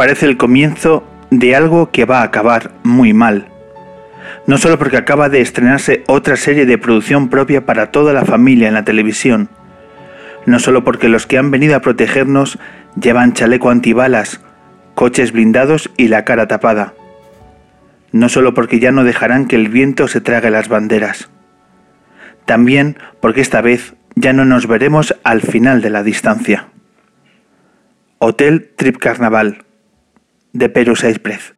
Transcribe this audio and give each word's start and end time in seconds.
Parece 0.00 0.24
el 0.24 0.38
comienzo 0.38 1.04
de 1.30 1.54
algo 1.54 1.90
que 1.90 2.06
va 2.06 2.20
a 2.20 2.22
acabar 2.22 2.70
muy 2.84 3.12
mal. 3.12 3.48
No 4.46 4.56
solo 4.56 4.78
porque 4.78 4.96
acaba 4.96 5.28
de 5.28 5.42
estrenarse 5.42 6.04
otra 6.06 6.36
serie 6.36 6.64
de 6.64 6.78
producción 6.78 7.28
propia 7.28 7.66
para 7.66 7.90
toda 7.90 8.14
la 8.14 8.24
familia 8.24 8.68
en 8.68 8.72
la 8.72 8.86
televisión, 8.86 9.50
no 10.46 10.58
solo 10.58 10.84
porque 10.84 11.10
los 11.10 11.26
que 11.26 11.36
han 11.36 11.50
venido 11.50 11.76
a 11.76 11.80
protegernos 11.80 12.58
llevan 12.98 13.34
chaleco 13.34 13.68
antibalas, 13.68 14.40
coches 14.94 15.32
blindados 15.32 15.90
y 15.98 16.08
la 16.08 16.24
cara 16.24 16.48
tapada. 16.48 16.94
No 18.10 18.30
solo 18.30 18.54
porque 18.54 18.80
ya 18.80 18.92
no 18.92 19.04
dejarán 19.04 19.48
que 19.48 19.56
el 19.56 19.68
viento 19.68 20.08
se 20.08 20.22
trague 20.22 20.48
las 20.48 20.70
banderas. 20.70 21.28
También 22.46 22.96
porque 23.20 23.42
esta 23.42 23.60
vez 23.60 23.96
ya 24.14 24.32
no 24.32 24.46
nos 24.46 24.66
veremos 24.66 25.14
al 25.24 25.42
final 25.42 25.82
de 25.82 25.90
la 25.90 26.02
distancia. 26.02 26.68
Hotel 28.18 28.70
Trip 28.78 28.96
Carnaval 28.96 29.64
de 30.52 30.68
Perú 30.68 30.94
Press. 31.22 31.54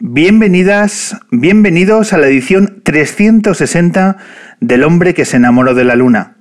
Bienvenidas, 0.00 1.18
bienvenidos 1.30 2.12
a 2.12 2.18
la 2.18 2.28
edición 2.28 2.82
360 2.84 4.16
del 4.60 4.84
hombre 4.84 5.12
que 5.12 5.24
se 5.24 5.38
enamoró 5.38 5.74
de 5.74 5.84
la 5.84 5.96
luna, 5.96 6.36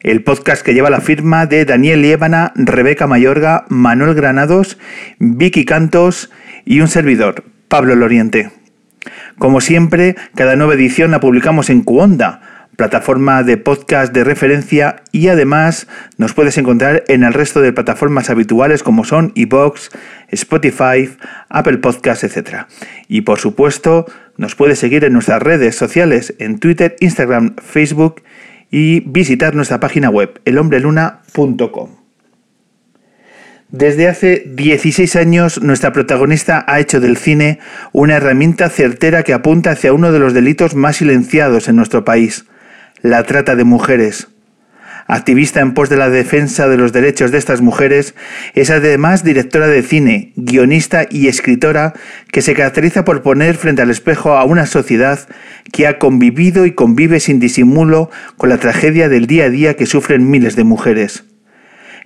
el 0.00 0.22
podcast 0.22 0.64
que 0.64 0.72
lleva 0.72 0.88
la 0.88 1.02
firma 1.02 1.46
de 1.46 1.64
Daniel 1.66 2.00
Liébana, 2.00 2.52
Rebeca 2.54 3.06
Mayorga, 3.06 3.66
Manuel 3.68 4.14
Granados, 4.14 4.78
Vicky 5.18 5.66
Cantos 5.66 6.30
y 6.64 6.80
un 6.80 6.88
servidor, 6.88 7.44
Pablo 7.68 7.94
Loriente. 7.94 8.52
Como 9.38 9.60
siempre, 9.60 10.16
cada 10.34 10.56
nueva 10.56 10.74
edición 10.74 11.10
la 11.10 11.20
publicamos 11.20 11.68
en 11.68 11.82
Cuonda, 11.82 12.53
plataforma 12.76 13.42
de 13.42 13.56
podcast 13.56 14.12
de 14.12 14.24
referencia 14.24 15.02
y 15.12 15.28
además 15.28 15.86
nos 16.18 16.34
puedes 16.34 16.58
encontrar 16.58 17.04
en 17.08 17.22
el 17.22 17.32
resto 17.32 17.60
de 17.60 17.72
plataformas 17.72 18.30
habituales 18.30 18.82
como 18.82 19.04
son 19.04 19.32
iBox, 19.34 19.90
Spotify, 20.28 21.10
Apple 21.48 21.78
Podcasts, 21.78 22.24
etc. 22.24 22.66
Y 23.08 23.22
por 23.22 23.38
supuesto, 23.38 24.06
nos 24.36 24.54
puedes 24.54 24.78
seguir 24.78 25.04
en 25.04 25.12
nuestras 25.12 25.42
redes 25.42 25.76
sociales 25.76 26.34
en 26.38 26.58
Twitter, 26.58 26.96
Instagram, 27.00 27.56
Facebook 27.56 28.22
y 28.70 29.00
visitar 29.00 29.54
nuestra 29.54 29.80
página 29.80 30.10
web 30.10 30.40
elhombreluna.com. 30.44 32.04
Desde 33.70 34.08
hace 34.08 34.44
16 34.46 35.16
años 35.16 35.60
nuestra 35.60 35.92
protagonista 35.92 36.64
ha 36.68 36.78
hecho 36.78 37.00
del 37.00 37.16
cine 37.16 37.58
una 37.92 38.16
herramienta 38.16 38.68
certera 38.68 39.24
que 39.24 39.32
apunta 39.32 39.72
hacia 39.72 39.92
uno 39.92 40.12
de 40.12 40.20
los 40.20 40.32
delitos 40.32 40.76
más 40.76 40.98
silenciados 40.98 41.68
en 41.68 41.74
nuestro 41.74 42.04
país, 42.04 42.44
la 43.04 43.22
trata 43.24 43.54
de 43.54 43.64
mujeres. 43.64 44.28
Activista 45.06 45.60
en 45.60 45.74
pos 45.74 45.90
de 45.90 45.98
la 45.98 46.08
defensa 46.08 46.68
de 46.68 46.78
los 46.78 46.94
derechos 46.94 47.30
de 47.30 47.36
estas 47.36 47.60
mujeres, 47.60 48.14
es 48.54 48.70
además 48.70 49.22
directora 49.22 49.66
de 49.66 49.82
cine, 49.82 50.32
guionista 50.36 51.06
y 51.10 51.28
escritora 51.28 51.92
que 52.32 52.40
se 52.40 52.54
caracteriza 52.54 53.04
por 53.04 53.20
poner 53.20 53.56
frente 53.56 53.82
al 53.82 53.90
espejo 53.90 54.38
a 54.38 54.44
una 54.44 54.64
sociedad 54.64 55.20
que 55.70 55.86
ha 55.86 55.98
convivido 55.98 56.64
y 56.64 56.72
convive 56.72 57.20
sin 57.20 57.40
disimulo 57.40 58.10
con 58.38 58.48
la 58.48 58.56
tragedia 58.56 59.10
del 59.10 59.26
día 59.26 59.44
a 59.44 59.50
día 59.50 59.74
que 59.74 59.84
sufren 59.84 60.30
miles 60.30 60.56
de 60.56 60.64
mujeres. 60.64 61.24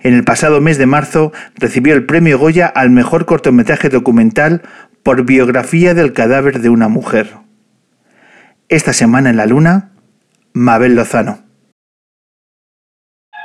En 0.01 0.13
el 0.13 0.25
pasado 0.25 0.59
mes 0.59 0.77
de 0.77 0.85
marzo 0.85 1.31
recibió 1.55 1.93
el 1.93 2.05
premio 2.05 2.37
Goya 2.37 2.67
al 2.67 2.89
mejor 2.89 3.25
cortometraje 3.25 3.87
documental 3.87 4.63
por 5.01 5.23
biografía 5.23 5.93
del 5.93 6.11
cadáver 6.11 6.59
de 6.59 6.67
una 6.67 6.89
mujer. 6.89 7.35
Esta 8.67 8.91
semana 8.91 9.29
en 9.29 9.37
la 9.37 9.45
Luna, 9.45 9.91
Mabel 10.53 10.95
Lozano. 10.95 11.49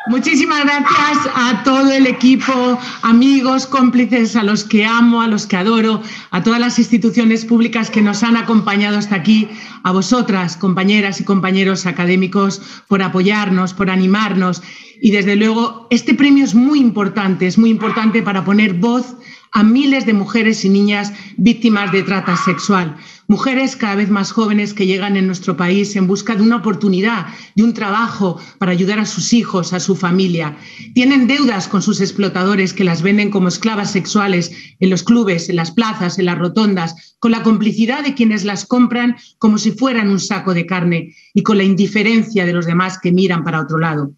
Muchísimas 0.06 0.64
gracias 0.64 1.30
a 1.34 1.62
todo 1.64 1.90
el 1.90 2.06
equipo, 2.06 2.78
amigos, 3.00 3.66
cómplices, 3.66 4.36
a 4.36 4.42
los 4.42 4.62
que 4.62 4.84
amo, 4.84 5.22
a 5.22 5.28
los 5.28 5.46
que 5.46 5.56
adoro, 5.56 6.02
a 6.30 6.42
todas 6.42 6.60
las 6.60 6.78
instituciones 6.78 7.46
públicas 7.46 7.88
que 7.88 8.02
nos 8.02 8.22
han 8.22 8.36
acompañado 8.36 8.98
hasta 8.98 9.14
aquí, 9.16 9.48
a 9.82 9.92
vosotras, 9.92 10.58
compañeras 10.58 11.22
y 11.22 11.24
compañeros 11.24 11.86
académicos, 11.86 12.60
por 12.86 13.02
apoyarnos, 13.02 13.72
por 13.72 13.88
animarnos. 13.88 14.62
Y 15.00 15.10
desde 15.10 15.36
luego, 15.36 15.86
este 15.90 16.12
premio 16.12 16.44
es 16.44 16.54
muy 16.54 16.80
importante, 16.80 17.46
es 17.46 17.56
muy 17.56 17.70
importante 17.70 18.22
para 18.22 18.44
poner 18.44 18.74
voz 18.74 19.16
a 19.52 19.62
miles 19.62 20.04
de 20.04 20.12
mujeres 20.12 20.66
y 20.66 20.68
niñas 20.68 21.14
víctimas 21.38 21.92
de 21.92 22.02
trata 22.02 22.36
sexual. 22.36 22.96
Mujeres 23.26 23.74
cada 23.74 23.94
vez 23.94 24.10
más 24.10 24.32
jóvenes 24.32 24.74
que 24.74 24.86
llegan 24.86 25.16
en 25.16 25.26
nuestro 25.26 25.56
país 25.56 25.96
en 25.96 26.06
busca 26.06 26.36
de 26.36 26.42
una 26.42 26.56
oportunidad, 26.56 27.26
de 27.54 27.62
un 27.62 27.72
trabajo 27.72 28.38
para 28.58 28.72
ayudar 28.72 28.98
a 28.98 29.06
sus 29.06 29.32
hijos, 29.32 29.72
a 29.72 29.80
su 29.80 29.96
familia. 29.96 30.58
Tienen 30.94 31.26
deudas 31.26 31.66
con 31.66 31.80
sus 31.80 32.02
explotadores 32.02 32.74
que 32.74 32.84
las 32.84 33.00
venden 33.00 33.30
como 33.30 33.48
esclavas 33.48 33.92
sexuales 33.92 34.52
en 34.78 34.90
los 34.90 35.02
clubes, 35.02 35.48
en 35.48 35.56
las 35.56 35.70
plazas, 35.70 36.18
en 36.18 36.26
las 36.26 36.38
rotondas, 36.38 37.16
con 37.18 37.30
la 37.30 37.42
complicidad 37.42 38.04
de 38.04 38.14
quienes 38.14 38.44
las 38.44 38.66
compran 38.66 39.16
como 39.38 39.56
si 39.56 39.72
fueran 39.72 40.10
un 40.10 40.20
saco 40.20 40.52
de 40.52 40.66
carne 40.66 41.14
y 41.32 41.42
con 41.42 41.56
la 41.56 41.64
indiferencia 41.64 42.44
de 42.44 42.52
los 42.52 42.66
demás 42.66 42.98
que 42.98 43.12
miran 43.12 43.42
para 43.42 43.62
otro 43.62 43.78
lado. 43.78 44.12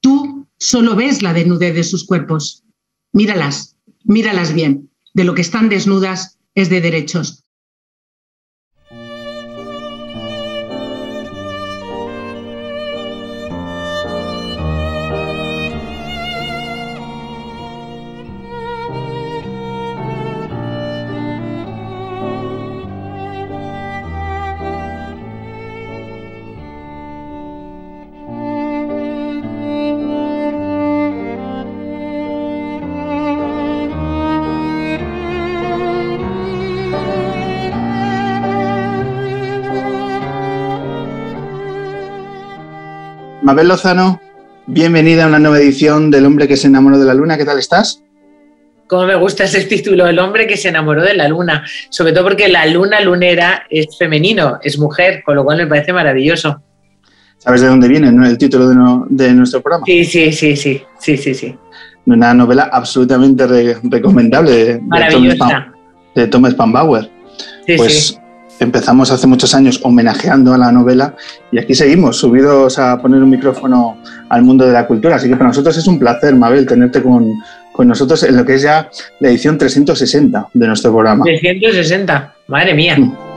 Tú 0.00 0.46
solo 0.58 0.96
ves 0.96 1.22
la 1.22 1.34
desnudez 1.34 1.74
de 1.74 1.84
sus 1.84 2.06
cuerpos. 2.06 2.64
Míralas, 3.12 3.76
míralas 4.04 4.54
bien. 4.54 4.88
De 5.12 5.24
lo 5.24 5.34
que 5.34 5.42
están 5.42 5.68
desnudas 5.68 6.38
es 6.54 6.70
de 6.70 6.80
derechos. 6.80 7.44
Mabel 43.48 43.68
Lozano, 43.68 44.20
bienvenida 44.66 45.24
a 45.24 45.26
una 45.26 45.38
nueva 45.38 45.58
edición 45.58 46.10
del 46.10 46.26
hombre 46.26 46.46
que 46.46 46.58
se 46.58 46.66
enamoró 46.66 46.98
de 46.98 47.06
la 47.06 47.14
luna. 47.14 47.38
¿Qué 47.38 47.46
tal 47.46 47.58
estás? 47.58 48.04
Cómo 48.86 49.06
me 49.06 49.14
gusta 49.14 49.44
ese 49.44 49.62
título, 49.62 50.06
El 50.06 50.18
hombre 50.18 50.46
que 50.46 50.58
se 50.58 50.68
enamoró 50.68 51.02
de 51.02 51.14
la 51.14 51.28
luna, 51.28 51.64
sobre 51.88 52.12
todo 52.12 52.24
porque 52.24 52.48
la 52.48 52.66
luna 52.66 53.00
lunera 53.00 53.62
es 53.70 53.96
femenino, 53.96 54.58
es 54.62 54.78
mujer, 54.78 55.22
con 55.24 55.34
lo 55.34 55.44
cual 55.44 55.56
me 55.56 55.66
parece 55.66 55.94
maravilloso. 55.94 56.60
¿Sabes 57.38 57.62
de 57.62 57.68
dónde 57.68 57.88
viene 57.88 58.08
el 58.08 58.36
título 58.36 58.68
de, 59.08 59.32
nuestro 59.32 59.62
programa? 59.62 59.86
Sí, 59.86 60.04
sí, 60.04 60.30
sí, 60.30 60.54
sí, 60.54 60.82
sí, 60.98 61.16
sí, 61.16 61.34
sí. 61.34 61.56
Una 62.04 62.34
novela 62.34 62.68
absolutamente 62.70 63.46
recomendable 63.82 64.78
Maravillosa. 64.82 65.72
de 66.14 66.26
Thomas 66.26 66.52
Pambauer. 66.52 67.10
Sí, 67.66 67.76
pues 67.78 68.20
empezamos 68.60 69.10
hace 69.10 69.26
muchos 69.26 69.54
años 69.54 69.80
homenajeando 69.82 70.52
a 70.52 70.58
la 70.58 70.72
novela 70.72 71.14
y 71.50 71.58
aquí 71.58 71.74
seguimos, 71.74 72.16
subidos 72.16 72.78
a 72.78 72.98
poner 73.00 73.22
un 73.22 73.30
micrófono 73.30 73.98
al 74.28 74.42
mundo 74.42 74.66
de 74.66 74.72
la 74.72 74.86
cultura. 74.86 75.16
Así 75.16 75.28
que 75.28 75.36
para 75.36 75.48
nosotros 75.48 75.76
es 75.76 75.86
un 75.86 75.98
placer, 75.98 76.34
Mabel, 76.34 76.66
tenerte 76.66 77.02
con, 77.02 77.32
con 77.72 77.88
nosotros 77.88 78.22
en 78.24 78.36
lo 78.36 78.44
que 78.44 78.54
es 78.54 78.62
ya 78.62 78.90
la 79.20 79.28
edición 79.28 79.58
360 79.58 80.48
de 80.52 80.66
nuestro 80.66 80.92
programa. 80.92 81.24
360, 81.24 82.34
madre 82.48 82.74
mía. 82.74 82.96
Mm. 82.98 83.28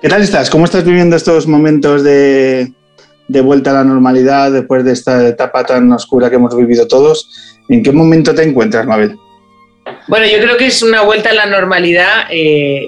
¿Qué 0.00 0.08
tal 0.08 0.22
estás? 0.22 0.48
¿Cómo 0.48 0.64
estás 0.64 0.84
viviendo 0.84 1.16
estos 1.16 1.48
momentos 1.48 2.04
de, 2.04 2.72
de 3.28 3.40
vuelta 3.40 3.70
a 3.70 3.74
la 3.74 3.84
normalidad 3.84 4.50
después 4.50 4.84
de 4.84 4.92
esta 4.92 5.26
etapa 5.26 5.64
tan 5.64 5.92
oscura 5.92 6.30
que 6.30 6.36
hemos 6.36 6.56
vivido 6.56 6.88
todos? 6.88 7.30
¿En 7.68 7.82
qué 7.82 7.92
momento 7.92 8.34
te 8.34 8.42
encuentras, 8.42 8.86
Mabel? 8.86 9.16
Bueno, 10.06 10.26
yo 10.26 10.38
creo 10.38 10.56
que 10.56 10.66
es 10.66 10.82
una 10.82 11.02
vuelta 11.02 11.30
a 11.30 11.34
la 11.34 11.46
normalidad 11.46 12.26
eh, 12.30 12.86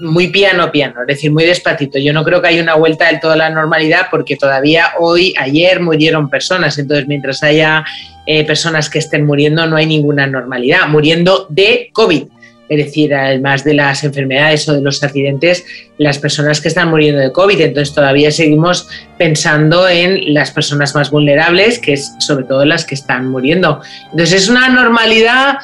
muy 0.00 0.28
piano 0.28 0.70
piano, 0.70 1.00
es 1.00 1.06
decir, 1.06 1.32
muy 1.32 1.44
despacito. 1.44 1.98
Yo 1.98 2.12
no 2.12 2.24
creo 2.24 2.40
que 2.40 2.48
haya 2.48 2.62
una 2.62 2.74
vuelta 2.74 3.06
del 3.06 3.20
todo 3.20 3.32
a 3.32 3.36
la 3.36 3.50
normalidad 3.50 4.06
porque 4.10 4.36
todavía 4.36 4.92
hoy, 4.98 5.34
ayer 5.38 5.80
murieron 5.80 6.30
personas, 6.30 6.78
entonces 6.78 7.08
mientras 7.08 7.42
haya 7.42 7.84
eh, 8.26 8.44
personas 8.44 8.88
que 8.90 8.98
estén 8.98 9.26
muriendo 9.26 9.66
no 9.66 9.76
hay 9.76 9.86
ninguna 9.86 10.26
normalidad, 10.26 10.88
muriendo 10.88 11.46
de 11.48 11.90
COVID. 11.92 12.24
Es 12.68 12.84
decir, 12.84 13.14
además 13.14 13.64
de 13.64 13.74
las 13.74 14.02
enfermedades 14.04 14.68
o 14.68 14.74
de 14.74 14.82
los 14.82 15.02
accidentes, 15.02 15.64
las 15.98 16.18
personas 16.18 16.60
que 16.60 16.68
están 16.68 16.90
muriendo 16.90 17.20
de 17.20 17.32
COVID. 17.32 17.60
Entonces 17.60 17.94
todavía 17.94 18.30
seguimos 18.30 18.88
pensando 19.18 19.88
en 19.88 20.34
las 20.34 20.50
personas 20.50 20.94
más 20.94 21.10
vulnerables, 21.10 21.78
que 21.78 21.94
es 21.94 22.14
sobre 22.18 22.44
todo 22.44 22.64
las 22.64 22.84
que 22.84 22.94
están 22.94 23.28
muriendo. 23.28 23.80
Entonces 24.10 24.42
es 24.42 24.48
una 24.48 24.68
normalidad 24.68 25.58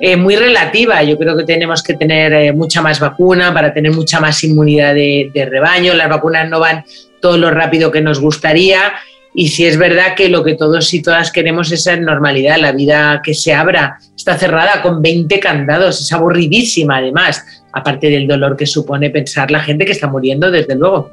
eh, 0.00 0.16
muy 0.16 0.36
relativa. 0.36 1.02
Yo 1.02 1.16
creo 1.18 1.36
que 1.36 1.44
tenemos 1.44 1.82
que 1.82 1.94
tener 1.94 2.32
eh, 2.32 2.52
mucha 2.52 2.82
más 2.82 3.00
vacuna 3.00 3.52
para 3.54 3.72
tener 3.72 3.92
mucha 3.92 4.20
más 4.20 4.42
inmunidad 4.44 4.94
de, 4.94 5.30
de, 5.32 5.46
rebaño. 5.46 5.94
Las 5.94 6.08
vacunas 6.08 6.48
no 6.48 6.60
van 6.60 6.84
todo 7.20 7.38
lo 7.38 7.50
rápido 7.50 7.90
que 7.90 8.00
nos 8.00 8.20
gustaría. 8.20 8.92
Y 9.38 9.48
si 9.48 9.66
es 9.66 9.76
verdad 9.76 10.14
que 10.16 10.30
lo 10.30 10.42
que 10.42 10.54
todos 10.54 10.94
y 10.94 11.02
todas 11.02 11.30
queremos 11.30 11.70
es 11.70 11.80
esa 11.80 11.94
normalidad, 11.96 12.56
la 12.58 12.72
vida 12.72 13.20
que 13.22 13.34
se 13.34 13.52
abra. 13.52 13.98
Está 14.16 14.38
cerrada 14.38 14.80
con 14.80 15.02
20 15.02 15.38
candados, 15.40 16.00
es 16.00 16.10
aburridísima 16.10 16.96
además, 16.96 17.44
aparte 17.70 18.08
del 18.08 18.26
dolor 18.26 18.56
que 18.56 18.64
supone 18.64 19.10
pensar 19.10 19.50
la 19.50 19.60
gente 19.60 19.84
que 19.84 19.92
está 19.92 20.06
muriendo, 20.06 20.50
desde 20.50 20.74
luego. 20.74 21.10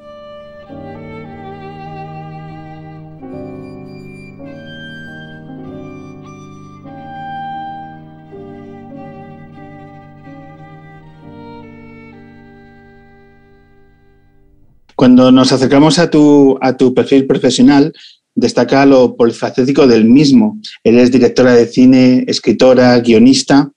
Cuando 15.03 15.33
nos 15.33 15.51
acercamos 15.51 15.99
a 15.99 16.09
tu, 16.09 16.57
a 16.61 16.77
tu 16.77 16.93
perfil 16.93 17.27
profesional, 17.27 17.91
destaca 18.33 18.85
lo 18.85 19.17
polifacético 19.17 19.85
del 19.85 20.05
mismo. 20.05 20.61
Eres 20.81 21.11
directora 21.11 21.53
de 21.55 21.65
cine, 21.65 22.23
escritora, 22.25 22.97
guionista, 23.01 23.69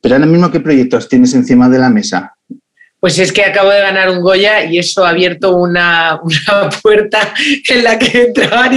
pero 0.00 0.14
ahora 0.14 0.26
mismo, 0.26 0.48
¿qué 0.48 0.60
proyectos 0.60 1.08
tienes 1.08 1.34
encima 1.34 1.68
de 1.68 1.80
la 1.80 1.90
mesa? 1.90 2.36
Pues 3.00 3.18
es 3.18 3.32
que 3.32 3.42
acabo 3.42 3.68
de 3.70 3.80
ganar 3.80 4.10
un 4.10 4.20
Goya 4.20 4.64
y 4.64 4.78
eso 4.78 5.04
ha 5.04 5.08
abierto 5.08 5.56
una, 5.56 6.20
puerta 6.82 7.34
en 7.68 7.82
la 7.82 7.98
que 7.98 8.22
entra 8.28 8.70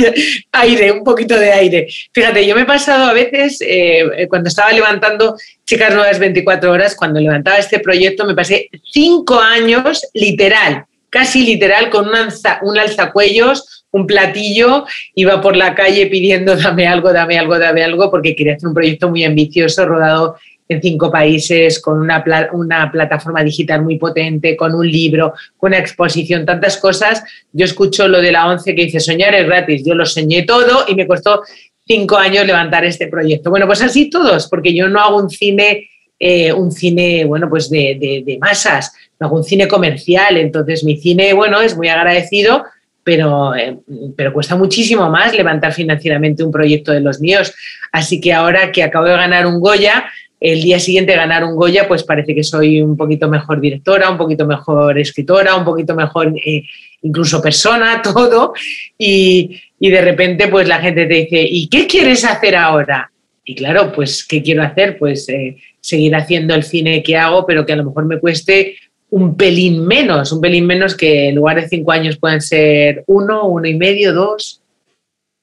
aire, 0.52 0.92
un 0.92 1.04
poquito 1.04 1.38
de 1.38 1.52
aire. 1.52 1.88
Fíjate, 2.12 2.44
yo 2.48 2.56
me 2.56 2.64
he 2.64 2.66
pasado 2.66 3.06
a 3.06 3.14
veces, 3.14 3.60
eh, 3.62 4.26
cuando 4.28 4.50
estaba 4.50 4.72
levantando 4.72 5.38
Chicas 5.64 5.94
Nuevas 5.94 6.18
24 6.18 6.72
Horas, 6.72 6.96
cuando 6.96 7.20
levantaba 7.20 7.58
este 7.58 7.78
proyecto, 7.78 8.26
me 8.26 8.34
pasé 8.34 8.68
cinco 8.92 9.40
años 9.40 10.02
literal 10.16 10.88
casi 11.14 11.46
literal, 11.46 11.92
con 11.92 12.08
un, 12.08 12.16
un 12.64 12.78
alzacuellos, 12.80 13.86
un 13.92 14.08
platillo, 14.08 14.86
iba 15.14 15.40
por 15.42 15.56
la 15.56 15.76
calle 15.76 16.08
pidiendo 16.08 16.56
dame 16.64 16.88
algo, 16.88 17.14
dame 17.14 17.38
algo, 17.38 17.60
dame 17.60 17.84
algo, 17.84 18.10
porque 18.10 18.36
quería 18.36 18.56
hacer 18.56 18.68
un 18.68 18.74
proyecto 18.74 19.10
muy 19.10 19.24
ambicioso, 19.24 19.86
rodado 19.86 20.38
en 20.68 20.82
cinco 20.82 21.12
países, 21.12 21.80
con 21.80 22.00
una, 22.00 22.24
una, 22.54 22.92
plataforma 22.92 23.44
digital 23.44 23.84
muy 23.84 23.98
potente, 24.00 24.56
con 24.56 24.74
un 24.74 24.90
libro, 24.90 25.34
con 25.56 25.70
una 25.70 25.78
exposición, 25.78 26.48
tantas 26.48 26.78
cosas. 26.78 27.24
Yo 27.52 27.66
escucho 27.66 28.08
lo 28.08 28.20
de 28.20 28.32
la 28.32 28.48
ONCE 28.48 28.74
que 28.74 28.86
dice, 28.86 29.00
soñar 29.00 29.36
es 29.36 29.46
gratis. 29.46 29.84
Yo 29.86 29.94
lo 29.94 30.08
soñé 30.08 30.44
todo 30.44 30.86
y 30.88 30.96
me 30.96 31.06
costó 31.06 31.44
cinco 31.86 32.18
años 32.18 32.48
levantar 32.48 32.86
este 32.86 33.08
proyecto. 33.08 33.52
Bueno, 33.52 33.68
pues 33.68 33.84
así 33.84 34.10
todos, 34.10 34.48
porque 34.48 34.74
yo 34.74 34.90
no 34.90 35.00
hago 35.00 35.18
un 35.18 35.30
cine, 35.30 35.90
eh, 36.18 36.52
un 36.52 36.72
cine, 36.72 37.26
bueno, 37.26 37.50
pues 37.50 37.70
de, 37.70 38.24
de 38.26 38.38
masas 38.40 38.94
un 39.32 39.44
cine 39.44 39.68
comercial, 39.68 40.38
entonces 40.38 40.84
mi 40.84 40.98
cine, 40.98 41.34
bueno, 41.34 41.62
es 41.62 41.76
muy 41.76 41.88
agradecido, 41.88 42.64
pero, 43.04 43.56
eh, 43.56 43.78
pero 44.16 44.34
cuesta 44.34 44.56
muchísimo 44.56 45.10
más 45.10 45.36
levantar 45.36 45.74
financieramente 45.74 46.44
un 46.44 46.52
proyecto 46.52 46.92
de 46.92 47.02
los 47.02 47.20
míos. 47.20 47.54
Así 47.92 48.20
que 48.22 48.34
ahora 48.34 48.72
que 48.72 48.84
acabo 48.84 49.06
de 49.06 49.12
ganar 49.12 49.46
un 49.46 49.60
Goya, 49.60 50.06
el 50.40 50.62
día 50.62 50.80
siguiente 50.80 51.16
ganar 51.16 51.44
un 51.44 51.56
Goya, 51.56 51.88
pues 51.88 52.04
parece 52.04 52.36
que 52.36 52.44
soy 52.44 52.82
un 52.82 52.98
poquito 52.98 53.30
mejor 53.30 53.62
directora, 53.62 54.10
un 54.10 54.18
poquito 54.18 54.46
mejor 54.46 55.00
escritora, 55.00 55.56
un 55.56 55.64
poquito 55.64 55.96
mejor 55.96 56.34
eh, 56.38 56.64
incluso 57.02 57.42
persona, 57.42 58.02
todo. 58.04 58.54
Y, 58.98 59.62
y, 59.80 59.90
de 59.90 60.02
repente, 60.02 60.48
pues 60.48 60.68
la 60.68 60.80
gente 60.80 61.06
te 61.06 61.14
dice, 61.14 61.42
¿y 61.50 61.68
qué 61.68 61.88
quieres 61.88 62.26
hacer 62.26 62.56
ahora? 62.56 63.10
Y 63.46 63.56
claro, 63.56 63.92
pues, 63.92 64.26
¿qué 64.26 64.42
quiero 64.42 64.64
hacer? 64.64 64.98
Pues 64.98 65.28
eh, 65.30 65.58
seguir 65.80 66.16
haciendo 66.16 66.56
el 66.56 66.64
cine 66.64 67.04
que 67.04 67.18
hago, 67.18 67.46
pero 67.46 67.66
que 67.66 67.74
a 67.74 67.78
lo 67.78 67.86
mejor 67.86 68.06
me 68.06 68.20
cueste 68.20 68.76
un 69.14 69.38
pelín 69.38 69.86
menos, 69.86 70.32
un 70.32 70.42
pelín 70.42 70.66
menos 70.66 70.96
que 70.96 71.30
en 71.30 71.36
lugar 71.36 71.62
de 71.62 71.70
cinco 71.70 71.92
años 71.92 72.18
pueden 72.18 72.42
ser 72.42 73.04
uno, 73.06 73.48
uno 73.48 73.68
y 73.68 73.78
medio, 73.78 74.12
dos. 74.12 74.60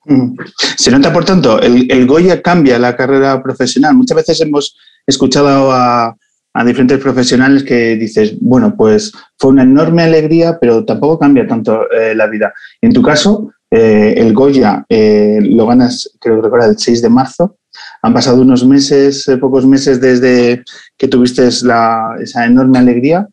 Mm. 0.07 0.35
Se 0.77 0.91
nota, 0.91 1.13
por 1.13 1.25
tanto, 1.25 1.61
el, 1.61 2.05
Goya 2.05 2.43
cambia 2.43 2.81
la 2.81 2.97
carrera 2.97 3.41
profesional. 3.41 3.95
Muchas 3.95 4.17
veces 4.17 4.41
hemos 4.41 4.77
escuchado 5.07 5.71
a, 5.71 6.17
diferentes 6.67 6.99
profesionales 6.99 7.63
que 7.63 7.95
dices, 7.95 8.35
bueno, 8.41 8.75
pues 8.77 9.13
fue 9.39 9.51
una 9.51 9.63
enorme 9.63 10.03
alegría, 10.03 10.59
pero 10.61 10.85
tampoco 10.85 11.21
cambia 11.21 11.47
tanto 11.47 11.89
eh, 11.93 12.13
la 12.17 12.27
vida. 12.27 12.53
En 12.81 12.93
tu 12.93 13.03
caso, 13.03 13.53
eh, 13.71 14.15
el 14.17 14.35
Goya 14.35 14.85
eh, 14.89 15.39
lo 15.43 15.65
ganas, 15.65 16.11
creo 16.21 16.37
que 16.37 16.43
recuerda, 16.43 16.67
el 16.67 16.77
6 16.77 17.03
de 17.03 17.09
marzo. 17.09 17.57
Han 18.03 18.13
pasado 18.13 18.43
unos 18.43 18.67
meses, 18.67 19.31
pocos 19.41 19.65
meses 19.65 20.01
desde 20.01 20.65
que 20.99 21.07
tuviste 21.07 21.47
esa 21.47 22.17
enorme 22.45 22.79
alegría 22.79 23.29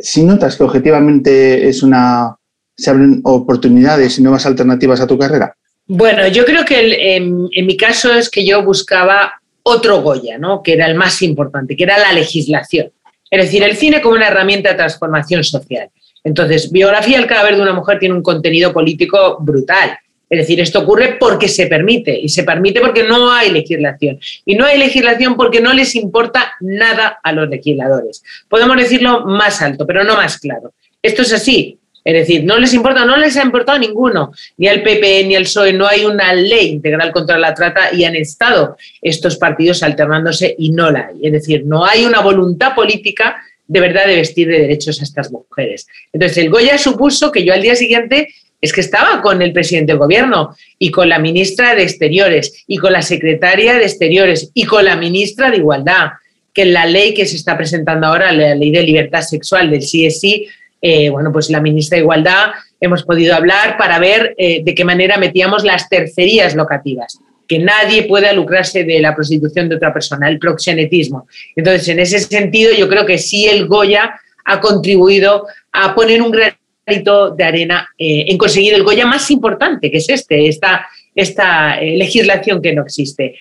si 0.00 0.24
notas 0.24 0.56
que 0.56 0.64
objetivamente 0.64 1.68
es 1.68 1.82
una, 1.82 2.36
se 2.76 2.90
abren 2.90 3.20
oportunidades 3.24 4.18
y 4.18 4.22
nuevas 4.22 4.46
alternativas 4.46 5.00
a 5.00 5.06
tu 5.06 5.18
carrera? 5.18 5.56
Bueno, 5.86 6.26
yo 6.28 6.44
creo 6.44 6.64
que 6.64 7.16
en, 7.16 7.48
mi 7.66 7.76
caso 7.76 8.12
es 8.12 8.30
que 8.30 8.46
yo 8.46 8.64
buscaba 8.64 9.34
otro 9.62 10.00
Goya, 10.02 10.38
¿no? 10.38 10.62
que 10.62 10.74
era 10.74 10.86
el 10.86 10.94
más 10.94 11.22
importante, 11.22 11.76
que 11.76 11.84
era 11.84 11.98
la 11.98 12.12
legislación. 12.12 12.90
Es 13.30 13.44
decir, 13.44 13.62
el 13.62 13.76
cine 13.76 14.00
como 14.00 14.14
una 14.14 14.28
herramienta 14.28 14.70
de 14.70 14.76
transformación 14.76 15.42
social. 15.42 15.90
Entonces, 16.24 16.70
biografía 16.70 17.18
del 17.18 17.26
cadáver 17.26 17.56
de 17.56 17.62
una 17.62 17.72
mujer 17.72 17.98
tiene 17.98 18.14
un 18.14 18.22
contenido 18.22 18.72
político 18.72 19.38
brutal. 19.40 19.98
Es 20.32 20.38
decir, 20.38 20.60
esto 20.60 20.78
ocurre 20.78 21.18
porque 21.20 21.46
se 21.46 21.66
permite 21.66 22.18
y 22.18 22.30
se 22.30 22.42
permite 22.42 22.80
porque 22.80 23.02
no 23.02 23.30
hay 23.30 23.50
legislación. 23.50 24.18
Y 24.46 24.54
no 24.54 24.64
hay 24.64 24.78
legislación 24.78 25.36
porque 25.36 25.60
no 25.60 25.74
les 25.74 25.94
importa 25.94 26.54
nada 26.62 27.20
a 27.22 27.32
los 27.32 27.50
legisladores. 27.50 28.24
Podemos 28.48 28.78
decirlo 28.78 29.26
más 29.26 29.60
alto, 29.60 29.86
pero 29.86 30.04
no 30.04 30.16
más 30.16 30.38
claro. 30.38 30.72
Esto 31.02 31.20
es 31.20 31.34
así. 31.34 31.78
Es 32.02 32.14
decir, 32.14 32.44
no 32.44 32.58
les 32.58 32.72
importa, 32.72 33.04
no 33.04 33.18
les 33.18 33.36
ha 33.36 33.42
importado 33.42 33.76
a 33.76 33.80
ninguno, 33.80 34.32
ni 34.56 34.68
al 34.68 34.82
PP 34.82 35.24
ni 35.26 35.36
al 35.36 35.42
PSOE, 35.42 35.74
no 35.74 35.86
hay 35.86 36.06
una 36.06 36.32
ley 36.32 36.68
integral 36.70 37.12
contra 37.12 37.38
la 37.38 37.52
trata 37.52 37.92
y 37.92 38.04
han 38.04 38.16
estado 38.16 38.78
estos 39.02 39.36
partidos 39.36 39.82
alternándose 39.82 40.54
y 40.58 40.70
no 40.70 40.90
la 40.90 41.08
hay. 41.08 41.26
Es 41.26 41.32
decir, 41.32 41.66
no 41.66 41.84
hay 41.84 42.06
una 42.06 42.20
voluntad 42.20 42.74
política 42.74 43.36
de 43.66 43.80
verdad 43.80 44.06
de 44.06 44.16
vestir 44.16 44.48
de 44.48 44.60
derechos 44.60 44.98
a 45.00 45.04
estas 45.04 45.30
mujeres. 45.30 45.86
Entonces, 46.10 46.38
el 46.38 46.48
Goya 46.48 46.78
supuso 46.78 47.30
que 47.30 47.44
yo 47.44 47.52
al 47.52 47.62
día 47.62 47.76
siguiente 47.76 48.28
es 48.62 48.72
que 48.72 48.80
estaba 48.80 49.20
con 49.20 49.42
el 49.42 49.52
presidente 49.52 49.92
del 49.92 49.98
gobierno 49.98 50.54
y 50.78 50.92
con 50.92 51.08
la 51.08 51.18
ministra 51.18 51.74
de 51.74 51.82
Exteriores 51.82 52.64
y 52.68 52.78
con 52.78 52.92
la 52.92 53.02
secretaria 53.02 53.74
de 53.74 53.82
Exteriores 53.82 54.52
y 54.54 54.64
con 54.64 54.84
la 54.84 54.96
ministra 54.96 55.50
de 55.50 55.56
Igualdad, 55.56 56.12
que 56.54 56.62
en 56.62 56.72
la 56.72 56.86
ley 56.86 57.12
que 57.12 57.26
se 57.26 57.36
está 57.36 57.56
presentando 57.56 58.06
ahora, 58.06 58.30
la 58.30 58.54
ley 58.54 58.70
de 58.70 58.84
libertad 58.84 59.22
sexual 59.22 59.68
del 59.68 59.80
CSI, 59.80 60.46
eh, 60.80 61.10
bueno, 61.10 61.32
pues 61.32 61.50
la 61.50 61.60
ministra 61.60 61.96
de 61.96 62.02
Igualdad 62.02 62.52
hemos 62.80 63.02
podido 63.02 63.34
hablar 63.34 63.76
para 63.76 63.98
ver 63.98 64.34
eh, 64.38 64.62
de 64.64 64.74
qué 64.74 64.84
manera 64.84 65.16
metíamos 65.16 65.64
las 65.64 65.88
tercerías 65.88 66.54
locativas. 66.54 67.18
que 67.48 67.58
nadie 67.58 68.04
pueda 68.04 68.32
lucrarse 68.32 68.84
de 68.84 68.98
la 69.00 69.14
prostitución 69.14 69.68
de 69.68 69.74
otra 69.74 69.92
persona, 69.92 70.26
el 70.26 70.38
proxenetismo. 70.38 71.26
Entonces, 71.54 71.86
en 71.88 71.98
ese 71.98 72.18
sentido, 72.20 72.72
yo 72.72 72.88
creo 72.88 73.04
que 73.04 73.18
sí 73.18 73.46
el 73.46 73.66
Goya 73.66 74.18
ha 74.44 74.60
contribuido 74.60 75.46
a 75.70 75.94
poner 75.94 76.22
un 76.22 76.30
granito 76.30 76.61
de 76.86 77.44
arena 77.44 77.88
eh, 77.96 78.24
en 78.28 78.38
conseguir 78.38 78.74
el 78.74 78.82
Goya 78.82 79.06
más 79.06 79.30
importante, 79.30 79.90
que 79.90 79.98
es 79.98 80.08
este, 80.08 80.48
esta, 80.48 80.86
esta 81.14 81.78
eh, 81.80 81.96
legislación 81.96 82.60
que 82.60 82.74
no 82.74 82.82
existe. 82.82 83.38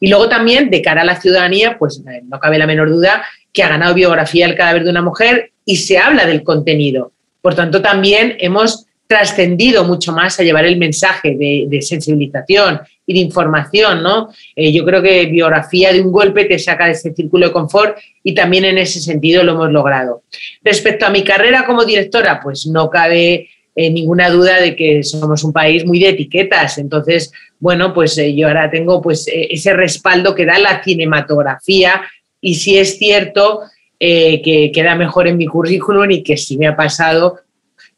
Y 0.00 0.08
luego 0.08 0.28
también, 0.28 0.70
de 0.70 0.80
cara 0.80 1.02
a 1.02 1.04
la 1.04 1.20
ciudadanía, 1.20 1.76
pues 1.78 2.02
eh, 2.10 2.22
no 2.24 2.38
cabe 2.38 2.58
la 2.58 2.66
menor 2.66 2.88
duda 2.88 3.24
que 3.52 3.62
ha 3.62 3.68
ganado 3.68 3.94
biografía 3.94 4.46
el 4.46 4.56
cadáver 4.56 4.84
de 4.84 4.90
una 4.90 5.02
mujer 5.02 5.52
y 5.64 5.76
se 5.76 5.98
habla 5.98 6.26
del 6.26 6.42
contenido. 6.42 7.12
Por 7.42 7.54
tanto, 7.54 7.82
también 7.82 8.36
hemos 8.38 8.86
trascendido 9.10 9.82
mucho 9.82 10.12
más 10.12 10.38
a 10.38 10.44
llevar 10.44 10.64
el 10.66 10.76
mensaje 10.76 11.34
de, 11.34 11.82
sensibilización 11.82 12.80
y 13.04 13.14
de 13.14 13.18
información, 13.18 14.04
¿no? 14.04 14.28
Eh, 14.54 14.72
yo 14.72 14.84
creo 14.84 15.02
que 15.02 15.26
biografía 15.26 15.92
de 15.92 16.00
un 16.00 16.12
golpe 16.12 16.44
te 16.44 16.60
saca 16.60 16.86
de 16.86 16.92
ese 16.92 17.12
círculo 17.12 17.48
de 17.48 17.52
confort 17.52 17.98
y 18.22 18.36
también 18.36 18.64
en 18.66 18.78
ese 18.78 19.00
sentido 19.00 19.42
lo 19.42 19.54
hemos 19.54 19.72
logrado. 19.72 20.22
Respecto 20.62 21.06
a 21.06 21.10
mi 21.10 21.24
carrera 21.24 21.66
como 21.66 21.84
directora, 21.84 22.38
pues 22.40 22.68
no 22.68 22.88
cabe 22.88 23.48
eh, 23.74 23.90
ninguna 23.90 24.30
duda 24.30 24.60
de 24.60 24.76
que 24.76 25.02
somos 25.02 25.42
un 25.42 25.52
país 25.52 25.84
muy 25.84 25.98
de 25.98 26.10
etiquetas, 26.10 26.78
entonces, 26.78 27.32
bueno, 27.58 27.92
pues 27.92 28.16
eh, 28.16 28.32
yo 28.36 28.46
ahora 28.46 28.70
tengo 28.70 29.02
pues 29.02 29.26
ese 29.26 29.74
respaldo 29.74 30.36
que 30.36 30.46
da 30.46 30.60
la 30.60 30.84
cinematografía 30.84 32.02
y 32.40 32.54
si 32.54 32.78
es 32.78 32.96
cierto 32.96 33.62
que 33.98 34.70
queda 34.72 34.94
mejor 34.94 35.28
en 35.28 35.36
mi 35.36 35.46
currículum 35.46 36.10
y 36.10 36.22
que 36.22 36.38
sí 36.38 36.56
me 36.56 36.68
ha 36.68 36.74
pasado 36.74 37.40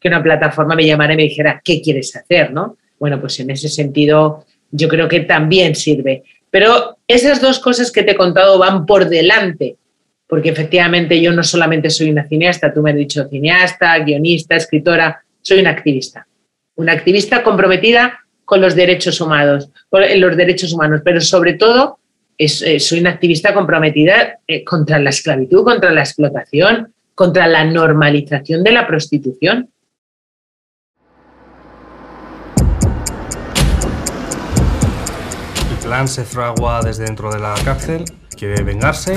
que 0.03 0.09
una 0.09 0.23
plataforma 0.23 0.75
me 0.75 0.85
llamara 0.85 1.15
y 1.15 1.17
me 1.17 1.23
dijera, 1.23 1.61
¿qué 1.65 1.81
quieres 1.81 2.15
hacer? 2.17 2.53
¿no? 2.53 2.77
Bueno, 2.99 3.21
pues 3.21 3.39
en 3.41 3.51
ese 3.51 3.69
sentido 3.69 4.45
yo 4.71 4.89
creo 4.89 5.09
que 5.09 5.21
también 5.21 5.75
sirve. 5.75 6.25
Pero 6.51 6.99
esas 7.07 7.41
dos 7.41 7.59
cosas 7.59 7.93
que 7.93 8.03
te 8.03 8.13
he 8.13 8.17
contado 8.17 8.59
van 8.59 8.85
por 8.85 9.09
delante, 9.09 9.77
porque 10.27 10.51
efectivamente 10.51 11.21
yo 11.21 11.33
no 11.33 11.43
solamente 11.43 11.89
soy 11.89 12.11
una 12.11 12.27
cineasta, 12.27 12.73
tú 12.73 12.83
me 12.83 12.91
has 12.91 12.97
dicho 12.97 13.29
cineasta, 13.29 13.99
guionista, 14.01 14.57
escritora, 14.57 15.23
soy 15.41 15.61
una 15.61 15.71
activista. 15.71 16.27
Una 16.75 16.93
activista 16.93 17.43
comprometida 17.43 18.19
con 18.45 18.61
los 18.61 18.75
derechos 18.75 19.21
humanos, 19.21 19.71
con 19.89 20.03
los 20.21 20.37
derechos 20.37 20.73
humanos, 20.73 21.01
pero 21.05 21.21
sobre 21.21 21.55
todo 21.55 21.99
eh, 22.37 22.81
soy 22.81 23.01
una 23.01 23.11
activista 23.11 23.55
comprometida 23.55 24.39
eh, 24.47 24.65
contra 24.65 24.99
la 24.99 25.11
esclavitud, 25.11 25.65
contra 25.65 25.93
la 25.93 26.01
explotación, 26.01 26.93
contra 27.15 27.47
la 27.47 27.65
normalización 27.65 28.65
de 28.65 28.73
la 28.73 28.87
prostitución. 28.87 29.71
Plan 35.93 36.09
se 36.09 36.25
fragua 36.25 36.81
desde 36.81 37.05
dentro 37.05 37.31
de 37.31 37.39
la 37.39 37.53
cárcel, 37.67 38.07
quiere 38.35 38.63
vengarse, 38.63 39.15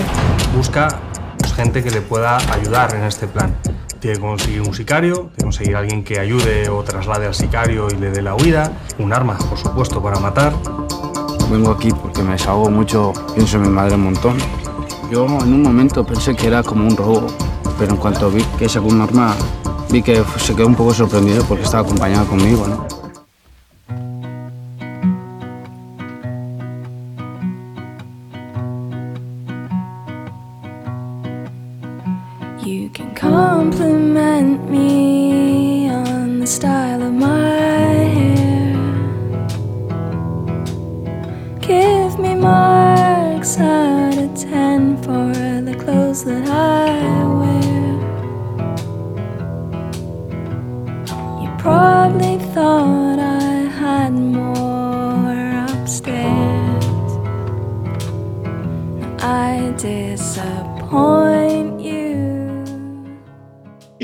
busca 0.53 0.89
pues, 1.37 1.53
gente 1.53 1.81
que 1.81 1.89
le 1.89 2.01
pueda 2.01 2.35
ayudar 2.53 2.93
en 2.95 3.03
este 3.05 3.27
plan. 3.27 3.55
Tiene 4.01 4.17
que 4.17 4.21
conseguir 4.21 4.59
un 4.59 4.73
sicario, 4.73 5.13
tiene 5.13 5.35
que 5.37 5.43
conseguir 5.43 5.75
alguien 5.77 6.03
que 6.03 6.19
ayude 6.19 6.67
o 6.67 6.83
traslade 6.83 7.27
al 7.27 7.33
sicario 7.33 7.87
y 7.89 7.95
le 7.95 8.11
dé 8.11 8.21
la 8.21 8.35
huida, 8.35 8.73
un 8.99 9.13
arma, 9.13 9.37
por 9.37 9.57
supuesto, 9.57 10.03
para 10.03 10.19
matar. 10.19 10.51
Vengo 11.49 11.71
aquí 11.71 11.91
porque 11.93 12.21
me 12.21 12.33
desahogo 12.33 12.69
mucho, 12.69 13.13
pienso 13.33 13.55
en 13.55 13.63
mi 13.63 13.69
madre 13.69 13.95
un 13.95 14.03
montón. 14.03 14.37
Yo 15.09 15.25
en 15.27 15.53
un 15.53 15.61
momento 15.61 16.05
pensé 16.05 16.35
que 16.35 16.47
era 16.47 16.61
como 16.61 16.85
un 16.85 16.97
robo, 16.97 17.27
pero 17.79 17.91
en 17.91 17.97
cuanto 17.97 18.29
vi 18.29 18.43
que 18.59 18.67
sacó 18.67 18.87
un 18.87 18.99
arma, 18.99 19.33
vi 19.89 20.03
que 20.03 20.21
se 20.39 20.53
quedó 20.53 20.67
un 20.67 20.75
poco 20.75 20.93
sorprendido 20.93 21.41
porque 21.45 21.63
estaba 21.63 21.83
acompañado 21.83 22.27
conmigo, 22.27 22.67
¿no? 22.67 23.04
compliment 33.71 34.69
me 34.69 35.89
on 35.89 36.39
the 36.39 36.45
style 36.45 37.01
of 37.01 37.13
my 37.13 37.95
hair. 38.17 38.75
Give 41.61 42.19
me 42.19 42.35
marks 42.35 43.57
out 43.57 44.17
of 44.19 44.35
ten 44.35 44.97
for 44.97 45.33
the 45.67 45.75
clothes 45.83 46.23
that 46.25 46.47
I. 46.47 46.84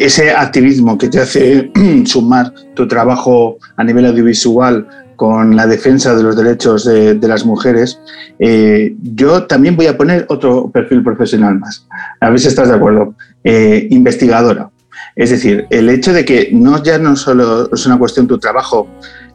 ese 0.03 0.31
activismo 0.31 0.97
que 0.97 1.09
te 1.09 1.19
hace 1.19 1.71
sumar 2.05 2.53
tu 2.73 2.87
trabajo 2.87 3.57
a 3.77 3.83
nivel 3.83 4.05
audiovisual 4.05 4.87
con 5.15 5.55
la 5.55 5.67
defensa 5.67 6.15
de 6.15 6.23
los 6.23 6.35
derechos 6.35 6.83
de, 6.85 7.27
las 7.27 7.45
mujeres, 7.45 7.99
eh, 8.39 8.95
yo 9.01 9.43
también 9.43 9.75
voy 9.75 9.85
a 9.85 9.95
poner 9.95 10.25
otro 10.29 10.71
perfil 10.71 11.03
profesional 11.03 11.59
más. 11.59 11.85
A 12.19 12.31
ver 12.31 12.39
si 12.39 12.47
estás 12.47 12.69
de 12.69 12.75
acuerdo. 12.75 13.13
Eh, 13.43 13.87
investigadora. 13.91 14.71
Es 15.15 15.29
decir, 15.29 15.67
el 15.69 15.89
hecho 15.89 16.13
de 16.13 16.25
que 16.25 16.49
no 16.51 16.81
ya 16.81 16.97
no 16.97 17.15
solo 17.15 17.71
es 17.71 17.85
una 17.85 17.99
cuestión 17.99 18.27
tu 18.27 18.39
trabajo 18.39 18.87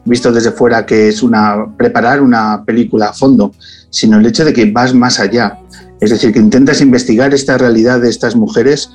visto 0.03 0.31
desde 0.31 0.51
fuera, 0.51 0.85
que 0.85 1.07
es 1.07 1.23
una 1.23 1.67
preparar 1.77 2.21
una 2.21 2.63
película 2.65 3.07
a 3.07 3.13
fondo, 3.13 3.53
sino 3.89 4.19
el 4.19 4.25
hecho 4.25 4.43
de 4.43 4.53
que 4.53 4.69
vas 4.71 4.93
más 4.93 5.19
allá. 5.19 5.59
Es 5.99 6.09
decir, 6.09 6.33
que 6.33 6.39
intentas 6.39 6.81
investigar 6.81 7.33
esta 7.33 7.57
realidad 7.57 8.01
de 8.01 8.09
estas 8.09 8.35
mujeres 8.35 8.91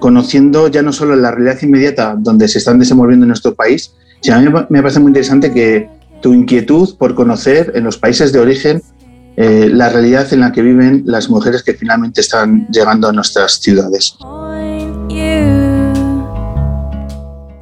conociendo 0.00 0.66
ya 0.68 0.82
no 0.82 0.92
solo 0.92 1.14
la 1.14 1.30
realidad 1.30 1.62
inmediata 1.62 2.16
donde 2.18 2.48
se 2.48 2.58
están 2.58 2.80
desenvolviendo 2.80 3.24
en 3.24 3.28
nuestro 3.28 3.54
país, 3.54 3.94
sino 4.20 4.36
a 4.36 4.40
mí 4.40 4.48
me 4.68 4.82
parece 4.82 4.98
muy 4.98 5.10
interesante 5.10 5.52
que 5.52 5.88
tu 6.20 6.34
inquietud 6.34 6.96
por 6.98 7.14
conocer 7.14 7.72
en 7.74 7.84
los 7.84 7.96
países 7.96 8.32
de 8.32 8.40
origen 8.40 8.82
eh, 9.36 9.70
la 9.72 9.88
realidad 9.88 10.30
en 10.32 10.40
la 10.40 10.52
que 10.52 10.60
viven 10.60 11.02
las 11.06 11.30
mujeres 11.30 11.62
que 11.62 11.74
finalmente 11.74 12.20
están 12.20 12.66
llegando 12.68 13.08
a 13.08 13.12
nuestras 13.12 13.54
ciudades. 13.54 14.16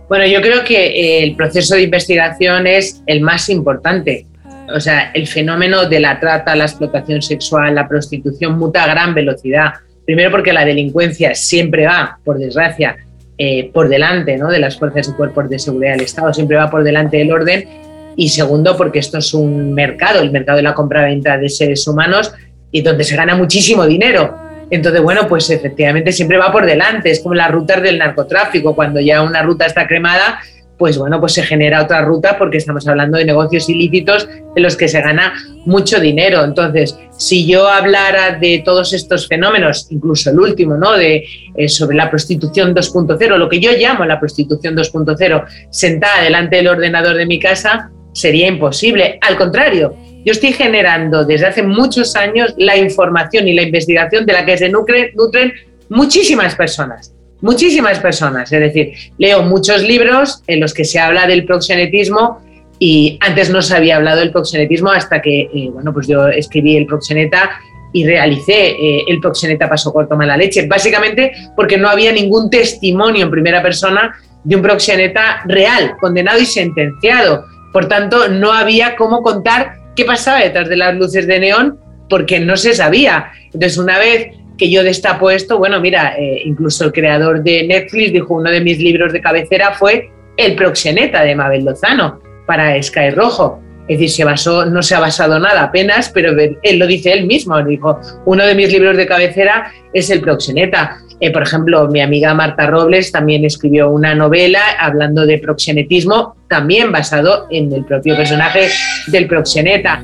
Bueno, 0.08 0.26
yo 0.26 0.40
creo 0.40 0.64
que 0.64 0.86
eh, 0.86 1.22
el 1.22 1.36
proceso 1.36 1.74
de 1.74 1.82
investigación 1.82 2.66
es 2.66 3.02
el 3.06 3.20
más 3.20 3.48
importante. 3.50 4.26
O 4.74 4.80
sea, 4.80 5.10
el 5.12 5.26
fenómeno 5.26 5.88
de 5.88 6.00
la 6.00 6.18
trata, 6.18 6.56
la 6.56 6.64
explotación 6.64 7.22
sexual, 7.22 7.74
la 7.74 7.86
prostitución 7.86 8.58
muta 8.58 8.84
a 8.84 8.88
gran 8.88 9.14
velocidad. 9.14 9.74
Primero 10.08 10.30
porque 10.30 10.54
la 10.54 10.64
delincuencia 10.64 11.34
siempre 11.34 11.84
va, 11.84 12.18
por 12.24 12.38
desgracia, 12.38 12.96
eh, 13.36 13.70
por 13.74 13.90
delante 13.90 14.38
¿no? 14.38 14.48
de 14.48 14.58
las 14.58 14.78
fuerzas 14.78 15.06
y 15.06 15.12
cuerpos 15.12 15.50
de 15.50 15.58
seguridad 15.58 15.92
del 15.92 16.06
Estado, 16.06 16.32
siempre 16.32 16.56
va 16.56 16.70
por 16.70 16.82
delante 16.82 17.18
del 17.18 17.30
orden. 17.30 17.68
Y 18.16 18.30
segundo, 18.30 18.74
porque 18.74 19.00
esto 19.00 19.18
es 19.18 19.34
un 19.34 19.74
mercado, 19.74 20.22
el 20.22 20.30
mercado 20.30 20.56
de 20.56 20.62
la 20.62 20.72
compra-venta 20.72 21.36
de 21.36 21.50
seres 21.50 21.86
humanos, 21.86 22.32
y 22.72 22.80
donde 22.80 23.04
se 23.04 23.16
gana 23.16 23.36
muchísimo 23.36 23.84
dinero. 23.84 24.34
Entonces, 24.70 25.02
bueno, 25.02 25.28
pues 25.28 25.50
efectivamente 25.50 26.10
siempre 26.10 26.38
va 26.38 26.50
por 26.50 26.64
delante, 26.64 27.10
es 27.10 27.20
como 27.20 27.34
las 27.34 27.50
rutas 27.50 27.82
del 27.82 27.98
narcotráfico, 27.98 28.74
cuando 28.74 29.00
ya 29.00 29.20
una 29.20 29.42
ruta 29.42 29.66
está 29.66 29.86
cremada, 29.86 30.40
pues 30.78 30.96
bueno, 30.96 31.18
pues 31.20 31.32
se 31.32 31.42
genera 31.42 31.82
otra 31.82 32.02
ruta 32.02 32.38
porque 32.38 32.58
estamos 32.58 32.86
hablando 32.86 33.18
de 33.18 33.24
negocios 33.24 33.68
ilícitos 33.68 34.28
en 34.54 34.62
los 34.62 34.76
que 34.76 34.86
se 34.86 35.00
gana 35.00 35.34
mucho 35.66 35.98
dinero. 35.98 36.44
Entonces, 36.44 36.96
si 37.16 37.46
yo 37.46 37.68
hablara 37.68 38.38
de 38.38 38.62
todos 38.64 38.92
estos 38.92 39.26
fenómenos, 39.26 39.88
incluso 39.90 40.30
el 40.30 40.38
último, 40.38 40.76
¿no? 40.76 40.96
De, 40.96 41.24
eh, 41.56 41.68
sobre 41.68 41.96
la 41.96 42.08
prostitución 42.08 42.74
2.0, 42.74 43.36
lo 43.36 43.48
que 43.48 43.58
yo 43.58 43.72
llamo 43.72 44.04
la 44.04 44.20
prostitución 44.20 44.76
2.0, 44.76 45.44
sentada 45.70 46.22
delante 46.22 46.56
del 46.56 46.68
ordenador 46.68 47.16
de 47.16 47.26
mi 47.26 47.40
casa, 47.40 47.90
sería 48.12 48.46
imposible. 48.46 49.18
Al 49.20 49.36
contrario, 49.36 49.96
yo 50.24 50.32
estoy 50.32 50.52
generando 50.52 51.24
desde 51.24 51.46
hace 51.46 51.62
muchos 51.64 52.14
años 52.14 52.54
la 52.56 52.76
información 52.76 53.48
y 53.48 53.54
la 53.54 53.62
investigación 53.62 54.26
de 54.26 54.32
la 54.32 54.46
que 54.46 54.56
se 54.56 54.68
nutren 54.68 55.52
muchísimas 55.88 56.54
personas 56.54 57.17
muchísimas 57.40 57.98
personas. 57.98 58.52
Es 58.52 58.60
decir, 58.60 58.92
leo 59.18 59.42
muchos 59.42 59.82
libros 59.82 60.42
en 60.46 60.60
los 60.60 60.74
que 60.74 60.84
se 60.84 60.98
habla 60.98 61.26
del 61.26 61.44
proxenetismo 61.44 62.40
y 62.78 63.18
antes 63.20 63.50
no 63.50 63.60
se 63.62 63.76
había 63.76 63.96
hablado 63.96 64.20
del 64.20 64.30
proxenetismo 64.30 64.90
hasta 64.90 65.20
que, 65.20 65.42
eh, 65.52 65.70
bueno, 65.72 65.92
pues 65.92 66.06
yo 66.06 66.28
escribí 66.28 66.76
El 66.76 66.86
proxeneta 66.86 67.50
y 67.92 68.06
realicé 68.06 68.70
eh, 68.70 69.04
El 69.08 69.20
proxeneta 69.20 69.68
paso 69.68 69.92
corto 69.92 70.16
mala 70.16 70.36
leche, 70.36 70.66
básicamente 70.66 71.32
porque 71.56 71.76
no 71.76 71.88
había 71.88 72.12
ningún 72.12 72.50
testimonio 72.50 73.24
en 73.24 73.30
primera 73.30 73.62
persona 73.62 74.14
de 74.44 74.56
un 74.56 74.62
proxeneta 74.62 75.42
real, 75.46 75.96
condenado 76.00 76.38
y 76.38 76.46
sentenciado. 76.46 77.44
Por 77.72 77.86
tanto, 77.86 78.28
no 78.28 78.52
había 78.52 78.96
cómo 78.96 79.22
contar 79.22 79.74
qué 79.96 80.04
pasaba 80.04 80.38
detrás 80.40 80.68
de 80.68 80.76
las 80.76 80.94
luces 80.94 81.26
de 81.26 81.40
neón 81.40 81.78
porque 82.08 82.40
no 82.40 82.56
se 82.56 82.74
sabía. 82.74 83.32
Entonces, 83.46 83.76
una 83.78 83.98
vez 83.98 84.28
que 84.58 84.70
yo 84.70 84.82
destapo 84.82 85.30
esto, 85.30 85.58
bueno, 85.58 85.80
mira, 85.80 86.16
eh, 86.18 86.42
incluso 86.44 86.84
el 86.84 86.92
creador 86.92 87.42
de 87.42 87.66
Netflix 87.66 88.12
dijo, 88.12 88.34
uno 88.34 88.50
de 88.50 88.60
mis 88.60 88.78
libros 88.78 89.12
de 89.12 89.20
cabecera 89.20 89.72
fue 89.72 90.10
El 90.36 90.56
proxeneta 90.56 91.22
de 91.22 91.34
Mabel 91.36 91.64
Lozano 91.64 92.20
para 92.46 92.80
Sky 92.82 93.10
Rojo. 93.10 93.60
Es 93.88 93.98
decir, 93.98 94.10
se 94.10 94.24
basó, 94.24 94.66
no 94.66 94.82
se 94.82 94.94
ha 94.94 95.00
basado 95.00 95.38
nada 95.38 95.62
apenas, 95.62 96.10
pero 96.10 96.36
él 96.62 96.78
lo 96.78 96.86
dice 96.86 97.12
él 97.12 97.26
mismo. 97.26 97.62
Dijo, 97.64 97.98
uno 98.26 98.44
de 98.44 98.54
mis 98.54 98.70
libros 98.70 98.96
de 98.98 99.06
cabecera 99.06 99.72
es 99.94 100.10
El 100.10 100.20
proxeneta. 100.20 100.98
Eh, 101.20 101.32
por 101.32 101.42
ejemplo, 101.42 101.88
mi 101.88 102.00
amiga 102.00 102.34
Marta 102.34 102.66
Robles 102.66 103.10
también 103.10 103.44
escribió 103.44 103.90
una 103.90 104.14
novela 104.14 104.60
hablando 104.78 105.24
de 105.24 105.38
proxenetismo, 105.38 106.36
también 106.48 106.92
basado 106.92 107.46
en 107.50 107.72
el 107.72 107.84
propio 107.84 108.14
personaje 108.14 108.68
del 109.06 109.26
proxeneta. 109.26 110.02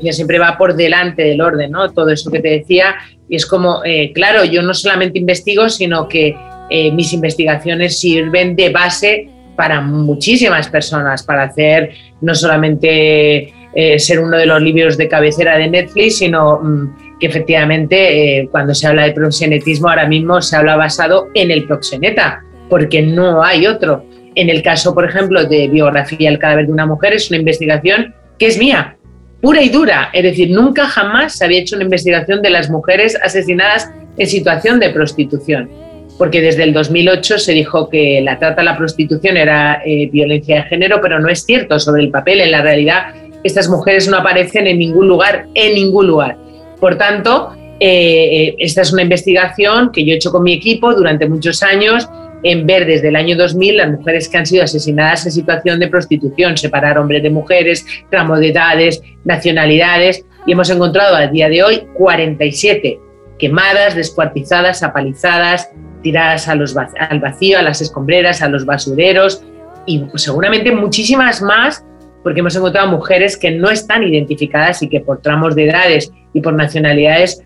Ella 0.00 0.12
siempre 0.12 0.38
va 0.38 0.56
por 0.56 0.76
delante 0.76 1.22
del 1.22 1.40
orden, 1.40 1.72
¿no? 1.72 1.92
Todo 1.92 2.10
eso 2.10 2.30
que 2.30 2.38
te 2.38 2.48
decía. 2.48 2.94
Y 3.28 3.34
es 3.34 3.44
como, 3.44 3.84
eh, 3.84 4.12
claro, 4.14 4.44
yo 4.44 4.62
no 4.62 4.72
solamente 4.72 5.18
investigo, 5.18 5.68
sino 5.68 6.06
que 6.08 6.36
eh, 6.70 6.92
mis 6.92 7.12
investigaciones 7.12 7.98
sirven 7.98 8.54
de 8.54 8.70
base 8.70 9.28
para 9.56 9.80
muchísimas 9.80 10.68
personas, 10.68 11.24
para 11.24 11.44
hacer 11.44 11.90
no 12.20 12.36
solamente 12.36 13.52
eh, 13.74 13.98
ser 13.98 14.20
uno 14.20 14.36
de 14.36 14.46
los 14.46 14.62
libros 14.62 14.96
de 14.96 15.08
cabecera 15.08 15.58
de 15.58 15.68
Netflix, 15.68 16.18
sino 16.18 16.60
mm, 16.62 17.18
que 17.18 17.26
efectivamente 17.26 18.48
cuando 18.52 18.74
se 18.74 18.86
habla 18.86 19.04
de 19.04 19.12
proxenetismo 19.12 19.88
ahora 19.88 20.06
mismo 20.06 20.40
se 20.40 20.54
habla 20.54 20.76
basado 20.76 21.28
en 21.34 21.50
el 21.50 21.64
proxeneta, 21.64 22.44
porque 22.68 23.02
no 23.02 23.42
hay 23.42 23.66
otro. 23.66 24.04
En 24.36 24.50
el 24.50 24.62
caso, 24.62 24.94
por 24.94 25.08
ejemplo, 25.08 25.44
de 25.46 25.66
biografía 25.66 26.30
del 26.30 26.38
cadáver 26.38 26.66
de 26.66 26.72
una 26.72 26.86
mujer, 26.86 27.14
es 27.14 27.30
una 27.30 27.38
investigación 27.38 28.14
que 28.38 28.46
es 28.46 28.58
mía, 28.58 28.96
pura 29.40 29.62
y 29.62 29.68
dura. 29.68 30.10
Es 30.12 30.22
decir, 30.22 30.50
nunca 30.50 30.86
jamás 30.86 31.36
se 31.36 31.44
había 31.44 31.60
hecho 31.60 31.76
una 31.76 31.84
investigación 31.84 32.42
de 32.42 32.50
las 32.50 32.70
mujeres 32.70 33.18
asesinadas 33.22 33.90
en 34.16 34.26
situación 34.26 34.80
de 34.80 34.90
prostitución. 34.90 35.70
Porque 36.18 36.40
desde 36.40 36.62
el 36.62 36.72
2008 36.72 37.38
se 37.38 37.52
dijo 37.52 37.90
que 37.90 38.20
la 38.22 38.38
trata 38.38 38.62
a 38.62 38.64
la 38.64 38.76
prostitución 38.76 39.36
era 39.36 39.82
eh, 39.84 40.08
violencia 40.10 40.56
de 40.56 40.62
género, 40.62 41.00
pero 41.02 41.20
no 41.20 41.28
es 41.28 41.44
cierto 41.44 41.78
sobre 41.78 42.02
el 42.02 42.10
papel. 42.10 42.40
En 42.40 42.52
la 42.52 42.62
realidad, 42.62 43.14
estas 43.44 43.68
mujeres 43.68 44.08
no 44.08 44.16
aparecen 44.16 44.66
en 44.66 44.78
ningún 44.78 45.08
lugar, 45.08 45.46
en 45.54 45.74
ningún 45.74 46.06
lugar. 46.06 46.38
Por 46.80 46.96
tanto, 46.96 47.54
eh, 47.78 48.48
eh, 48.48 48.54
esta 48.58 48.80
es 48.80 48.92
una 48.92 49.02
investigación 49.02 49.92
que 49.92 50.04
yo 50.04 50.14
he 50.14 50.16
hecho 50.16 50.32
con 50.32 50.42
mi 50.42 50.54
equipo 50.54 50.94
durante 50.94 51.28
muchos 51.28 51.62
años 51.62 52.08
en 52.42 52.66
ver 52.66 52.86
desde 52.86 53.08
el 53.08 53.16
año 53.16 53.36
2000 53.36 53.76
las 53.76 53.90
mujeres 53.90 54.28
que 54.28 54.36
han 54.36 54.46
sido 54.46 54.64
asesinadas 54.64 55.26
en 55.26 55.32
situación 55.32 55.80
de 55.80 55.88
prostitución, 55.88 56.56
separar 56.56 56.98
hombres 56.98 57.22
de 57.22 57.30
mujeres, 57.30 57.86
tramos 58.10 58.40
de 58.40 58.48
edades, 58.48 59.02
nacionalidades, 59.24 60.24
y 60.46 60.52
hemos 60.52 60.70
encontrado 60.70 61.16
a 61.16 61.26
día 61.26 61.48
de 61.48 61.62
hoy 61.62 61.82
47 61.94 63.00
quemadas, 63.38 63.94
descuartizadas, 63.94 64.82
apalizadas, 64.82 65.70
tiradas 66.02 66.48
a 66.48 66.54
los, 66.54 66.76
al 66.76 67.20
vacío, 67.20 67.58
a 67.58 67.62
las 67.62 67.80
escombreras, 67.80 68.42
a 68.42 68.48
los 68.48 68.64
basureros, 68.64 69.42
y 69.86 70.04
seguramente 70.14 70.72
muchísimas 70.72 71.42
más, 71.42 71.84
porque 72.22 72.40
hemos 72.40 72.56
encontrado 72.56 72.88
mujeres 72.88 73.36
que 73.36 73.50
no 73.50 73.70
están 73.70 74.02
identificadas 74.02 74.82
y 74.82 74.88
que 74.88 75.00
por 75.00 75.20
tramos 75.20 75.54
de 75.54 75.68
edades 75.68 76.10
y 76.32 76.40
por 76.40 76.54
nacionalidades 76.54 77.44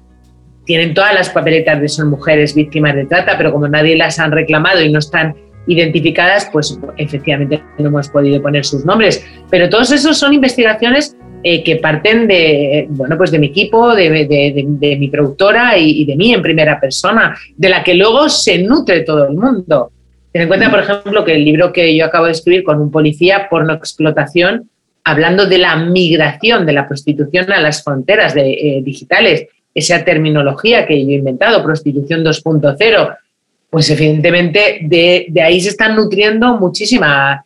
tienen 0.70 0.94
todas 0.94 1.12
las 1.12 1.30
papeletas 1.30 1.80
de 1.80 1.88
son 1.88 2.10
mujeres 2.10 2.54
víctimas 2.54 2.94
de 2.94 3.04
trata, 3.04 3.36
pero 3.36 3.50
como 3.50 3.66
nadie 3.66 3.96
las 3.96 4.20
han 4.20 4.30
reclamado 4.30 4.80
y 4.80 4.88
no 4.88 5.00
están 5.00 5.34
identificadas, 5.66 6.48
pues 6.52 6.78
efectivamente 6.96 7.60
no 7.76 7.88
hemos 7.88 8.08
podido 8.08 8.40
poner 8.40 8.64
sus 8.64 8.84
nombres. 8.84 9.26
Pero 9.50 9.68
todos 9.68 9.90
esos 9.90 10.16
son 10.16 10.32
investigaciones 10.32 11.16
eh, 11.42 11.64
que 11.64 11.74
parten 11.74 12.28
de, 12.28 12.86
bueno, 12.90 13.18
pues 13.18 13.32
de 13.32 13.40
mi 13.40 13.48
equipo, 13.48 13.96
de, 13.96 14.96
mi 14.96 15.08
productora 15.08 15.76
y, 15.76 16.04
de 16.04 16.14
mí 16.14 16.32
en 16.32 16.40
primera 16.40 16.78
persona, 16.78 17.36
de 17.56 17.68
la 17.68 17.82
que 17.82 17.94
luego 17.94 18.28
se 18.28 18.62
nutre 18.62 19.00
todo 19.00 19.26
el 19.26 19.34
mundo. 19.34 19.90
Ten 20.30 20.42
en 20.42 20.46
cuenta, 20.48 20.70
por 20.70 20.78
ejemplo, 20.78 21.24
que 21.24 21.34
el 21.34 21.44
libro 21.44 21.72
que 21.72 21.96
yo 21.96 22.04
acabo 22.04 22.26
de 22.26 22.30
escribir 22.30 22.62
con 22.62 22.80
un 22.80 22.92
policía, 22.92 23.48
porno 23.50 23.72
explotación, 23.72 24.70
hablando 25.02 25.46
de 25.46 25.58
la 25.58 25.74
migración 25.74 26.64
de 26.64 26.74
la 26.74 26.86
prostitución 26.86 27.50
a 27.50 27.60
las 27.60 27.82
fronteras 27.82 28.34
de, 28.34 28.52
eh, 28.52 28.82
digitales 28.84 29.48
esa 29.74 30.04
terminología 30.04 30.86
que 30.86 31.00
yo 31.04 31.10
he 31.10 31.14
inventado, 31.14 31.62
prostitución 31.62 32.24
2.0, 32.24 33.16
pues 33.70 33.90
evidentemente 33.90 34.80
de, 34.82 35.32
ahí 35.42 35.60
se 35.60 35.70
están 35.70 35.96
nutriendo 35.96 36.58
muchísimas, 36.58 37.44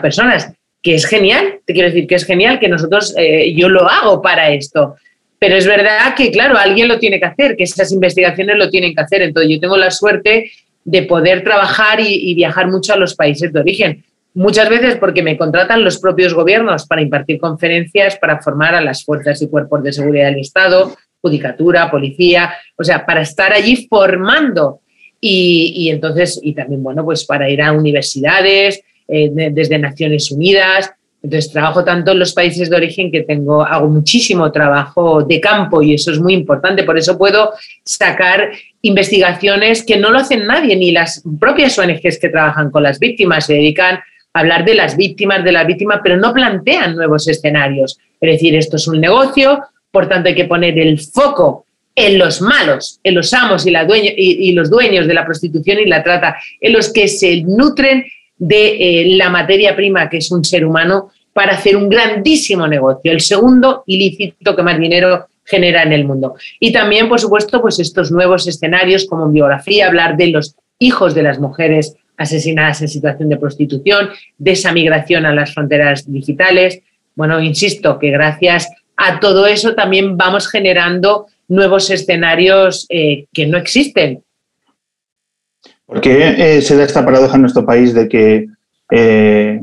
personas, 0.00 0.52
que 0.82 0.94
es 0.94 1.06
genial, 1.06 1.60
te 1.64 1.72
quiero 1.72 1.88
decir 1.88 2.06
que 2.06 2.16
es 2.16 2.24
genial 2.24 2.58
que 2.58 2.68
nosotros, 2.68 3.14
eh, 3.16 3.54
yo 3.54 3.68
lo 3.68 3.88
hago 3.88 4.20
para 4.20 4.50
esto, 4.50 4.96
pero 5.38 5.56
es 5.56 5.66
verdad 5.66 6.14
que, 6.16 6.30
claro, 6.30 6.58
alguien 6.58 6.88
lo 6.88 6.98
tiene 6.98 7.20
que 7.20 7.26
hacer, 7.26 7.56
que 7.56 7.64
esas 7.64 7.92
investigaciones 7.92 8.56
lo 8.56 8.68
tienen 8.68 8.94
que 8.94 9.00
hacer, 9.00 9.22
entonces 9.22 9.52
yo 9.52 9.60
tengo 9.60 9.76
la 9.76 9.90
suerte 9.90 10.50
de 10.84 11.02
poder 11.04 11.44
trabajar 11.44 11.98
y 12.00 12.34
viajar 12.34 12.68
mucho 12.68 12.92
a 12.92 12.96
los 12.96 13.14
países 13.14 13.52
de 13.52 13.60
origen. 13.60 14.04
Muchas 14.34 14.68
veces 14.68 14.96
porque 14.96 15.22
me 15.22 15.36
contratan 15.38 15.84
los 15.84 15.98
propios 15.98 16.34
gobiernos 16.34 16.86
para 16.86 17.00
impartir 17.00 17.38
conferencias, 17.38 18.16
para 18.16 18.42
formar 18.42 18.74
a 18.74 18.80
las 18.80 19.04
fuerzas 19.04 19.40
y 19.40 19.48
cuerpos 19.48 19.84
de 19.84 19.92
seguridad 19.92 20.26
del 20.26 20.40
Estado, 20.40 20.96
judicatura, 21.24 21.90
policía, 21.90 22.52
o 22.76 22.84
sea, 22.84 23.06
para 23.06 23.22
estar 23.22 23.52
allí 23.54 23.86
formando. 23.88 24.80
Y, 25.26 25.88
entonces, 25.88 26.38
y 26.42 26.52
también, 26.52 26.82
bueno, 26.82 27.02
pues 27.02 27.24
para 27.24 27.48
ir 27.48 27.62
a 27.62 27.72
universidades, 27.72 28.82
eh, 29.08 29.30
desde 29.32 29.78
Naciones 29.78 30.30
Unidas. 30.30 30.92
Entonces, 31.22 31.50
trabajo 31.50 31.82
tanto 31.82 32.12
en 32.12 32.18
los 32.18 32.34
países 32.34 32.68
de 32.68 32.76
origen 32.76 33.10
que 33.10 33.22
tengo, 33.22 33.62
hago 33.62 33.88
muchísimo 33.88 34.52
trabajo 34.52 35.22
de 35.22 35.40
campo 35.40 35.80
y 35.80 35.94
eso 35.94 36.10
es 36.10 36.20
muy 36.20 36.34
importante. 36.34 36.84
Por 36.84 36.98
eso 36.98 37.16
puedo 37.16 37.54
sacar 37.82 38.50
investigaciones 38.82 39.82
que 39.82 39.96
no 39.96 40.10
lo 40.10 40.18
hacen 40.18 40.46
nadie, 40.46 40.76
ni 40.76 40.92
las 40.92 41.22
propias 41.40 41.78
ONGs 41.78 42.18
que 42.18 42.28
trabajan 42.28 42.70
con 42.70 42.82
las 42.82 42.98
víctimas. 42.98 43.46
Se 43.46 43.54
dedican 43.54 44.00
a 44.34 44.40
hablar 44.40 44.66
de 44.66 44.74
las 44.74 44.98
víctimas, 44.98 45.42
de 45.42 45.52
las 45.52 45.66
víctimas, 45.66 46.00
pero 46.02 46.18
no 46.18 46.34
plantean 46.34 46.94
nuevos 46.94 47.26
escenarios. 47.26 47.98
Es 48.20 48.32
decir, 48.32 48.54
esto 48.54 48.76
es 48.76 48.86
un 48.86 49.00
negocio, 49.00 49.62
por 49.94 50.08
tanto, 50.08 50.28
hay 50.28 50.34
que 50.34 50.46
poner 50.46 50.76
el 50.76 50.98
foco 50.98 51.66
en 51.94 52.18
los 52.18 52.40
malos, 52.40 52.98
en 53.04 53.14
los 53.14 53.32
amos 53.32 53.64
y, 53.64 54.52
los 54.52 54.68
dueños 54.68 55.06
de 55.06 55.14
la 55.14 55.24
prostitución 55.24 55.78
y 55.78 55.84
la 55.86 56.02
trata, 56.02 56.36
en 56.60 56.72
los 56.72 56.92
que 56.92 57.06
se 57.06 57.42
nutren 57.42 58.04
de 58.36 58.76
eh, 58.80 59.16
la 59.16 59.30
materia 59.30 59.76
prima 59.76 60.10
que 60.10 60.16
es 60.16 60.32
un 60.32 60.44
ser 60.44 60.66
humano 60.66 61.12
para 61.32 61.54
hacer 61.54 61.76
un 61.76 61.88
grandísimo 61.88 62.66
negocio, 62.66 63.12
el 63.12 63.20
segundo 63.20 63.84
ilícito 63.86 64.56
que 64.56 64.64
más 64.64 64.80
dinero 64.80 65.28
genera 65.44 65.84
en 65.84 65.92
el 65.92 66.04
mundo. 66.04 66.34
Y 66.58 66.72
también, 66.72 67.08
por 67.08 67.20
supuesto, 67.20 67.62
pues 67.62 67.78
estos 67.78 68.10
nuevos 68.10 68.48
escenarios 68.48 69.06
como 69.06 69.26
en 69.26 69.32
biografía, 69.32 69.86
hablar 69.86 70.16
de 70.16 70.26
los 70.28 70.56
hijos 70.80 71.14
de 71.14 71.22
las 71.22 71.38
mujeres 71.38 71.94
asesinadas 72.16 72.82
en 72.82 72.88
situación 72.88 73.28
de 73.28 73.36
prostitución, 73.36 74.08
de 74.38 74.50
esa 74.50 74.72
migración 74.72 75.24
a 75.24 75.32
las 75.32 75.54
fronteras 75.54 76.10
digitales. 76.10 76.80
Bueno, 77.14 77.40
insisto 77.40 77.96
que 78.00 78.10
gracias 78.10 78.68
a 78.96 79.20
todo 79.20 79.46
eso 79.46 79.74
también 79.74 80.16
vamos 80.16 80.48
generando 80.48 81.26
nuevos 81.48 81.90
escenarios 81.90 82.86
eh, 82.88 83.26
que 83.32 83.46
no 83.46 83.58
existen. 83.58 84.22
¿Por 85.86 86.00
qué 86.00 86.56
eh, 86.56 86.62
se 86.62 86.76
da 86.76 86.84
esta 86.84 87.04
paradoja 87.04 87.34
en 87.34 87.42
nuestro 87.42 87.66
país 87.66 87.92
de 87.92 88.08
que 88.08 88.46
eh, 88.90 89.62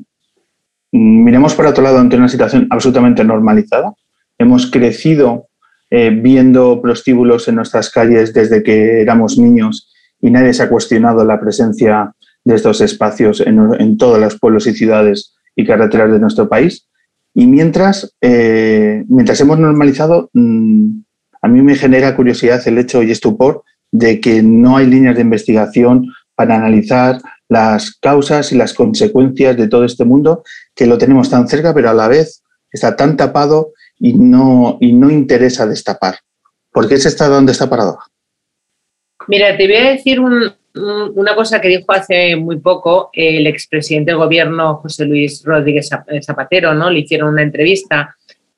miremos 0.91 1.56
por 1.56 1.65
otro 1.65 1.84
lado 1.84 1.98
ante 1.98 2.17
una 2.17 2.30
situación 2.30 2.67
absolutamente 2.70 3.24
normalizada? 3.24 3.94
Hemos 4.38 4.70
crecido 4.70 5.48
viendo 5.94 6.82
prostíbulos 6.82 7.50
en 7.50 7.56
nuestras 7.56 7.89
calles 7.89 8.34
desde 8.34 8.63
que 8.63 9.02
éramos 9.02 9.38
niños 9.38 9.91
y 10.22 10.32
nadie 10.32 10.54
se 10.54 10.63
ha 10.63 10.70
cuestionado 10.70 11.26
la 11.26 11.38
presencia 11.38 12.13
de 12.46 12.56
estos 12.56 12.80
espacios 12.80 13.41
en, 13.41 13.60
en 13.78 13.98
todos 13.98 14.17
los 14.17 14.39
pueblos 14.39 14.67
y 14.67 14.74
ciudades 14.74 15.36
y 15.54 15.65
carreteras 15.65 16.13
de 16.13 16.20
nuestro 16.20 16.48
país. 16.48 16.88
Y 17.34 17.48
mientras, 17.48 18.15
eh, 18.22 19.04
mientras 19.08 19.39
hemos 19.39 19.58
normalizado, 19.60 20.30
mm, 20.34 21.02
a 21.41 21.48
mí 21.48 21.62
me 21.62 21.76
genera 21.76 22.15
curiosidad 22.15 22.62
el 22.67 22.78
hecho 22.78 23.02
y 23.04 23.12
estupor 23.12 23.63
de 23.91 24.20
que 24.20 24.41
no 24.44 24.78
hay 24.78 24.88
líneas 24.88 25.15
de 25.15 25.22
investigación 25.22 26.08
para 26.36 26.56
analizar 26.56 27.20
las 27.50 27.96
causas 27.96 28.52
y 28.52 28.56
las 28.56 28.74
consecuencias 28.74 29.58
de 29.58 29.67
todo 29.67 29.84
este 29.84 30.06
mundo, 30.06 30.44
que 30.76 30.86
lo 30.86 30.98
tenemos 30.98 31.30
tan 31.30 31.48
cerca, 31.48 31.74
pero 31.74 31.89
a 31.89 31.94
la 31.94 32.08
vez 32.08 32.44
está 32.72 32.96
tan 32.96 33.17
tapado 33.17 33.74
y 34.00 34.13
no, 34.13 34.78
y 34.80 34.94
no 34.94 35.10
interesa 35.10 35.67
destapar. 35.67 36.20
¿Por 36.72 36.88
qué 36.88 36.98
se 36.98 37.10
está 37.10 37.28
dando 37.28 37.52
esta 37.52 37.70
paradoja? 37.70 38.08
Mira, 39.28 39.58
te 39.58 39.67
voy 39.67 39.76
a 39.76 39.91
decir 39.91 40.20
un, 40.20 40.54
una 40.74 41.36
cosa 41.36 41.60
que 41.60 41.68
dijo 41.68 41.92
hace 41.92 42.36
muy 42.36 42.60
poco 42.60 43.10
el 43.14 43.46
expresidente 43.48 44.12
del 44.12 44.20
gobierno 44.20 44.76
José 44.78 45.06
Luis 45.06 45.44
Rodríguez 45.44 45.90
Zapatero, 46.22 46.74
¿no? 46.74 46.90
Le 46.90 47.00
hicieron 47.00 47.34
una 47.34 47.42
entrevista 47.42 48.16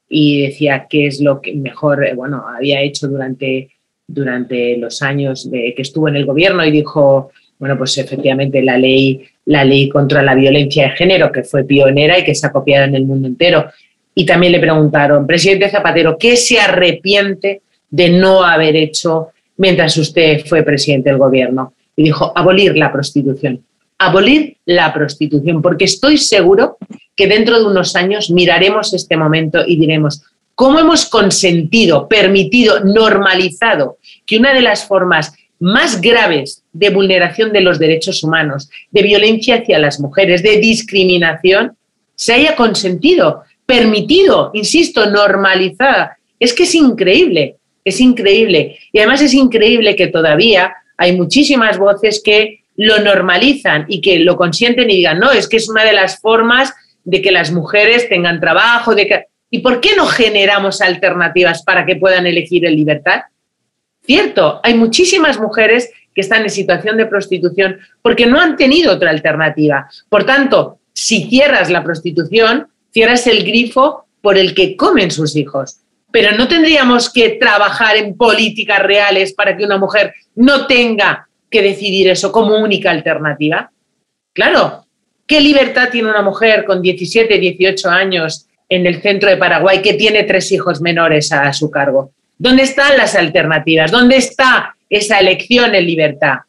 y 0.07 0.43
decía 0.43 0.85
qué 0.87 1.07
es 1.07 1.21
lo 1.21 1.41
que 1.41 1.55
mejor, 1.55 2.05
eh, 2.05 2.13
bueno, 2.13 2.45
había 2.47 2.81
hecho 2.81 3.07
durante, 3.07 3.71
durante 4.05 4.77
los 4.77 5.01
años 5.01 5.49
de, 5.49 5.73
que 5.75 5.81
estuvo 5.81 6.07
en 6.07 6.15
el 6.15 6.25
gobierno 6.25 6.63
y 6.63 6.71
dijo, 6.71 7.31
bueno, 7.57 7.77
pues 7.77 7.97
efectivamente 7.97 8.61
la 8.61 8.77
ley, 8.77 9.25
la 9.45 9.65
ley 9.65 9.89
contra 9.89 10.21
la 10.21 10.35
violencia 10.35 10.89
de 10.89 10.95
género, 10.95 11.31
que 11.31 11.43
fue 11.43 11.63
pionera 11.63 12.19
y 12.19 12.23
que 12.23 12.35
se 12.35 12.45
ha 12.45 12.51
copiado 12.51 12.85
en 12.85 12.95
el 12.95 13.05
mundo 13.05 13.27
entero. 13.27 13.65
Y 14.13 14.25
también 14.25 14.51
le 14.51 14.59
preguntaron, 14.59 15.25
presidente 15.25 15.69
Zapatero, 15.69 16.15
¿qué 16.19 16.35
se 16.35 16.59
arrepiente 16.59 17.61
de 17.89 18.09
no 18.09 18.43
haber 18.43 18.75
hecho 18.75 19.29
mientras 19.57 19.97
usted 19.97 20.45
fue 20.45 20.61
presidente 20.61 21.09
del 21.09 21.17
gobierno 21.17 21.73
y 21.95 22.03
dijo 22.03 22.31
abolir 22.35 22.77
la 22.77 22.91
prostitución. 22.91 23.63
Abolir 23.97 24.57
la 24.65 24.93
prostitución, 24.93 25.61
porque 25.61 25.85
estoy 25.85 26.17
seguro 26.17 26.77
que 27.15 27.27
dentro 27.27 27.59
de 27.59 27.65
unos 27.65 27.95
años 27.95 28.29
miraremos 28.29 28.93
este 28.93 29.15
momento 29.15 29.63
y 29.65 29.77
diremos, 29.77 30.23
¿cómo 30.55 30.79
hemos 30.79 31.05
consentido, 31.05 32.07
permitido, 32.07 32.83
normalizado 32.83 33.97
que 34.25 34.37
una 34.37 34.53
de 34.53 34.61
las 34.61 34.85
formas 34.85 35.33
más 35.59 36.01
graves 36.01 36.63
de 36.73 36.89
vulneración 36.89 37.53
de 37.53 37.61
los 37.61 37.79
derechos 37.79 38.23
humanos, 38.23 38.69
de 38.91 39.03
violencia 39.03 39.55
hacia 39.55 39.79
las 39.79 39.99
mujeres, 39.99 40.43
de 40.43 40.57
discriminación, 40.57 41.77
se 42.15 42.33
haya 42.33 42.55
consentido, 42.55 43.43
permitido, 43.65 44.51
insisto, 44.53 45.09
normalizada? 45.09 46.17
Es 46.39 46.53
que 46.53 46.63
es 46.63 46.75
increíble, 46.75 47.55
es 47.85 48.01
increíble. 48.01 48.77
Y 48.91 48.99
además 48.99 49.21
es 49.21 49.33
increíble 49.33 49.95
que 49.95 50.07
todavía 50.07 50.73
hay 51.03 51.17
muchísimas 51.17 51.77
voces 51.77 52.21
que 52.23 52.63
lo 52.77 52.99
normalizan 52.99 53.85
y 53.89 53.99
que 53.99 54.19
lo 54.19 54.37
consienten 54.37 54.89
y 54.89 54.97
digan, 54.97 55.19
no, 55.19 55.31
es 55.31 55.49
que 55.49 55.57
es 55.57 55.67
una 55.67 55.83
de 55.83 55.91
las 55.91 56.21
formas 56.21 56.73
de 57.03 57.21
que 57.21 57.31
las 57.31 57.51
mujeres 57.51 58.07
tengan 58.07 58.39
trabajo, 58.39 58.95
de 58.95 59.07
que... 59.07 59.25
¿Y 59.49 59.59
por 59.59 59.81
qué 59.81 59.97
no 59.97 60.05
generamos 60.05 60.79
alternativas 60.81 61.61
para 61.63 61.85
que 61.85 61.97
puedan 61.97 62.25
elegir 62.25 62.65
en 62.65 62.75
libertad? 62.77 63.23
Cierto, 64.05 64.61
hay 64.63 64.75
muchísimas 64.75 65.39
mujeres 65.39 65.91
que 66.15 66.21
están 66.21 66.43
en 66.43 66.49
situación 66.49 66.95
de 66.95 67.05
prostitución 67.05 67.79
porque 68.01 68.25
no 68.25 68.39
han 68.39 68.55
tenido 68.55 68.93
otra 68.93 69.09
alternativa. 69.09 69.89
Por 70.07 70.25
tanto, 70.25 70.79
si 70.93 71.25
cierras 71.25 71.69
la 71.69 71.83
prostitución, 71.83 72.69
cierras 72.91 73.27
el 73.27 73.43
grifo 73.43 74.05
por 74.21 74.37
el 74.37 74.55
que 74.55 74.77
comen 74.77 75.11
sus 75.11 75.35
hijos. 75.35 75.81
Pero 76.13 76.37
no 76.37 76.47
tendríamos 76.47 77.11
que 77.11 77.31
trabajar 77.31 77.97
en 77.97 78.15
políticas 78.15 78.77
reales 78.83 79.33
para 79.33 79.57
que 79.57 79.65
una 79.65 79.79
mujer 79.79 80.13
no 80.35 80.67
tenga 80.67 81.27
que 81.49 81.63
decidir 81.63 82.07
eso 82.07 82.31
como 82.31 82.55
única 82.55 82.91
alternativa. 82.91 83.71
Claro, 84.31 84.85
¿qué 85.25 85.41
libertad 85.41 85.89
tiene 85.91 86.11
una 86.11 86.21
mujer 86.21 86.65
con 86.65 86.83
17, 86.83 87.39
18 87.39 87.89
años 87.89 88.45
en 88.69 88.85
el 88.85 89.01
centro 89.01 89.27
de 89.27 89.37
Paraguay 89.37 89.81
que 89.81 89.95
tiene 89.95 90.21
tres 90.21 90.51
hijos 90.51 90.81
menores 90.81 91.31
a 91.31 91.51
su 91.51 91.71
cargo? 91.71 92.11
¿Dónde 92.37 92.61
están 92.61 92.95
las 92.95 93.15
alternativas? 93.15 93.89
¿Dónde 93.89 94.17
está 94.17 94.75
esa 94.91 95.19
elección 95.19 95.73
en 95.73 95.87
libertad? 95.87 96.41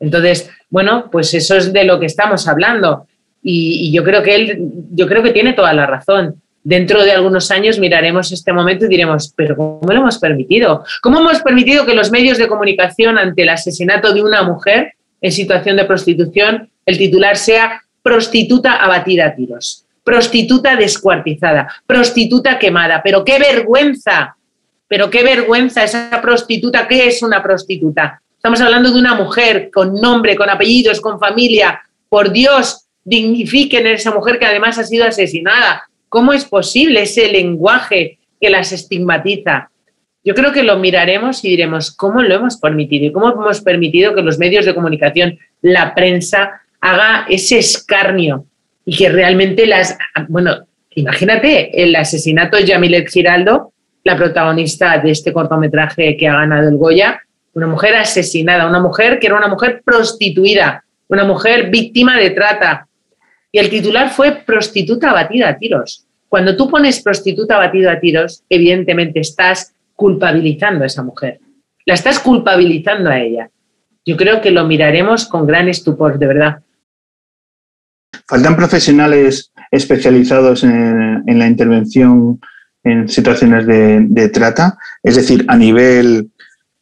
Entonces, 0.00 0.50
bueno, 0.68 1.10
pues 1.12 1.32
eso 1.32 1.56
es 1.56 1.72
de 1.72 1.84
lo 1.84 2.00
que 2.00 2.06
estamos 2.06 2.48
hablando. 2.48 3.06
Y, 3.40 3.92
yo 3.92 4.02
creo 4.02 4.20
que 4.20 4.34
él, 4.34 4.58
yo 4.90 5.06
creo 5.06 5.22
que 5.22 5.30
tiene 5.30 5.52
toda 5.52 5.72
la 5.72 5.86
razón. 5.86 6.42
Dentro 6.64 7.02
de 7.04 7.10
algunos 7.10 7.50
años 7.50 7.78
miraremos 7.78 8.30
este 8.30 8.52
momento 8.52 8.84
y 8.84 8.88
diremos, 8.88 9.32
pero 9.36 9.56
¿cómo 9.56 9.80
lo 9.82 9.94
hemos 9.94 10.18
permitido? 10.18 10.84
¿Cómo 11.02 11.18
hemos 11.18 11.40
permitido 11.40 11.84
que 11.84 11.94
los 11.94 12.12
medios 12.12 12.38
de 12.38 12.46
comunicación 12.46 13.18
ante 13.18 13.42
el 13.42 13.48
asesinato 13.48 14.14
de 14.14 14.22
una 14.22 14.44
mujer 14.44 14.94
en 15.20 15.32
situación 15.32 15.76
de 15.76 15.84
prostitución, 15.84 16.70
el 16.86 16.98
titular 16.98 17.36
sea 17.36 17.82
prostituta 18.02 18.76
abatida 18.76 19.26
a 19.26 19.34
tiros, 19.34 19.84
prostituta 20.04 20.76
descuartizada, 20.76 21.68
prostituta 21.84 22.58
quemada? 22.60 23.02
Pero 23.02 23.24
qué 23.24 23.40
vergüenza, 23.40 24.36
pero 24.86 25.10
qué 25.10 25.24
vergüenza 25.24 25.82
esa 25.82 26.20
prostituta, 26.22 26.86
¿qué 26.86 27.08
es 27.08 27.22
una 27.24 27.42
prostituta? 27.42 28.22
Estamos 28.36 28.60
hablando 28.60 28.90
de 28.90 28.98
una 28.98 29.14
mujer 29.14 29.70
con 29.72 29.94
nombre, 29.94 30.36
con 30.36 30.50
apellidos, 30.50 31.00
con 31.00 31.18
familia. 31.18 31.80
Por 32.08 32.30
Dios, 32.30 32.86
dignifiquen 33.04 33.86
a 33.86 33.92
esa 33.92 34.12
mujer 34.12 34.38
que 34.38 34.46
además 34.46 34.78
ha 34.78 34.84
sido 34.84 35.04
asesinada. 35.04 35.88
¿Cómo 36.12 36.34
es 36.34 36.44
posible 36.44 37.00
ese 37.00 37.32
lenguaje 37.32 38.18
que 38.38 38.50
las 38.50 38.70
estigmatiza? 38.72 39.70
Yo 40.22 40.34
creo 40.34 40.52
que 40.52 40.62
lo 40.62 40.78
miraremos 40.78 41.42
y 41.42 41.48
diremos 41.48 41.90
cómo 41.90 42.20
lo 42.20 42.34
hemos 42.34 42.58
permitido 42.58 43.06
y 43.06 43.12
cómo 43.12 43.32
hemos 43.32 43.62
permitido 43.62 44.14
que 44.14 44.20
los 44.20 44.38
medios 44.38 44.66
de 44.66 44.74
comunicación, 44.74 45.38
la 45.62 45.94
prensa, 45.94 46.60
haga 46.82 47.24
ese 47.30 47.60
escarnio 47.60 48.44
y 48.84 48.94
que 48.94 49.08
realmente 49.08 49.66
las... 49.66 49.96
Bueno, 50.28 50.66
imagínate 50.90 51.82
el 51.82 51.96
asesinato 51.96 52.58
de 52.58 52.66
Yamilet 52.66 53.08
Giraldo 53.08 53.72
la 54.04 54.14
protagonista 54.14 54.98
de 54.98 55.12
este 55.12 55.32
cortometraje 55.32 56.14
que 56.18 56.28
ha 56.28 56.34
ganado 56.34 56.68
el 56.68 56.76
Goya, 56.76 57.22
una 57.54 57.66
mujer 57.66 57.94
asesinada, 57.94 58.66
una 58.66 58.80
mujer 58.80 59.18
que 59.18 59.28
era 59.28 59.36
una 59.36 59.48
mujer 59.48 59.80
prostituida, 59.82 60.84
una 61.08 61.24
mujer 61.24 61.70
víctima 61.70 62.18
de 62.18 62.30
trata. 62.30 62.86
Y 63.52 63.58
el 63.58 63.70
titular 63.70 64.10
fue 64.10 64.42
prostituta 64.44 65.10
abatida 65.10 65.48
a 65.48 65.58
tiros. 65.58 66.06
Cuando 66.28 66.56
tú 66.56 66.68
pones 66.70 67.02
prostituta 67.02 67.56
abatida 67.56 67.92
a 67.92 68.00
tiros, 68.00 68.42
evidentemente 68.48 69.20
estás 69.20 69.74
culpabilizando 69.94 70.84
a 70.84 70.86
esa 70.86 71.02
mujer. 71.02 71.38
La 71.84 71.94
estás 71.94 72.18
culpabilizando 72.18 73.10
a 73.10 73.20
ella. 73.20 73.50
Yo 74.04 74.16
creo 74.16 74.40
que 74.40 74.50
lo 74.50 74.66
miraremos 74.66 75.26
con 75.26 75.46
gran 75.46 75.68
estupor, 75.68 76.18
de 76.18 76.26
verdad. 76.26 76.62
Faltan 78.26 78.56
profesionales 78.56 79.52
especializados 79.70 80.64
en 80.64 81.38
la 81.38 81.46
intervención 81.46 82.40
en 82.84 83.08
situaciones 83.08 83.66
de, 83.66 84.28
trata, 84.28 84.78
es 85.02 85.16
decir, 85.16 85.44
a 85.48 85.56
nivel 85.56 86.30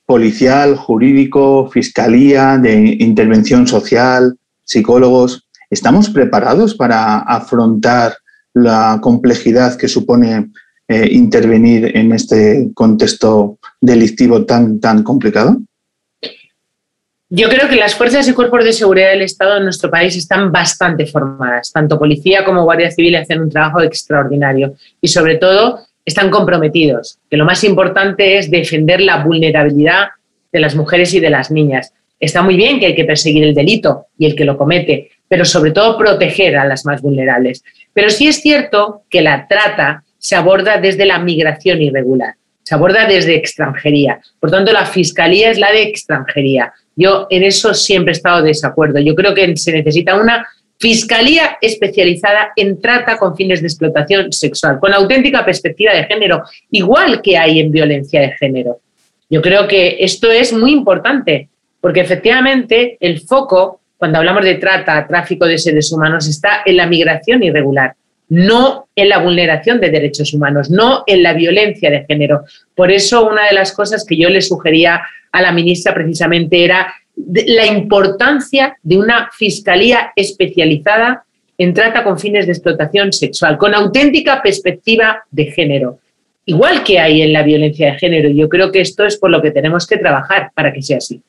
policial, 0.06 0.76
jurídico, 0.76 1.68
fiscalía, 1.70 2.58
de 2.58 2.96
intervención 3.00 3.66
social, 3.66 4.36
psicólogos. 4.64 5.46
¿Estamos 5.70 6.10
preparados 6.10 6.74
para 6.74 7.20
afrontar 7.20 8.16
la 8.52 8.98
complejidad 9.00 9.76
que 9.76 9.86
supone 9.86 10.50
eh, 10.88 11.08
intervenir 11.12 11.96
en 11.96 12.12
este 12.12 12.70
contexto 12.74 13.58
delictivo 13.80 14.44
tan, 14.44 14.80
tan 14.80 15.04
complicado? 15.04 15.58
Yo 17.32 17.48
creo 17.48 17.68
que 17.68 17.76
las 17.76 17.94
fuerzas 17.94 18.26
y 18.26 18.32
cuerpos 18.32 18.64
de 18.64 18.72
seguridad 18.72 19.10
del 19.10 19.22
Estado 19.22 19.58
en 19.58 19.62
nuestro 19.62 19.88
país 19.88 20.16
están 20.16 20.50
bastante 20.50 21.06
formadas. 21.06 21.70
Tanto 21.72 21.96
policía 21.96 22.44
como 22.44 22.64
guardia 22.64 22.90
civil 22.90 23.14
hacen 23.14 23.40
un 23.40 23.48
trabajo 23.48 23.80
extraordinario. 23.82 24.74
Y 25.00 25.06
sobre 25.06 25.36
todo, 25.36 25.78
están 26.04 26.30
comprometidos, 26.30 27.20
que 27.30 27.36
lo 27.36 27.44
más 27.44 27.62
importante 27.62 28.38
es 28.38 28.50
defender 28.50 29.00
la 29.00 29.22
vulnerabilidad 29.22 30.08
de 30.52 30.58
las 30.58 30.74
mujeres 30.74 31.14
y 31.14 31.20
de 31.20 31.30
las 31.30 31.52
niñas. 31.52 31.92
Está 32.18 32.42
muy 32.42 32.56
bien 32.56 32.80
que 32.80 32.86
hay 32.86 32.94
que 32.96 33.04
perseguir 33.04 33.44
el 33.44 33.54
delito 33.54 34.06
y 34.18 34.26
el 34.26 34.34
que 34.34 34.44
lo 34.44 34.58
comete, 34.58 35.10
pero 35.30 35.46
sobre 35.46 35.70
todo 35.70 35.96
proteger 35.96 36.58
a 36.58 36.66
las 36.66 36.84
más 36.84 37.00
vulnerables. 37.00 37.64
Pero 37.94 38.10
sí 38.10 38.26
es 38.26 38.42
cierto 38.42 39.04
que 39.08 39.22
la 39.22 39.46
trata 39.48 40.02
se 40.18 40.36
aborda 40.36 40.76
desde 40.76 41.06
la 41.06 41.20
migración 41.20 41.80
irregular, 41.80 42.34
se 42.62 42.74
aborda 42.74 43.06
desde 43.06 43.36
extranjería. 43.36 44.20
Por 44.38 44.50
tanto, 44.50 44.72
la 44.72 44.84
fiscalía 44.84 45.50
es 45.50 45.58
la 45.58 45.72
de 45.72 45.82
extranjería. 45.82 46.74
Yo 46.96 47.28
en 47.30 47.44
eso 47.44 47.72
siempre 47.72 48.12
he 48.12 48.16
estado 48.16 48.42
de 48.42 48.48
desacuerdo. 48.48 48.98
Yo 48.98 49.14
creo 49.14 49.32
que 49.32 49.56
se 49.56 49.72
necesita 49.72 50.20
una 50.20 50.46
Fiscalía 50.80 51.58
especializada 51.60 52.52
en 52.56 52.80
trata 52.80 53.18
con 53.18 53.36
fines 53.36 53.60
de 53.60 53.66
explotación 53.66 54.32
sexual, 54.32 54.78
con 54.80 54.94
auténtica 54.94 55.44
perspectiva 55.44 55.92
de 55.92 56.04
género, 56.04 56.42
igual 56.70 57.20
que 57.20 57.36
hay 57.36 57.60
en 57.60 57.70
violencia 57.70 58.22
de 58.22 58.32
género. 58.32 58.78
Yo 59.28 59.42
creo 59.42 59.68
que 59.68 59.98
esto 60.00 60.30
es 60.30 60.54
muy 60.54 60.72
importante, 60.72 61.50
porque 61.82 62.00
efectivamente 62.00 62.96
el 62.98 63.20
foco, 63.20 63.79
cuando 64.00 64.16
hablamos 64.16 64.46
de 64.46 64.54
trata, 64.54 65.06
tráfico 65.06 65.44
de 65.44 65.58
seres 65.58 65.92
humanos, 65.92 66.26
está 66.26 66.62
en 66.64 66.78
la 66.78 66.86
migración 66.86 67.42
irregular, 67.42 67.96
no 68.30 68.88
en 68.96 69.10
la 69.10 69.18
vulneración 69.18 69.78
de 69.78 69.90
derechos 69.90 70.32
humanos, 70.32 70.70
no 70.70 71.04
en 71.06 71.22
la 71.22 71.34
violencia 71.34 71.90
de 71.90 72.06
género. 72.06 72.44
Por 72.74 72.90
eso 72.90 73.28
una 73.28 73.46
de 73.46 73.52
las 73.52 73.74
cosas 73.74 74.06
que 74.06 74.16
yo 74.16 74.30
le 74.30 74.40
sugería 74.40 75.02
a 75.30 75.42
la 75.42 75.52
ministra 75.52 75.92
precisamente 75.92 76.64
era 76.64 76.94
la 77.14 77.66
importancia 77.66 78.78
de 78.82 78.96
una 78.96 79.28
fiscalía 79.36 80.12
especializada 80.16 81.24
en 81.58 81.74
trata 81.74 82.02
con 82.02 82.18
fines 82.18 82.46
de 82.46 82.52
explotación 82.52 83.12
sexual, 83.12 83.58
con 83.58 83.74
auténtica 83.74 84.40
perspectiva 84.40 85.24
de 85.30 85.52
género, 85.52 85.98
igual 86.46 86.82
que 86.84 86.98
hay 86.98 87.20
en 87.20 87.34
la 87.34 87.42
violencia 87.42 87.92
de 87.92 87.98
género. 87.98 88.30
Yo 88.30 88.48
creo 88.48 88.72
que 88.72 88.80
esto 88.80 89.04
es 89.04 89.18
por 89.18 89.30
lo 89.30 89.42
que 89.42 89.50
tenemos 89.50 89.86
que 89.86 89.98
trabajar 89.98 90.52
para 90.54 90.72
que 90.72 90.80
sea 90.80 90.96
así. 90.96 91.20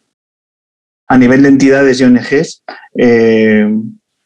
A 1.11 1.17
nivel 1.17 1.43
de 1.43 1.49
entidades 1.49 1.99
y 1.99 2.05
ONGs, 2.05 2.63
eh, 2.95 3.67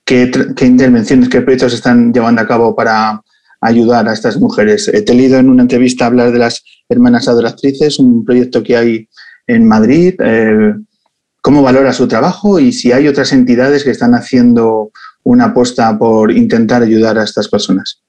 ¿qué, 0.05 0.29
intervenciones, 0.61 1.29
qué 1.29 1.41
proyectos 1.41 1.73
están 1.73 2.13
llevando 2.13 2.43
a 2.43 2.47
cabo 2.47 2.75
para 2.75 3.23
ayudar 3.59 4.07
a 4.07 4.13
estas 4.13 4.37
mujeres? 4.37 4.87
He 4.89 5.01
leído 5.11 5.39
en 5.39 5.49
una 5.49 5.63
entrevista 5.63 6.05
hablar 6.05 6.31
de 6.31 6.37
las 6.37 6.63
hermanas 6.87 7.27
adoratrices, 7.27 7.97
un 7.97 8.23
proyecto 8.23 8.61
que 8.61 8.77
hay 8.77 9.09
en 9.47 9.67
Madrid. 9.67 10.13
Eh, 10.23 10.75
cómo 11.41 11.63
valora 11.63 11.91
su 11.91 12.07
trabajo 12.07 12.59
y 12.59 12.71
si 12.71 12.91
hay 12.91 13.07
otras 13.07 13.33
entidades 13.33 13.83
que 13.83 13.89
están 13.89 14.13
haciendo 14.13 14.91
una 15.23 15.45
apuesta 15.45 15.97
por 15.97 16.31
intentar 16.31 16.83
ayudar 16.83 17.17
a 17.17 17.23
estas 17.23 17.47
personas. 17.47 17.99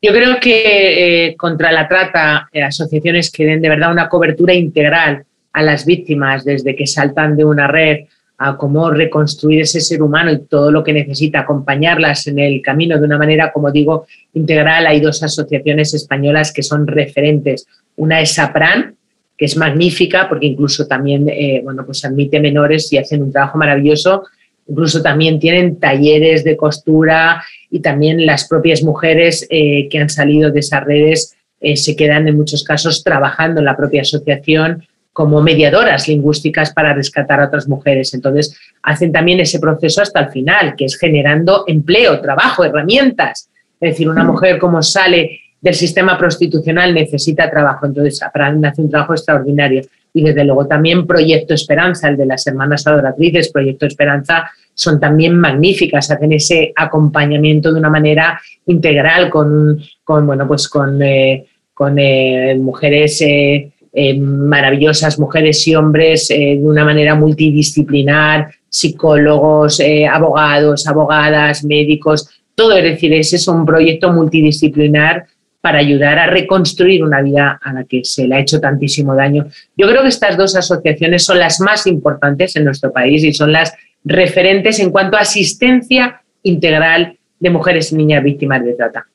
Yo 0.00 0.12
creo 0.12 0.40
que 0.40 1.26
eh, 1.26 1.36
contra 1.36 1.72
la 1.72 1.86
trata, 1.86 2.48
eh, 2.54 2.62
asociaciones 2.62 3.30
que 3.30 3.44
den 3.44 3.60
de 3.60 3.68
verdad 3.68 3.92
una 3.92 4.08
cobertura 4.08 4.54
integral 4.54 5.26
a 5.58 5.62
las 5.62 5.84
víctimas, 5.84 6.44
desde 6.44 6.76
que 6.76 6.86
saltan 6.86 7.36
de 7.36 7.44
una 7.44 7.66
red 7.66 8.06
a 8.38 8.56
cómo 8.56 8.90
reconstruir 8.90 9.62
ese 9.62 9.80
ser 9.80 10.00
humano 10.00 10.30
y 10.30 10.38
todo 10.38 10.70
lo 10.70 10.84
que 10.84 10.92
necesita, 10.92 11.40
acompañarlas 11.40 12.28
en 12.28 12.38
el 12.38 12.62
camino 12.62 12.96
de 12.96 13.04
una 13.04 13.18
manera, 13.18 13.50
como 13.52 13.72
digo, 13.72 14.06
integral. 14.34 14.86
Hay 14.86 15.00
dos 15.00 15.20
asociaciones 15.24 15.92
españolas 15.94 16.52
que 16.52 16.62
son 16.62 16.86
referentes. 16.86 17.66
Una 17.96 18.20
es 18.20 18.34
SAPRAN, 18.34 18.94
que 19.36 19.46
es 19.46 19.56
magnífica 19.56 20.28
porque 20.28 20.46
incluso 20.46 20.86
también 20.86 21.28
eh, 21.28 21.60
bueno, 21.64 21.84
pues 21.84 22.04
admite 22.04 22.38
menores 22.38 22.92
y 22.92 22.98
hacen 22.98 23.22
un 23.22 23.32
trabajo 23.32 23.58
maravilloso. 23.58 24.22
Incluso 24.68 25.02
también 25.02 25.40
tienen 25.40 25.80
talleres 25.80 26.44
de 26.44 26.56
costura 26.56 27.42
y 27.70 27.80
también 27.80 28.24
las 28.24 28.46
propias 28.46 28.84
mujeres 28.84 29.48
eh, 29.50 29.88
que 29.88 29.98
han 29.98 30.10
salido 30.10 30.52
de 30.52 30.60
esas 30.60 30.84
redes 30.84 31.34
eh, 31.60 31.76
se 31.76 31.96
quedan 31.96 32.28
en 32.28 32.36
muchos 32.36 32.62
casos 32.62 33.02
trabajando 33.02 33.58
en 33.58 33.64
la 33.64 33.76
propia 33.76 34.02
asociación 34.02 34.86
como 35.18 35.42
mediadoras 35.42 36.06
lingüísticas 36.06 36.72
para 36.72 36.94
rescatar 36.94 37.40
a 37.40 37.46
otras 37.46 37.66
mujeres. 37.66 38.14
Entonces, 38.14 38.56
hacen 38.84 39.10
también 39.10 39.40
ese 39.40 39.58
proceso 39.58 40.00
hasta 40.00 40.20
el 40.20 40.28
final, 40.28 40.76
que 40.76 40.84
es 40.84 40.96
generando 40.96 41.64
empleo, 41.66 42.20
trabajo, 42.20 42.62
herramientas. 42.62 43.50
Es 43.80 43.90
decir, 43.90 44.08
una 44.08 44.22
mujer 44.22 44.60
como 44.60 44.80
sale 44.80 45.40
del 45.60 45.74
sistema 45.74 46.16
prostitucional 46.16 46.94
necesita 46.94 47.50
trabajo, 47.50 47.86
entonces 47.86 48.22
hace 48.22 48.80
un 48.80 48.90
trabajo 48.90 49.12
extraordinario. 49.12 49.82
Y 50.14 50.22
desde 50.22 50.44
luego 50.44 50.68
también 50.68 51.04
Proyecto 51.04 51.52
Esperanza, 51.52 52.08
el 52.08 52.16
de 52.16 52.26
las 52.26 52.46
hermanas 52.46 52.86
adoratrices, 52.86 53.50
Proyecto 53.50 53.86
Esperanza, 53.86 54.48
son 54.72 55.00
también 55.00 55.36
magníficas, 55.36 56.12
hacen 56.12 56.30
ese 56.30 56.72
acompañamiento 56.76 57.72
de 57.72 57.80
una 57.80 57.90
manera 57.90 58.40
integral 58.66 59.30
con, 59.30 59.82
con 60.04 60.28
bueno, 60.28 60.46
pues 60.46 60.68
con, 60.68 61.02
eh, 61.02 61.44
con 61.74 61.98
eh, 61.98 62.56
mujeres 62.56 63.20
eh, 63.22 63.72
maravillosas, 64.18 65.18
mujeres 65.18 65.66
y 65.66 65.74
hombres, 65.74 66.28
de 66.28 66.60
una 66.62 66.84
manera 66.84 67.14
multidisciplinar, 67.14 68.50
psicólogos, 68.68 69.80
abogados, 70.10 70.86
abogadas, 70.86 71.64
médicos, 71.64 72.28
todo, 72.54 72.76
es 72.76 72.82
decir, 72.82 73.12
ese 73.12 73.36
es 73.36 73.46
un 73.46 73.64
proyecto 73.64 74.12
multidisciplinar 74.12 75.26
para 75.60 75.78
ayudar 75.78 76.18
a 76.18 76.26
reconstruir 76.26 77.04
una 77.04 77.20
vida 77.22 77.58
a 77.62 77.72
la 77.72 77.84
que 77.84 78.04
se 78.04 78.26
le 78.26 78.36
ha 78.36 78.40
hecho 78.40 78.60
tantísimo 78.60 79.14
daño. 79.14 79.46
Yo 79.76 79.88
creo 79.88 80.02
que 80.02 80.08
estas 80.08 80.36
dos 80.36 80.56
asociaciones 80.56 81.24
son 81.24 81.38
las 81.38 81.60
más 81.60 81.86
importantes 81.86 82.56
en 82.56 82.64
nuestro 82.64 82.92
país 82.92 83.22
y 83.24 83.32
son 83.32 83.52
las 83.52 83.74
referentes 84.04 84.78
en 84.80 84.90
cuanto 84.90 85.16
a 85.16 85.20
asistencia 85.20 86.22
integral 86.42 87.18
de 87.40 87.50
mujeres 87.50 87.92
y 87.92 87.96
niñas 87.96 88.22
víctimas 88.24 88.64
de 88.64 88.74
trata. 88.74 89.06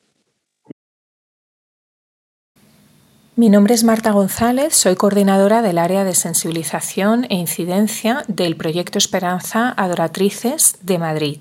Mi 3.36 3.50
nombre 3.50 3.74
es 3.74 3.82
Marta 3.82 4.12
González, 4.12 4.76
soy 4.76 4.94
coordinadora 4.94 5.60
del 5.60 5.78
área 5.78 6.04
de 6.04 6.14
sensibilización 6.14 7.26
e 7.30 7.34
incidencia 7.34 8.22
del 8.28 8.54
proyecto 8.54 8.96
Esperanza 8.96 9.74
Adoratrices 9.76 10.76
de 10.82 10.98
Madrid. 11.00 11.38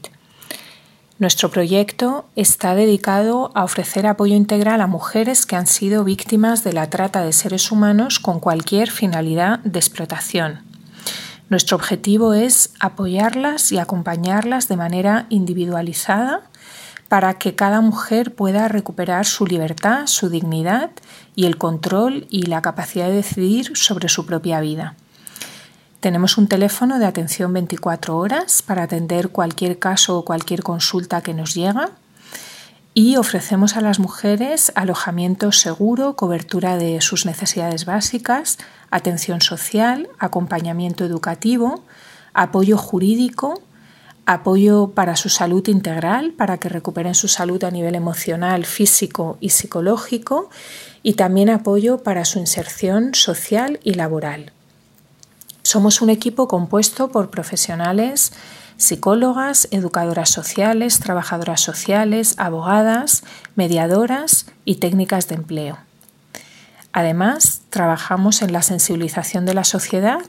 Nuestro 1.19 1.51
proyecto 1.51 2.25
está 2.35 2.73
dedicado 2.73 3.51
a 3.53 3.63
ofrecer 3.63 4.07
apoyo 4.07 4.33
integral 4.35 4.81
a 4.81 4.87
mujeres 4.87 5.45
que 5.45 5.55
han 5.55 5.67
sido 5.67 6.03
víctimas 6.03 6.63
de 6.63 6.73
la 6.73 6.89
trata 6.89 7.23
de 7.23 7.31
seres 7.31 7.71
humanos 7.71 8.17
con 8.17 8.39
cualquier 8.39 8.89
finalidad 8.89 9.59
de 9.59 9.77
explotación. 9.77 10.61
Nuestro 11.49 11.77
objetivo 11.77 12.33
es 12.33 12.73
apoyarlas 12.79 13.71
y 13.71 13.77
acompañarlas 13.77 14.67
de 14.67 14.77
manera 14.77 15.27
individualizada 15.29 16.49
para 17.13 17.35
que 17.35 17.53
cada 17.53 17.79
mujer 17.79 18.33
pueda 18.33 18.67
recuperar 18.67 19.27
su 19.27 19.45
libertad, 19.45 20.07
su 20.07 20.29
dignidad 20.29 20.89
y 21.35 21.45
el 21.45 21.59
control 21.59 22.25
y 22.31 22.47
la 22.47 22.63
capacidad 22.63 23.05
de 23.05 23.17
decidir 23.17 23.77
sobre 23.77 24.09
su 24.09 24.25
propia 24.25 24.59
vida. 24.61 24.95
Tenemos 25.99 26.39
un 26.39 26.47
teléfono 26.47 26.97
de 26.97 27.05
atención 27.05 27.53
24 27.53 28.17
horas 28.17 28.63
para 28.63 28.81
atender 28.81 29.29
cualquier 29.29 29.77
caso 29.77 30.17
o 30.17 30.25
cualquier 30.25 30.63
consulta 30.63 31.21
que 31.21 31.35
nos 31.35 31.53
llega 31.53 31.91
y 32.95 33.17
ofrecemos 33.17 33.77
a 33.77 33.81
las 33.81 33.99
mujeres 33.99 34.71
alojamiento 34.73 35.51
seguro, 35.51 36.15
cobertura 36.15 36.77
de 36.77 36.99
sus 36.99 37.27
necesidades 37.27 37.85
básicas, 37.85 38.57
atención 38.89 39.41
social, 39.41 40.09
acompañamiento 40.17 41.05
educativo, 41.05 41.83
apoyo 42.33 42.75
jurídico, 42.79 43.61
apoyo 44.25 44.91
para 44.95 45.15
su 45.15 45.29
salud 45.29 45.67
integral, 45.67 46.31
para 46.31 46.57
que 46.57 46.69
recuperen 46.69 47.15
su 47.15 47.27
salud 47.27 47.63
a 47.63 47.71
nivel 47.71 47.95
emocional, 47.95 48.65
físico 48.65 49.37
y 49.39 49.49
psicológico, 49.49 50.49
y 51.01 51.13
también 51.13 51.49
apoyo 51.49 51.97
para 51.99 52.23
su 52.25 52.39
inserción 52.39 53.13
social 53.13 53.79
y 53.83 53.95
laboral. 53.95 54.53
Somos 55.61 56.01
un 56.01 56.09
equipo 56.09 56.47
compuesto 56.47 57.09
por 57.09 57.29
profesionales, 57.29 58.31
psicólogas, 58.77 59.67
educadoras 59.71 60.29
sociales, 60.29 60.99
trabajadoras 60.99 61.61
sociales, 61.61 62.35
abogadas, 62.37 63.23
mediadoras 63.55 64.45
y 64.65 64.75
técnicas 64.75 65.27
de 65.27 65.35
empleo. 65.35 65.77
Además, 66.91 67.61
trabajamos 67.69 68.41
en 68.41 68.53
la 68.53 68.61
sensibilización 68.61 69.45
de 69.45 69.53
la 69.53 69.63
sociedad 69.63 70.21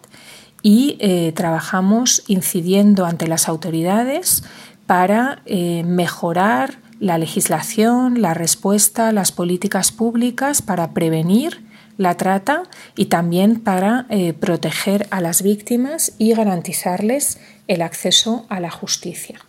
y 0.64 0.96
eh, 0.98 1.31
trabajamos 1.37 2.22
incidiendo 2.27 3.05
ante 3.05 3.29
las 3.29 3.50
autoridades 3.50 4.44
para 4.87 5.42
eh, 5.44 5.85
mejorar 5.85 6.79
la 7.00 7.18
legislación, 7.18 8.22
la 8.22 8.33
respuesta, 8.33 9.12
las 9.12 9.31
políticas 9.31 9.92
públicas 9.92 10.62
para 10.62 10.92
prevenir 10.92 11.62
la 11.98 12.16
trata 12.16 12.62
y 12.96 13.07
también 13.07 13.61
para 13.61 14.07
eh, 14.09 14.33
proteger 14.33 15.07
a 15.11 15.20
las 15.20 15.42
víctimas 15.42 16.14
y 16.16 16.33
garantizarles 16.33 17.38
el 17.68 17.83
acceso 17.83 18.46
a 18.48 18.59
la 18.59 18.70
justicia. 18.70 19.40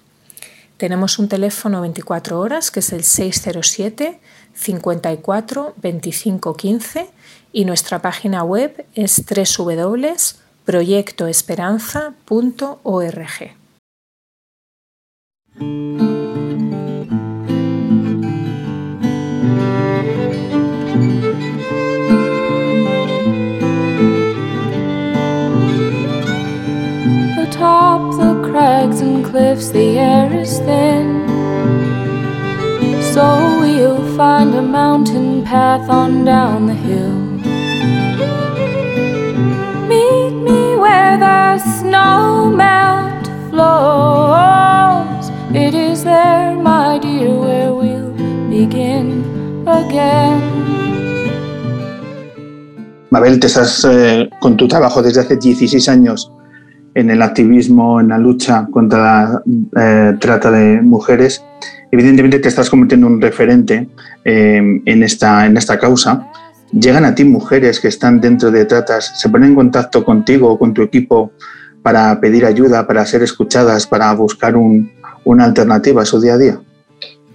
Tenemos 0.75 1.17
un 1.17 1.29
teléfono 1.29 1.79
24 1.79 2.37
horas 2.41 2.71
que 2.71 2.81
es 2.81 2.91
el 2.91 3.05
607 3.05 4.19
54 4.53 5.75
25 5.81 6.57
15 6.57 7.09
y 7.53 7.63
nuestra 7.63 8.01
página 8.01 8.43
web 8.43 8.85
es 8.95 9.23
www.proyectoesperanza.org. 10.65 13.51
atop 27.55 28.11
the 28.17 28.49
crags 28.49 29.01
and 29.01 29.23
cliffs, 29.23 29.69
the 29.69 29.97
air 29.97 30.33
is 30.33 30.59
thin. 30.59 31.25
So 33.13 33.25
we'll 33.61 34.17
find 34.17 34.53
a 34.55 34.61
mountain 34.61 35.43
path 35.43 35.89
on 35.89 36.25
down 36.25 36.67
the 36.67 36.73
hill. 36.73 37.24
Where 41.15 41.57
the 41.57 41.63
snow 41.79 42.49
melt 42.49 43.27
flows. 43.49 45.29
It 45.53 45.73
is 45.73 46.03
there, 46.03 46.55
my 46.55 46.99
dear, 46.99 47.29
where 47.29 47.73
we'll 47.73 48.11
begin 48.49 49.23
again. 49.67 50.41
Mabel, 53.11 53.39
te 53.39 53.47
estás 53.47 53.85
eh, 53.89 54.29
con 54.39 54.57
tu 54.57 54.67
trabajo 54.67 55.01
desde 55.01 55.21
hace 55.21 55.37
16 55.37 55.87
años 55.89 56.31
en 56.93 57.09
el 57.09 57.21
activismo, 57.21 57.99
en 57.99 58.09
la 58.09 58.17
lucha 58.17 58.67
contra 58.71 58.99
la 58.99 59.43
eh, 59.77 60.17
trata 60.19 60.51
de 60.51 60.81
mujeres, 60.81 61.43
evidentemente 61.91 62.39
te 62.39 62.49
estás 62.49 62.69
convirtiendo 62.69 63.07
en 63.07 63.13
un 63.13 63.21
referente 63.21 63.89
eh, 64.23 64.81
en, 64.85 65.03
esta, 65.03 65.45
en 65.45 65.55
esta 65.55 65.77
causa. 65.77 66.27
Llegan 66.71 67.05
a 67.05 67.15
ti 67.15 67.23
mujeres 67.23 67.79
que 67.79 67.87
están 67.87 68.19
dentro 68.19 68.51
de 68.51 68.65
tratas, 68.65 69.19
se 69.19 69.29
ponen 69.29 69.49
en 69.49 69.55
contacto 69.55 70.03
contigo 70.03 70.49
o 70.49 70.59
con 70.59 70.73
tu 70.73 70.81
equipo 70.81 71.31
para 71.83 72.19
pedir 72.19 72.45
ayuda, 72.45 72.87
para 72.87 73.05
ser 73.05 73.21
escuchadas, 73.21 73.85
para 73.85 74.11
buscar 74.13 74.55
una 74.55 75.45
alternativa 75.45 76.01
a 76.01 76.05
su 76.05 76.19
día 76.19 76.33
a 76.33 76.37
día. 76.37 76.59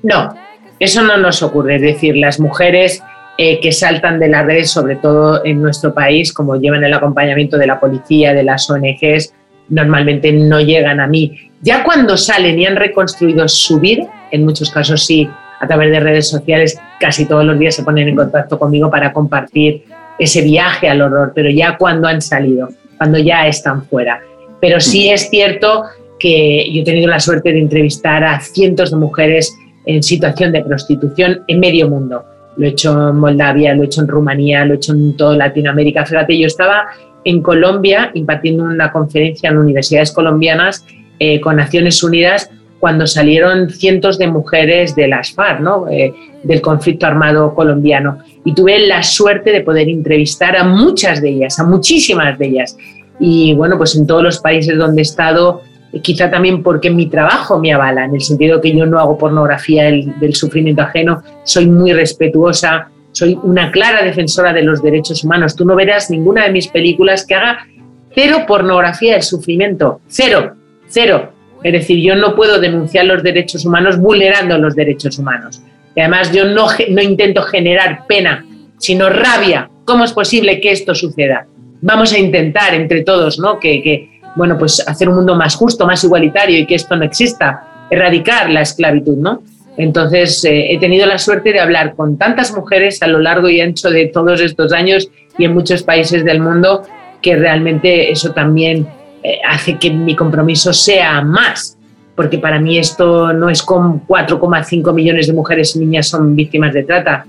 No, 0.03 0.35
eso 0.81 1.03
no 1.03 1.17
nos 1.17 1.43
ocurre. 1.43 1.77
Es 1.77 1.83
decir, 1.83 2.17
las 2.17 2.41
mujeres 2.41 3.03
eh, 3.39 3.61
que 3.61 3.73
saltan 3.73 4.19
de 4.19 4.29
las 4.29 4.45
redes, 4.45 4.71
sobre 4.71 4.97
todo 4.97 5.45
en 5.45 5.63
nuestro 5.63 5.95
país, 5.95 6.33
como 6.33 6.57
llevan 6.57 6.85
el 6.85 6.93
acompañamiento 6.93 7.57
de 7.57 7.67
la 7.67 7.79
policía, 7.79 8.35
de 8.35 8.43
las 8.43 8.69
ONGs, 8.69 9.33
normalmente 9.69 10.33
no 10.33 10.61
llegan 10.61 11.01
a 11.01 11.07
mí. 11.07 11.51
Ya 11.63 11.85
cuando 11.85 12.17
salen 12.17 12.59
y 12.59 12.67
han 12.67 12.77
reconstruido 12.77 13.47
su 13.49 13.79
vida, 13.81 14.11
en 14.31 14.45
muchos 14.45 14.71
casos 14.71 15.07
sí, 15.07 15.29
a 15.61 15.67
través 15.67 15.91
de 15.91 16.01
redes 16.01 16.29
sociales, 16.29 16.81
casi 16.99 17.27
todos 17.27 17.45
los 17.45 17.59
días 17.59 17.75
se 17.75 17.85
ponen 17.85 18.09
en 18.09 18.17
contacto 18.17 18.59
conmigo 18.59 18.91
para 18.91 19.13
compartir 19.13 19.85
ese 20.19 20.43
viaje 20.43 20.89
al 20.89 21.03
horror, 21.03 21.33
pero 21.35 21.51
ya 21.51 21.77
cuando 21.77 22.09
han 22.09 22.21
salido, 22.21 22.69
cuando 22.97 23.19
ya 23.19 23.47
están 23.47 23.85
fuera. 23.85 24.21
Pero 24.61 24.81
sí 24.81 25.11
es 25.11 25.29
cierto 25.29 25.85
que 26.19 26.71
yo 26.73 26.83
he 26.83 26.85
tenido 26.85 27.09
la 27.09 27.21
suerte 27.21 27.53
de 27.53 27.61
entrevistar 27.61 28.25
a 28.25 28.41
cientos 28.41 28.91
de 28.91 28.97
mujeres 28.97 29.55
en 29.87 30.03
situación 30.03 30.53
de 30.53 30.63
prostitución 30.63 31.43
en 31.47 31.61
medio 31.61 31.89
mundo. 31.89 32.25
Lo 32.57 32.67
he 32.67 32.71
hecho 32.71 33.11
en 33.11 33.17
Moldavia, 33.17 33.75
lo 33.75 33.83
he 33.83 33.87
hecho 33.87 34.03
en 34.03 34.09
Rumanía, 34.09 34.65
lo 34.65 34.75
he 34.75 34.77
hecho 34.77 34.93
en 34.93 35.17
toda 35.17 35.37
Latinoamérica. 35.37 36.05
Fíjate, 36.05 36.39
yo 36.39 36.47
estaba 36.47 36.89
en 37.25 37.43
Colombia 37.43 38.11
impartiendo 38.15 38.65
una 38.65 38.93
conferencia 38.93 39.51
en 39.51 39.59
universidades 39.59 40.13
colombianas 40.13 40.85
eh, 41.19 41.41
con 41.41 41.57
Naciones 41.57 42.03
Unidas 42.03 42.51
cuando 42.81 43.07
salieron 43.07 43.71
cientos 43.71 44.19
de 44.19 44.27
mujeres 44.27 44.97
de 44.97 45.07
las 45.07 45.33
FARC, 45.33 45.61
¿no? 45.61 45.87
Eh, 45.89 46.13
del 46.43 46.63
conflicto 46.63 47.07
armado 47.07 47.55
colombiano. 47.55 48.19
Y 48.45 48.55
tuve 48.55 48.79
la 48.81 49.03
suerte 49.03 49.53
de 49.53 49.61
poder 49.61 49.89
entrevistar 49.89 50.57
a 50.57 50.65
muchas 50.65 51.21
de 51.21 51.29
ellas, 51.29 51.59
a 51.59 51.65
muchísimas 51.65 52.39
de 52.39 52.47
ellas. 52.47 52.77
Y 53.21 53.55
bueno, 53.55 53.77
pues 53.77 53.95
en 53.97 54.07
todos 54.07 54.23
los 54.23 54.39
países 54.39 54.79
donde 54.79 55.03
he 55.03 55.05
estado, 55.05 55.61
quizá 56.03 56.31
también 56.31 56.63
porque 56.63 56.91
mi 56.91 57.07
trabajo 57.07 57.59
me 57.59 57.73
avala, 57.73 58.07
en 58.07 58.15
el 58.15 58.23
sentido 58.23 58.63
que 58.63 58.75
yo 58.75 58.87
no 58.87 58.99
hago 58.99 59.19
pornografía 59.19 59.85
del, 59.85 60.19
del 60.19 60.35
sufrimiento 60.35 60.83
ajeno, 60.83 61.23
soy 61.45 61.67
muy 61.67 61.93
respetuosa, 61.93 62.89
soy 63.13 63.39
una 63.43 63.71
clara 63.71 64.03
defensora 64.03 64.55
de 64.55 64.63
los 64.63 64.83
derechos 64.83 65.23
humanos. 65.23 65.55
Tú 65.55 65.67
no 65.67 65.77
verás 65.77 66.11
ninguna 66.11 66.47
de 66.47 66.53
mis 66.53 66.69
películas 66.69 67.27
que 67.27 67.35
haga 67.35 67.67
cero 68.15 68.45
pornografía 68.47 69.15
del 69.15 69.23
sufrimiento, 69.23 70.01
cero, 70.09 70.55
cero. 70.89 71.33
Es 71.63 71.73
decir, 71.73 71.99
yo 72.01 72.15
no 72.15 72.35
puedo 72.35 72.61
denunciar 72.61 73.05
los 73.05 73.23
derechos 73.23 73.65
humanos 73.65 73.99
vulnerando 73.99 74.59
los 74.59 74.75
derechos 74.75 75.19
humanos. 75.19 75.61
Y 75.95 76.01
además 76.01 76.33
yo 76.33 76.45
no, 76.47 76.67
no 76.91 77.03
intento 77.03 77.43
generar 77.43 78.07
pena, 78.07 78.45
sino 78.79 79.11
rabia. 79.11 79.69
¿Cómo 79.85 80.05
es 80.05 80.13
posible 80.13 80.61
que 80.61 80.73
esto 80.73 80.95
suceda? 80.95 81.47
Vamos 81.83 82.13
a 82.13 82.19
intentar 82.19 82.75
entre 82.75 83.03
todos, 83.03 83.39
¿no? 83.39 83.59
Que, 83.59 84.09
bueno, 84.37 84.57
pues 84.59 84.87
hacer 84.87 85.09
un 85.09 85.17
mundo 85.17 85.35
más 85.35 85.57
justo, 85.57 85.87
más 85.87 86.03
igualitario 86.05 86.59
y 86.59 86.67
que 86.67 86.77
esto 86.77 86.97
no 86.97 87.05
exista, 87.05 87.87
erradicar 87.91 88.51
la 88.51 88.63
esclavitud, 88.63 89.17
¿no? 89.17 89.43
Entonces, 89.77 90.45
eh, 90.45 90.73
he 90.73 90.79
tenido 90.79 91.07
la 91.07 91.19
suerte 91.19 91.53
de 91.53 91.61
hablar 91.61 91.95
con 91.95 92.19
tantas 92.19 92.53
mujeres 92.53 93.03
a 93.03 93.07
lo 93.07 93.19
largo 93.19 93.49
y 93.49 93.61
ancho 93.61 93.91
de 93.91 94.07
todos 94.07 94.41
estos 94.41 94.73
años 94.73 95.11
y 95.39 95.45
en 95.45 95.55
muchos 95.55 95.83
países 95.83 96.25
del 96.25 96.41
mundo 96.41 96.83
que 97.23 97.37
realmente 97.37 98.11
eso 98.11 98.33
también 98.33 98.87
eh, 99.23 99.39
hace 99.47 99.79
que 99.79 99.91
mi 99.91 100.17
compromiso 100.17 100.73
sea 100.73 101.21
más, 101.23 101.77
porque 102.15 102.39
para 102.39 102.59
mí 102.59 102.79
esto 102.79 103.33
no 103.33 103.51
es 103.51 103.63
con 103.63 104.07
4,5 104.07 104.95
millones 104.95 105.27
de 105.27 105.33
mujeres 105.33 105.77
y 105.77 105.81
niñas 105.81 106.09
son 106.09 106.35
víctimas 106.35 106.73
de 106.73 106.85
trata, 106.85 107.27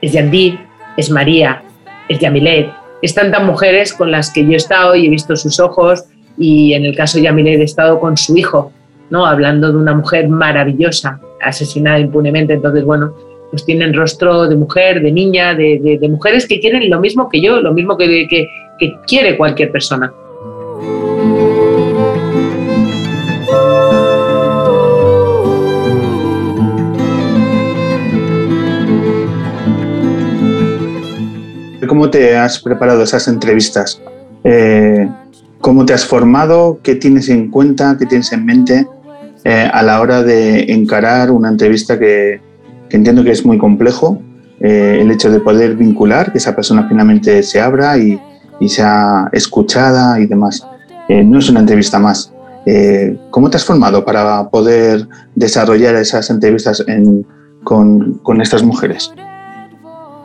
es 0.00 0.12
Yandí, 0.12 0.58
es 0.96 1.10
María, 1.10 1.62
es 2.08 2.18
Yamilet, 2.18 2.70
es 3.00 3.14
tantas 3.14 3.42
mujeres 3.42 3.92
con 3.92 4.10
las 4.10 4.30
que 4.30 4.44
yo 4.44 4.52
he 4.52 4.56
estado 4.56 4.94
y 4.94 5.06
he 5.06 5.08
visto 5.10 5.36
sus 5.36 5.58
ojos 5.58 6.04
y 6.36 6.74
en 6.74 6.84
el 6.84 6.94
caso 6.94 7.18
de 7.18 7.24
Yamilet 7.24 7.60
he 7.60 7.64
estado 7.64 7.98
con 7.98 8.16
su 8.16 8.36
hijo, 8.36 8.72
¿no? 9.10 9.24
hablando 9.24 9.72
de 9.72 9.78
una 9.78 9.94
mujer 9.94 10.28
maravillosa, 10.28 11.20
asesinada 11.40 11.98
impunemente, 11.98 12.52
entonces 12.52 12.84
bueno, 12.84 13.14
pues 13.50 13.64
tienen 13.64 13.94
rostro 13.94 14.48
de 14.48 14.56
mujer, 14.56 15.02
de 15.02 15.12
niña, 15.12 15.54
de, 15.54 15.98
mujeres 16.10 16.46
que 16.46 16.60
quieren 16.60 16.88
lo 16.90 17.00
mismo 17.00 17.28
que 17.28 17.40
yo, 17.40 17.60
lo 17.60 17.72
mismo 17.72 17.96
que, 17.96 18.26
que, 18.28 18.48
que 18.78 18.94
quiere 19.06 19.36
cualquier 19.36 19.70
persona. 19.70 20.12
¿Cómo 31.92 32.10
te 32.10 32.36
has 32.36 32.58
preparado 32.58 33.02
esas 33.02 33.28
entrevistas? 33.28 34.00
Eh, 34.44 35.08
¿Cómo 35.60 35.84
te 35.84 35.92
has 35.92 36.04
formado? 36.04 36.80
¿Qué 36.82 36.96
tienes 36.96 37.28
en 37.28 37.50
cuenta? 37.50 37.96
¿Qué 37.98 38.06
tienes 38.06 38.32
en 38.32 38.44
mente 38.44 38.88
eh, 39.44 39.70
a 39.72 39.82
la 39.82 40.00
hora 40.00 40.22
de 40.22 40.72
encarar 40.72 41.30
una 41.30 41.48
entrevista 41.48 41.98
que, 41.98 42.40
entiendo 42.90 43.22
que 43.22 43.30
es 43.30 43.44
muy 43.44 43.58
complejo? 43.58 44.20
Eh, 44.58 44.98
el 45.00 45.10
hecho 45.10 45.30
de 45.30 45.38
poder 45.38 45.76
vincular, 45.76 46.32
que 46.32 46.38
esa 46.38 46.56
persona 46.56 46.88
finalmente 46.88 47.42
se 47.42 47.60
abra 47.60 47.96
y 47.98 48.18
sea 48.68 49.28
escuchada 49.32 50.18
y 50.18 50.26
demás. 50.26 50.66
Eh, 51.12 51.22
no 51.22 51.40
es 51.40 51.50
una 51.50 51.60
entrevista 51.60 51.98
más. 51.98 52.32
Eh, 52.64 53.14
¿Cómo 53.28 53.50
te 53.50 53.58
has 53.58 53.64
formado 53.66 54.02
para 54.02 54.48
poder 54.48 55.06
desarrollar 55.34 55.94
esas 55.96 56.30
entrevistas 56.30 56.82
en, 56.88 57.26
con, 57.64 58.14
con, 58.22 58.40
estas 58.40 58.62
mujeres? 58.62 59.12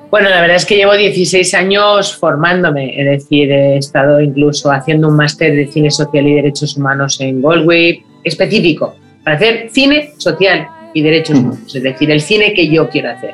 Bueno, 0.10 0.30
la 0.30 0.40
verdad 0.40 0.56
es 0.56 0.66
que 0.66 0.78
llevo 0.78 0.94
16 0.94 1.54
años 1.56 2.16
formándome, 2.16 3.02
es 3.02 3.06
decir, 3.06 3.52
he 3.52 3.78
estado 3.78 4.22
incluso 4.22 4.72
haciendo 4.72 5.10
un 5.10 5.18
máster 5.18 5.54
de 5.58 5.68
cine 5.68 5.92
social 5.92 6.26
y 6.26 6.36
derechos 6.36 6.78
humanos 6.78 7.20
en 7.20 7.42
Galway, 7.42 8.06
específico, 8.24 8.96
para 9.26 9.36
hacer 9.36 9.70
cine 9.70 10.14
social 10.18 10.70
y 10.94 11.02
derechos 11.02 11.38
humanos, 11.38 11.76
es 11.76 11.84
decir, 11.84 12.10
el 12.12 12.22
cine 12.22 12.54
que 12.54 12.70
yo 12.70 12.88
quiero 12.88 13.10
hacer 13.10 13.34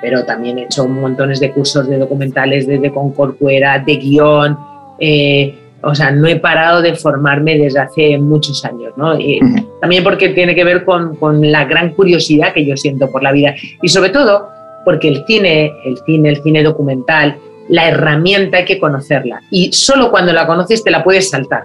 pero 0.00 0.22
también 0.26 0.58
he 0.58 0.64
hecho 0.64 0.86
montones 0.86 1.40
de 1.40 1.50
cursos 1.50 1.88
de 1.88 1.96
documentales 1.96 2.66
desde 2.66 2.92
Concorcuera, 2.92 3.78
de 3.78 3.96
guion, 3.96 4.58
eh, 5.00 5.63
o 5.84 5.94
sea, 5.94 6.10
no 6.10 6.26
he 6.26 6.36
parado 6.36 6.82
de 6.82 6.94
formarme 6.94 7.58
desde 7.58 7.80
hace 7.80 8.18
muchos 8.18 8.64
años, 8.64 8.92
¿no? 8.96 9.18
Y 9.18 9.40
también 9.80 10.02
porque 10.02 10.30
tiene 10.30 10.54
que 10.54 10.64
ver 10.64 10.84
con, 10.84 11.16
con, 11.16 11.50
la 11.50 11.64
gran 11.64 11.94
curiosidad 11.94 12.52
que 12.52 12.64
yo 12.64 12.76
siento 12.76 13.10
por 13.10 13.22
la 13.22 13.32
vida 13.32 13.54
y 13.82 13.88
sobre 13.88 14.10
todo 14.10 14.48
porque 14.84 15.08
el 15.08 15.24
cine, 15.26 15.72
el 15.84 15.98
cine, 16.04 16.30
el 16.30 16.42
cine 16.42 16.62
documental, 16.62 17.36
la 17.68 17.88
herramienta 17.88 18.58
hay 18.58 18.64
que 18.64 18.78
conocerla 18.78 19.40
y 19.50 19.72
solo 19.72 20.10
cuando 20.10 20.32
la 20.32 20.46
conoces 20.46 20.84
te 20.84 20.90
la 20.90 21.02
puedes 21.02 21.30
saltar 21.30 21.64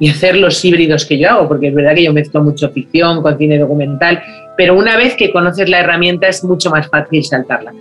y 0.00 0.08
hacer 0.08 0.36
los 0.36 0.64
híbridos 0.64 1.04
que 1.04 1.18
yo 1.18 1.28
hago, 1.30 1.48
porque 1.48 1.68
es 1.68 1.74
verdad 1.74 1.94
que 1.94 2.04
yo 2.04 2.12
mezclo 2.12 2.42
mucho 2.42 2.70
ficción 2.70 3.22
con 3.22 3.36
cine 3.36 3.58
documental, 3.58 4.22
pero 4.56 4.74
una 4.74 4.96
vez 4.96 5.14
que 5.14 5.30
conoces 5.30 5.68
la 5.68 5.80
herramienta 5.80 6.26
es 6.26 6.42
mucho 6.42 6.70
más 6.70 6.88
fácil 6.88 7.22
saltarla. 7.22 7.74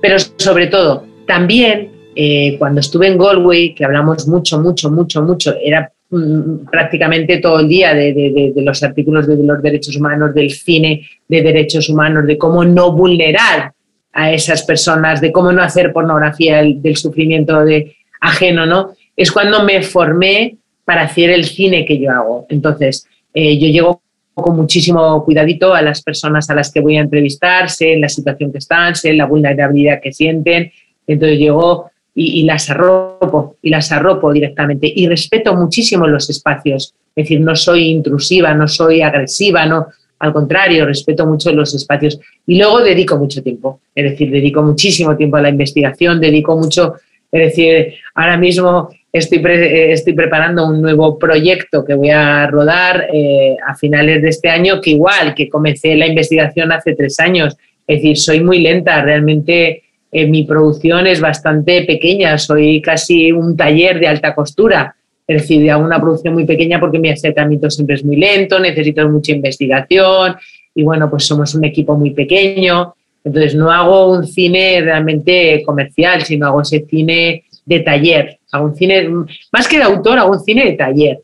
Pero 0.00 0.16
sobre 0.18 0.68
todo, 0.68 1.04
también 1.26 1.90
eh, 2.16 2.56
cuando 2.58 2.80
estuve 2.80 3.08
en 3.08 3.18
Galway, 3.18 3.74
que 3.74 3.84
hablamos 3.84 4.26
mucho, 4.26 4.58
mucho, 4.58 4.90
mucho, 4.90 5.22
mucho, 5.22 5.54
era 5.62 5.92
mm, 6.10 6.66
prácticamente 6.70 7.38
todo 7.38 7.60
el 7.60 7.68
día 7.68 7.94
de, 7.94 8.12
de, 8.12 8.52
de, 8.54 8.62
los 8.62 8.82
artículos 8.82 9.26
de 9.26 9.36
los 9.36 9.62
derechos 9.62 9.96
humanos, 9.96 10.34
del 10.34 10.50
cine 10.50 11.06
de 11.28 11.42
derechos 11.42 11.88
humanos, 11.88 12.26
de 12.26 12.38
cómo 12.38 12.64
no 12.64 12.92
vulnerar 12.92 13.72
a 14.12 14.32
esas 14.32 14.62
personas, 14.62 15.20
de 15.20 15.30
cómo 15.30 15.52
no 15.52 15.62
hacer 15.62 15.92
pornografía 15.92 16.56
del, 16.56 16.80
del 16.80 16.96
sufrimiento 16.96 17.64
de, 17.64 17.96
ajeno, 18.20 18.66
¿no? 18.66 18.92
Es 19.16 19.30
cuando 19.30 19.62
me 19.62 19.82
formé 19.82 20.56
para 20.84 21.02
hacer 21.02 21.30
el 21.30 21.44
cine 21.44 21.84
que 21.84 21.98
yo 21.98 22.10
hago. 22.10 22.46
Entonces, 22.48 23.06
eh, 23.34 23.58
yo 23.58 23.68
llego 23.68 24.02
con 24.34 24.56
muchísimo 24.56 25.24
cuidadito 25.24 25.74
a 25.74 25.82
las 25.82 26.02
personas 26.02 26.48
a 26.50 26.54
las 26.54 26.70
que 26.70 26.80
voy 26.80 26.96
a 26.96 27.00
entrevistar, 27.00 27.70
sé 27.70 27.96
la 27.96 28.08
situación 28.08 28.52
que 28.52 28.58
están, 28.58 28.94
sé 28.94 29.12
la 29.14 29.26
vulnerabilidad 29.26 30.00
que 30.00 30.12
sienten. 30.12 30.70
Entonces 31.06 31.38
llego 31.38 31.90
y, 32.18 32.44
las 32.44 32.70
arropo, 32.70 33.56
y 33.60 33.68
las 33.68 33.92
arropo 33.92 34.32
directamente. 34.32 34.90
Y 34.92 35.06
respeto 35.06 35.54
muchísimo 35.54 36.06
los 36.06 36.30
espacios. 36.30 36.94
Es 37.14 37.24
decir, 37.24 37.40
no 37.42 37.54
soy 37.54 37.90
intrusiva, 37.90 38.54
no 38.54 38.66
soy 38.66 39.02
agresiva, 39.02 39.66
no. 39.66 39.88
Al 40.18 40.32
contrario, 40.32 40.86
respeto 40.86 41.26
mucho 41.26 41.52
los 41.52 41.74
espacios. 41.74 42.18
Y 42.46 42.56
luego 42.56 42.80
dedico 42.80 43.18
mucho 43.18 43.42
tiempo. 43.42 43.80
Es 43.94 44.12
decir, 44.12 44.30
dedico 44.30 44.62
muchísimo 44.62 45.14
tiempo 45.14 45.36
a 45.36 45.42
la 45.42 45.50
investigación, 45.50 46.18
dedico 46.18 46.56
mucho. 46.56 46.94
Es 47.30 47.50
decir, 47.50 47.94
ahora 48.14 48.38
mismo 48.38 48.88
estoy, 49.12 49.40
pre 49.40 49.92
estoy 49.92 50.14
preparando 50.14 50.66
un 50.66 50.80
nuevo 50.80 51.18
proyecto 51.18 51.84
que 51.84 51.92
voy 51.92 52.10
a 52.10 52.46
rodar 52.46 53.08
eh, 53.12 53.58
a 53.66 53.74
finales 53.74 54.22
de 54.22 54.30
este 54.30 54.48
año, 54.48 54.80
que 54.80 54.92
igual, 54.92 55.34
que 55.34 55.50
comencé 55.50 55.94
la 55.94 56.06
investigación 56.06 56.72
hace 56.72 56.94
tres 56.94 57.20
años. 57.20 57.58
Es 57.86 57.98
decir, 57.98 58.16
soy 58.16 58.40
muy 58.40 58.60
lenta, 58.60 59.02
realmente 59.02 59.82
eh, 60.12 60.26
mi 60.26 60.44
producción 60.44 61.06
es 61.06 61.20
bastante 61.20 61.82
pequeña, 61.82 62.38
soy 62.38 62.80
casi 62.80 63.32
un 63.32 63.56
taller 63.56 63.98
de 64.00 64.08
alta 64.08 64.34
costura. 64.34 64.94
Es 65.26 65.42
decir, 65.42 65.70
hago 65.70 65.84
una 65.84 66.00
producción 66.00 66.34
muy 66.34 66.44
pequeña 66.44 66.78
porque 66.78 66.98
mi 66.98 67.10
acercamiento 67.10 67.68
siempre 67.68 67.96
es 67.96 68.04
muy 68.04 68.16
lento, 68.16 68.60
necesito 68.60 69.08
mucha 69.08 69.32
investigación 69.32 70.36
y 70.74 70.84
bueno, 70.84 71.10
pues 71.10 71.24
somos 71.24 71.54
un 71.54 71.64
equipo 71.64 71.96
muy 71.96 72.10
pequeño. 72.10 72.94
Entonces 73.24 73.56
no 73.56 73.72
hago 73.72 74.12
un 74.12 74.26
cine 74.26 74.80
realmente 74.82 75.62
comercial, 75.64 76.22
sino 76.22 76.46
hago 76.46 76.62
ese 76.62 76.86
cine 76.88 77.44
de 77.64 77.80
taller, 77.80 78.38
a 78.52 78.62
un 78.62 78.76
cine, 78.76 79.08
más 79.52 79.66
que 79.66 79.78
de 79.78 79.82
autor, 79.82 80.18
a 80.18 80.26
un 80.26 80.38
cine 80.38 80.64
de 80.64 80.72
taller. 80.74 81.20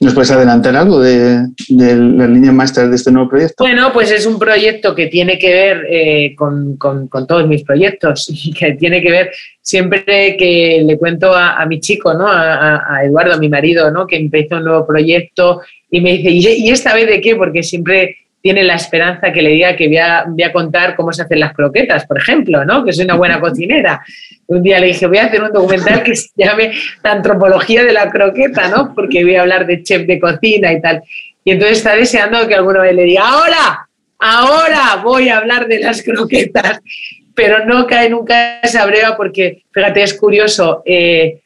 ¿Nos 0.00 0.14
puedes 0.14 0.30
adelantar 0.30 0.76
algo 0.76 1.00
de, 1.00 1.46
de 1.68 1.96
las 1.96 2.28
líneas 2.28 2.54
maestras 2.54 2.90
de 2.90 2.96
este 2.96 3.10
nuevo 3.10 3.28
proyecto? 3.28 3.64
Bueno, 3.64 3.92
pues 3.92 4.10
es 4.10 4.26
un 4.26 4.38
proyecto 4.38 4.94
que 4.94 5.06
tiene 5.06 5.38
que 5.38 5.52
ver 5.52 5.86
eh, 5.88 6.34
con, 6.36 6.76
con, 6.76 7.08
todos 7.08 7.46
mis 7.46 7.62
proyectos 7.62 8.28
y 8.32 8.52
que 8.52 8.72
tiene 8.72 9.02
que 9.02 9.10
ver 9.10 9.30
siempre 9.60 10.36
que 10.36 10.82
le 10.84 10.98
cuento 10.98 11.34
a, 11.34 11.60
a 11.60 11.66
mi 11.66 11.80
chico, 11.80 12.14
¿no? 12.14 12.26
A, 12.28 12.96
a, 12.96 13.04
Eduardo, 13.04 13.34
a 13.34 13.38
mi 13.38 13.48
marido, 13.48 13.90
¿no? 13.90 14.06
que 14.06 14.16
empezó 14.16 14.56
un 14.56 14.64
nuevo 14.64 14.86
proyecto 14.86 15.62
y 15.90 16.00
me 16.00 16.12
dice, 16.16 16.30
¿y, 16.30 16.70
esta 16.70 16.94
vez 16.94 17.06
de 17.06 17.20
qué? 17.20 17.36
Porque 17.36 17.62
siempre 17.62 18.16
tiene 18.46 18.62
la 18.62 18.76
esperanza 18.76 19.32
que 19.32 19.42
le 19.42 19.50
diga 19.50 19.74
que 19.74 19.88
voy 19.88 19.96
a, 19.96 20.24
voy 20.24 20.44
a, 20.44 20.52
contar 20.52 20.94
cómo 20.94 21.12
se 21.12 21.22
hacen 21.22 21.40
las 21.40 21.52
croquetas, 21.52 22.06
por 22.06 22.16
ejemplo, 22.16 22.64
¿no? 22.64 22.84
que 22.84 22.92
soy 22.92 23.04
una 23.04 23.16
buena 23.16 23.40
cocinera. 23.46 24.04
Un 24.46 24.62
día 24.62 24.78
le 24.78 24.86
dije, 24.86 25.08
voy 25.08 25.18
a 25.18 25.24
hacer 25.24 25.42
un 25.42 25.52
documental 25.52 26.04
que 26.04 26.14
se 26.14 26.28
llame 26.36 26.70
La 27.02 27.10
antropología 27.10 27.82
de 27.82 27.92
la 27.92 28.08
croqueta, 28.08 28.68
¿no? 28.68 28.94
porque 28.94 29.24
voy 29.24 29.34
a 29.34 29.40
hablar 29.40 29.66
de 29.66 29.82
chef 29.82 30.06
de 30.06 30.20
cocina 30.20 30.72
y 30.72 30.80
tal. 30.80 31.02
Y 31.42 31.50
entonces 31.50 31.78
está 31.78 31.96
deseando 31.96 32.46
que 32.46 32.54
alguno 32.54 32.84
le 32.84 33.02
diga, 33.02 33.28
ahora, 33.28 33.88
ahora 34.20 35.02
voy 35.02 35.28
a 35.28 35.38
hablar 35.38 35.66
de 35.66 35.80
las 35.80 36.04
croquetas, 36.04 36.78
pero 37.34 37.66
no 37.66 37.84
cae 37.88 38.08
nunca 38.08 38.60
esa 38.60 38.86
breva 38.86 39.16
porque, 39.16 39.64
fíjate, 39.72 40.04
es 40.04 40.14
curioso, 40.14 40.84
eh, 40.86 41.40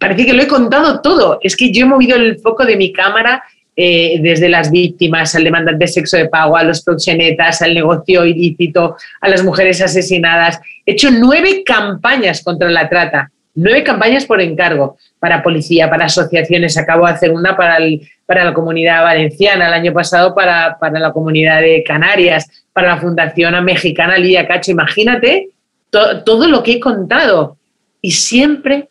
parece 0.00 0.26
que 0.26 0.32
lo 0.32 0.42
he 0.42 0.48
contado 0.48 1.00
todo, 1.00 1.38
es 1.40 1.56
que 1.56 1.70
yo 1.70 1.86
he 1.86 1.88
movido 1.88 2.16
el 2.16 2.40
foco 2.40 2.66
de 2.66 2.74
mi 2.74 2.92
cámara 2.92 3.44
eh, 3.76 4.18
desde 4.20 4.48
las 4.48 4.70
víctimas, 4.70 5.34
al 5.34 5.44
demandante 5.44 5.84
de 5.84 5.88
sexo 5.88 6.16
de 6.16 6.28
pago, 6.28 6.56
a 6.56 6.62
los 6.62 6.82
proxenetas, 6.82 7.60
al 7.62 7.74
negocio 7.74 8.24
ilícito, 8.24 8.96
a 9.20 9.28
las 9.28 9.42
mujeres 9.42 9.82
asesinadas. 9.82 10.60
He 10.86 10.92
hecho 10.92 11.10
nueve 11.10 11.62
campañas 11.64 12.42
contra 12.42 12.70
la 12.70 12.88
trata, 12.88 13.30
nueve 13.54 13.82
campañas 13.82 14.26
por 14.26 14.40
encargo 14.40 14.96
para 15.18 15.42
policía, 15.42 15.90
para 15.90 16.06
asociaciones. 16.06 16.76
Acabo 16.76 17.06
de 17.06 17.12
hacer 17.12 17.32
una 17.32 17.56
para, 17.56 17.78
para 18.26 18.44
la 18.44 18.54
comunidad 18.54 19.02
valenciana, 19.02 19.68
el 19.68 19.74
año 19.74 19.92
pasado 19.92 20.34
para, 20.34 20.76
para 20.78 21.00
la 21.00 21.12
comunidad 21.12 21.60
de 21.60 21.82
Canarias, 21.82 22.48
para 22.72 22.88
la 22.88 23.00
Fundación 23.00 23.64
Mexicana 23.64 24.18
Lidia 24.18 24.46
Cacho. 24.46 24.70
Imagínate 24.70 25.48
todo 25.90 26.48
lo 26.48 26.62
que 26.62 26.72
he 26.72 26.80
contado. 26.80 27.56
Y 28.00 28.10
siempre, 28.10 28.88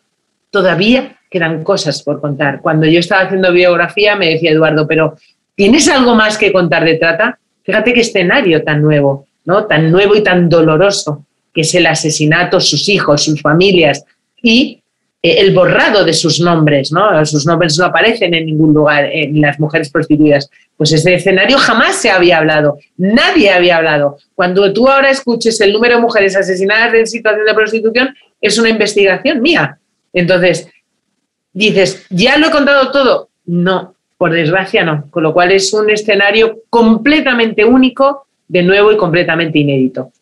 todavía 0.50 1.16
quedan 1.34 1.64
cosas 1.64 2.00
por 2.00 2.20
contar. 2.20 2.60
Cuando 2.60 2.86
yo 2.86 3.00
estaba 3.00 3.22
haciendo 3.22 3.52
biografía 3.52 4.14
me 4.14 4.30
decía 4.30 4.52
Eduardo, 4.52 4.86
pero 4.86 5.16
¿tienes 5.56 5.88
algo 5.88 6.14
más 6.14 6.38
que 6.38 6.52
contar 6.52 6.84
de 6.84 6.94
trata? 6.94 7.40
Fíjate 7.64 7.92
qué 7.92 8.02
escenario 8.02 8.62
tan 8.62 8.80
nuevo, 8.80 9.26
¿no? 9.44 9.66
Tan 9.66 9.90
nuevo 9.90 10.14
y 10.14 10.22
tan 10.22 10.48
doloroso, 10.48 11.26
que 11.52 11.62
es 11.62 11.74
el 11.74 11.86
asesinato, 11.86 12.60
sus 12.60 12.88
hijos, 12.88 13.24
sus 13.24 13.42
familias 13.42 14.04
y 14.40 14.80
eh, 15.20 15.40
el 15.40 15.52
borrado 15.52 16.04
de 16.04 16.12
sus 16.12 16.38
nombres, 16.38 16.92
¿no? 16.92 17.26
Sus 17.26 17.44
nombres 17.44 17.76
no 17.78 17.86
aparecen 17.86 18.32
en 18.32 18.46
ningún 18.46 18.72
lugar 18.72 19.06
en 19.12 19.40
las 19.40 19.58
mujeres 19.58 19.90
prostituidas. 19.90 20.48
Pues 20.76 20.92
ese 20.92 21.14
escenario 21.14 21.58
jamás 21.58 21.96
se 21.96 22.10
había 22.10 22.38
hablado, 22.38 22.78
nadie 22.96 23.50
había 23.50 23.78
hablado. 23.78 24.18
Cuando 24.36 24.72
tú 24.72 24.88
ahora 24.88 25.10
escuches 25.10 25.60
el 25.60 25.72
número 25.72 25.96
de 25.96 26.02
mujeres 26.02 26.36
asesinadas 26.36 26.94
en 26.94 27.08
situación 27.08 27.44
de 27.44 27.54
prostitución, 27.54 28.14
es 28.40 28.56
una 28.56 28.68
investigación 28.68 29.42
mía. 29.42 29.78
Entonces, 30.12 30.68
dices, 31.54 32.06
¿ya 32.10 32.36
lo 32.36 32.48
he 32.48 32.50
contado 32.50 32.90
todo? 32.90 33.30
No, 33.46 33.94
por 34.18 34.32
desgracia 34.32 34.84
no. 34.84 35.08
Con 35.10 35.22
lo 35.22 35.32
cual 35.32 35.52
es 35.52 35.72
un 35.72 35.88
escenario 35.88 36.58
completamente 36.68 37.64
único, 37.64 38.26
de 38.48 38.62
nuevo 38.62 38.92
y 38.92 38.96
completamente 38.96 39.58
inédito. 39.58 40.12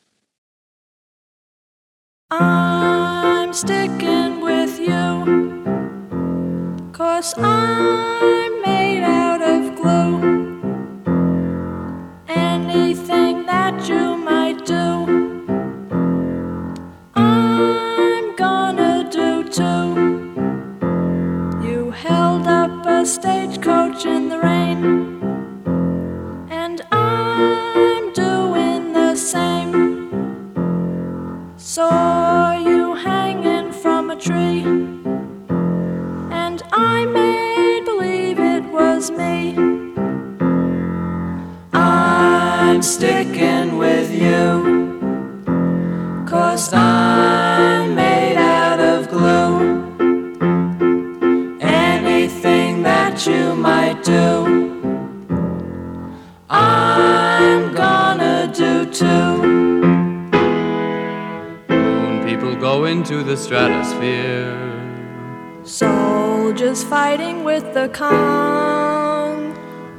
The 67.75 67.89
Kong. 67.89 69.55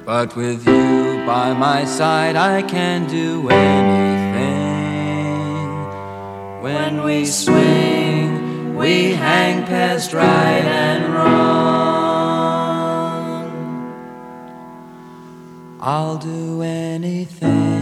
But 0.05 0.35
with 0.35 0.67
you 0.67 1.23
by 1.25 1.53
my 1.53 1.85
side, 1.85 2.35
I 2.35 2.61
can 2.61 3.07
do 3.07 3.49
anything. 3.49 4.73
When 6.61 7.03
we 7.03 7.25
swing, 7.25 8.75
we 8.75 9.13
hang 9.13 9.65
past 9.65 10.13
right 10.13 10.65
and 10.65 11.13
wrong. 11.13 11.33
I'll 15.81 16.17
do 16.17 16.61
anything 16.61 17.72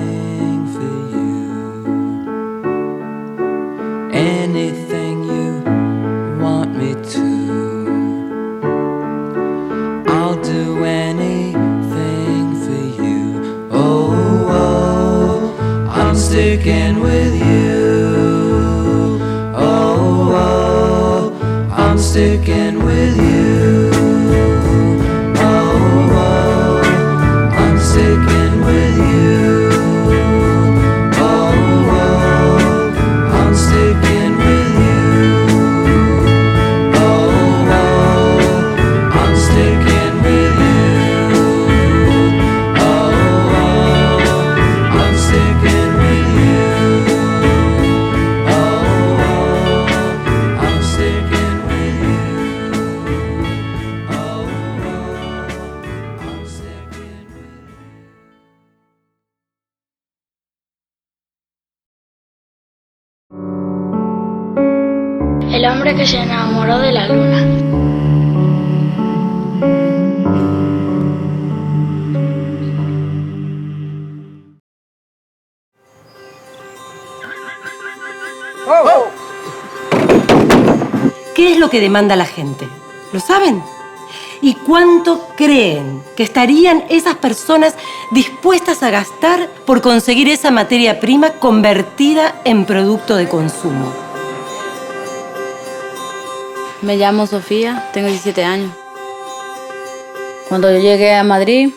se 66.05 66.17
enamoró 66.17 66.79
de 66.79 66.91
la 66.91 67.07
luna. 67.07 67.47
¿Qué 81.35 81.53
es 81.53 81.59
lo 81.59 81.69
que 81.69 81.79
demanda 81.79 82.15
la 82.15 82.25
gente? 82.25 82.67
¿Lo 83.13 83.19
saben? 83.19 83.61
¿Y 84.41 84.55
cuánto 84.55 85.27
creen 85.37 86.01
que 86.15 86.23
estarían 86.23 86.83
esas 86.89 87.15
personas 87.15 87.75
dispuestas 88.09 88.81
a 88.81 88.89
gastar 88.89 89.49
por 89.65 89.81
conseguir 89.81 90.29
esa 90.29 90.49
materia 90.49 90.99
prima 90.99 91.33
convertida 91.33 92.41
en 92.43 92.65
producto 92.65 93.15
de 93.15 93.29
consumo? 93.29 94.10
Me 96.81 96.97
llamo 96.97 97.27
Sofía, 97.27 97.89
tengo 97.93 98.07
17 98.07 98.43
años. 98.43 98.71
Cuando 100.49 100.71
yo 100.71 100.79
llegué 100.79 101.13
a 101.13 101.23
Madrid, 101.23 101.69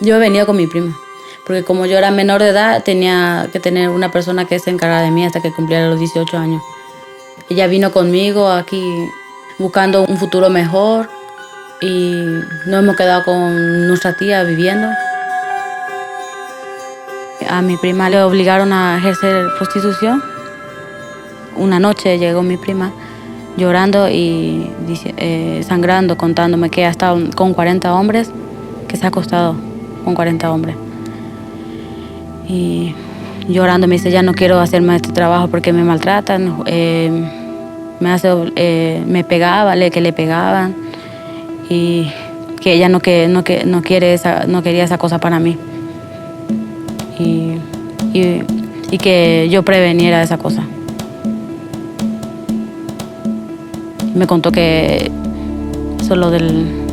yo 0.00 0.20
venía 0.20 0.46
con 0.46 0.56
mi 0.56 0.68
prima, 0.68 0.96
porque 1.44 1.64
como 1.64 1.86
yo 1.86 1.98
era 1.98 2.12
menor 2.12 2.40
de 2.40 2.50
edad, 2.50 2.84
tenía 2.84 3.48
que 3.52 3.58
tener 3.58 3.88
una 3.88 4.12
persona 4.12 4.44
que 4.44 4.60
se 4.60 4.70
encargara 4.70 5.02
de 5.02 5.10
mí 5.10 5.26
hasta 5.26 5.42
que 5.42 5.52
cumpliera 5.52 5.88
los 5.88 5.98
18 5.98 6.38
años. 6.38 6.62
Ella 7.50 7.66
vino 7.66 7.90
conmigo 7.90 8.48
aquí 8.48 8.80
buscando 9.58 10.04
un 10.04 10.18
futuro 10.18 10.48
mejor 10.50 11.10
y 11.80 12.12
nos 12.66 12.78
hemos 12.78 12.96
quedado 12.96 13.24
con 13.24 13.88
nuestra 13.88 14.16
tía 14.16 14.44
viviendo. 14.44 14.86
A 17.48 17.60
mi 17.60 17.76
prima 17.76 18.08
le 18.08 18.22
obligaron 18.22 18.72
a 18.72 18.98
ejercer 18.98 19.46
prostitución. 19.58 20.22
Una 21.56 21.80
noche 21.80 22.18
llegó 22.18 22.44
mi 22.44 22.56
prima 22.56 22.92
llorando 23.56 24.08
y 24.08 24.70
eh, 25.16 25.62
sangrando, 25.66 26.16
contándome 26.16 26.70
que 26.70 26.84
ha 26.84 26.90
estado 26.90 27.18
con 27.34 27.54
40 27.54 27.94
hombres, 27.94 28.30
que 28.88 28.96
se 28.96 29.04
ha 29.04 29.08
acostado 29.08 29.54
con 30.04 30.14
40 30.14 30.50
hombres. 30.50 30.76
Y 32.48 32.94
llorando 33.48 33.86
me 33.86 33.94
dice, 33.94 34.10
ya 34.10 34.22
no 34.22 34.34
quiero 34.34 34.58
hacerme 34.58 34.96
este 34.96 35.12
trabajo 35.12 35.48
porque 35.48 35.72
me 35.72 35.84
maltratan, 35.84 36.62
eh, 36.66 37.10
me, 38.00 38.10
hace, 38.10 38.28
eh, 38.56 39.02
me 39.06 39.24
pegaba, 39.24 39.74
que 39.90 40.00
le 40.00 40.12
pegaban 40.12 40.74
y 41.68 42.10
que 42.60 42.74
ella 42.74 42.88
no, 42.88 43.00
que, 43.00 43.28
no, 43.28 43.44
que, 43.44 43.64
no, 43.64 43.82
quiere 43.82 44.14
esa, 44.14 44.46
no 44.46 44.62
quería 44.62 44.84
esa 44.84 44.98
cosa 44.98 45.18
para 45.18 45.38
mí. 45.38 45.56
Y, 47.18 47.58
y 48.12 48.98
que 48.98 49.48
yo 49.50 49.62
preveniera 49.62 50.22
esa 50.22 50.38
cosa. 50.38 50.64
Me 54.14 54.28
contó 54.28 54.52
que 54.52 55.10
eso 56.00 56.14
lo 56.14 56.30
del 56.30 56.84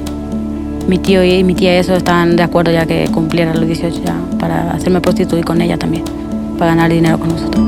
mi 0.88 0.98
tío 0.98 1.24
y 1.24 1.44
mi 1.44 1.54
tía 1.54 1.78
eso 1.78 1.96
estaban 1.96 2.36
de 2.36 2.44
acuerdo 2.44 2.72
ya 2.72 2.88
que 2.88 3.08
cumpliera 3.14 3.54
los 3.54 3.68
18 3.68 4.02
ya 4.04 4.20
para 4.40 4.72
hacerme 4.72 5.02
prostituir 5.02 5.46
con 5.46 5.62
ella 5.62 5.78
también, 5.78 6.04
para 6.58 6.72
ganar 6.72 6.92
dinero 6.92 7.20
con 7.20 7.30
nosotros. 7.30 7.64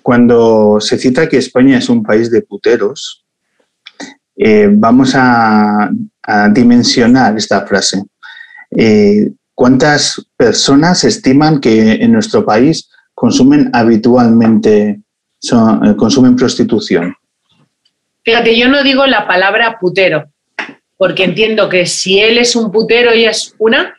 Cuando 0.00 0.78
se 0.80 0.96
cita 0.96 1.28
que 1.28 1.38
España 1.38 1.78
es 1.78 1.88
un 1.88 2.04
país 2.04 2.30
de 2.30 2.40
puteros, 2.40 3.24
eh, 4.36 4.68
vamos 4.70 5.14
a, 5.16 5.90
a, 6.22 6.48
dimensionar 6.50 7.36
esta 7.36 7.66
frase. 7.66 8.04
Eh, 8.70 9.32
¿Cuántas 9.56 10.22
personas 10.36 11.02
estiman 11.02 11.60
que 11.62 11.92
en 11.94 12.12
nuestro 12.12 12.44
país 12.44 12.90
consumen 13.14 13.70
habitualmente, 13.72 15.00
son, 15.40 15.82
eh, 15.86 15.96
consumen 15.96 16.36
prostitución? 16.36 17.16
Fíjate, 18.22 18.54
yo 18.58 18.68
no 18.68 18.82
digo 18.82 19.06
la 19.06 19.26
palabra 19.26 19.78
putero, 19.80 20.26
porque 20.98 21.24
entiendo 21.24 21.70
que 21.70 21.86
si 21.86 22.20
él 22.20 22.36
es 22.36 22.54
un 22.54 22.70
putero, 22.70 23.12
ella 23.12 23.30
es 23.30 23.54
una 23.58 23.96